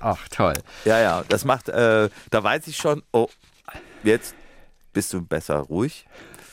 Ach, 0.00 0.28
toll. 0.28 0.54
Ja, 0.84 1.00
ja, 1.00 1.24
das 1.28 1.44
macht, 1.44 1.68
äh, 1.68 2.08
da 2.30 2.42
weiß 2.42 2.66
ich 2.68 2.76
schon, 2.76 3.02
oh, 3.12 3.28
jetzt 4.02 4.34
bist 4.92 5.12
du 5.12 5.22
besser 5.22 5.56
ruhig. 5.58 6.06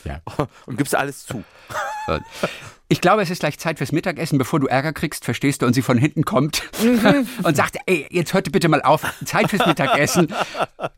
Ja. 0.03 0.21
Und 0.65 0.77
gibst 0.77 0.95
alles 0.95 1.25
zu. 1.25 1.43
Ich 2.87 3.01
glaube, 3.01 3.23
es 3.23 3.31
ist 3.31 3.39
gleich 3.39 3.57
Zeit 3.57 3.79
fürs 3.79 3.91
Mittagessen, 3.91 4.37
bevor 4.37 4.59
du 4.59 4.67
Ärger 4.67 4.93
kriegst, 4.93 5.25
verstehst 5.25 5.63
du, 5.63 5.65
und 5.65 5.73
sie 5.73 5.81
von 5.81 5.97
hinten 5.97 6.23
kommt 6.23 6.61
mhm. 6.83 7.27
und 7.43 7.57
sagt, 7.57 7.77
ey, 7.87 8.05
jetzt 8.11 8.35
hört 8.35 8.51
bitte 8.51 8.69
mal 8.69 8.83
auf, 8.83 9.01
Zeit 9.25 9.49
fürs 9.49 9.65
Mittagessen. 9.65 10.31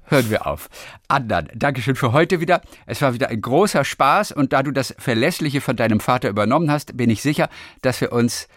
Hören 0.04 0.30
wir 0.30 0.46
auf. 0.46 0.70
Adnan, 1.08 1.50
Dankeschön 1.56 1.96
für 1.96 2.12
heute 2.12 2.42
wieder. 2.42 2.62
Es 2.86 3.02
war 3.02 3.14
wieder 3.14 3.30
ein 3.30 3.42
großer 3.42 3.86
Spaß 3.86 4.34
und 4.34 4.52
da 4.52 4.64
du 4.64 4.72
das 4.72 4.94
Verlässliche 5.00 5.62
von 5.62 5.78
deinem 5.78 6.02
Vater 6.02 6.28
übernommen 6.28 6.70
hast, 6.70 6.98
bin 6.98 7.10
ich 7.10 7.22
sicher, 7.22 7.48
dass 7.82 8.02
wir 8.02 8.12
uns 8.12 8.50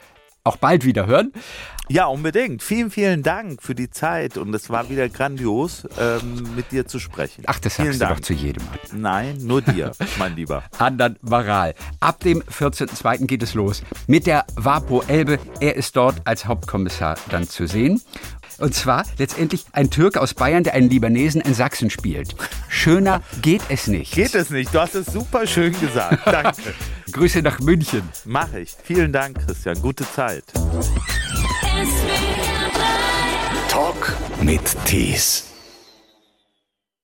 auch 0.45 0.57
bald 0.57 0.85
wieder 0.85 1.07
hören. 1.07 1.33
Ja, 1.89 2.07
unbedingt. 2.07 2.63
Vielen, 2.63 2.93
vielen 2.93 3.25
Dank 3.25 3.63
für 3.63 3.75
die 3.75 3.91
Zeit 3.91 4.37
und 4.37 4.55
es 4.55 4.71
war 4.71 4.89
wieder 4.91 5.09
grandios, 5.09 5.89
ähm, 5.99 6.55
mit 6.55 6.71
dir 6.71 6.87
zu 6.87 7.01
sprechen. 7.01 7.43
Ach, 7.49 7.59
das 7.59 7.75
vielen 7.75 7.93
sagst 7.95 8.01
Dank. 8.03 8.11
du 8.11 8.21
doch 8.21 8.27
zu 8.27 8.33
jedem. 8.33 8.63
Nein, 8.93 9.39
nur 9.41 9.61
dir, 9.61 9.91
mein 10.19 10.37
Lieber. 10.37 10.63
Andan 10.79 11.17
Varal. 11.21 11.75
Ab 11.99 12.21
dem 12.21 12.43
14.02. 12.43 13.27
geht 13.27 13.43
es 13.43 13.55
los 13.55 13.83
mit 14.07 14.27
der 14.27 14.45
Vapo 14.55 15.03
Elbe. 15.09 15.41
Er 15.59 15.75
ist 15.75 15.97
dort 15.97 16.25
als 16.27 16.47
Hauptkommissar 16.47 17.17
dann 17.29 17.49
zu 17.49 17.67
sehen. 17.67 18.01
Und 18.61 18.75
zwar 18.75 19.05
letztendlich 19.19 19.65
ein 19.73 19.91
Türke 19.91 20.21
aus 20.21 20.35
Bayern, 20.35 20.63
der 20.63 20.75
einen 20.75 20.91
Libanesen 20.91 21.41
in 21.41 21.55
Sachsen 21.55 21.91
spielt. 21.91 22.37
Schöner 22.69 23.23
geht 23.43 23.63
es 23.71 23.87
nicht. 23.87 24.13
Geht 24.13 24.35
es 24.35 24.51
nicht. 24.51 24.73
Du 24.75 24.79
hast 24.79 24.95
es 24.95 25.07
super 25.07 25.47
schön 25.47 25.79
gesagt. 25.81 26.27
Danke. 26.27 26.75
Grüße 27.13 27.43
nach 27.43 27.59
München. 27.61 28.03
Mache 28.27 28.61
ich. 28.61 28.77
Vielen 28.85 29.13
Dank, 29.13 29.45
Christian. 29.47 29.81
Gute 29.81 30.05
Zeit. 30.13 30.45
Talk 33.69 34.15
mit 34.43 34.63
Tees. 34.85 35.50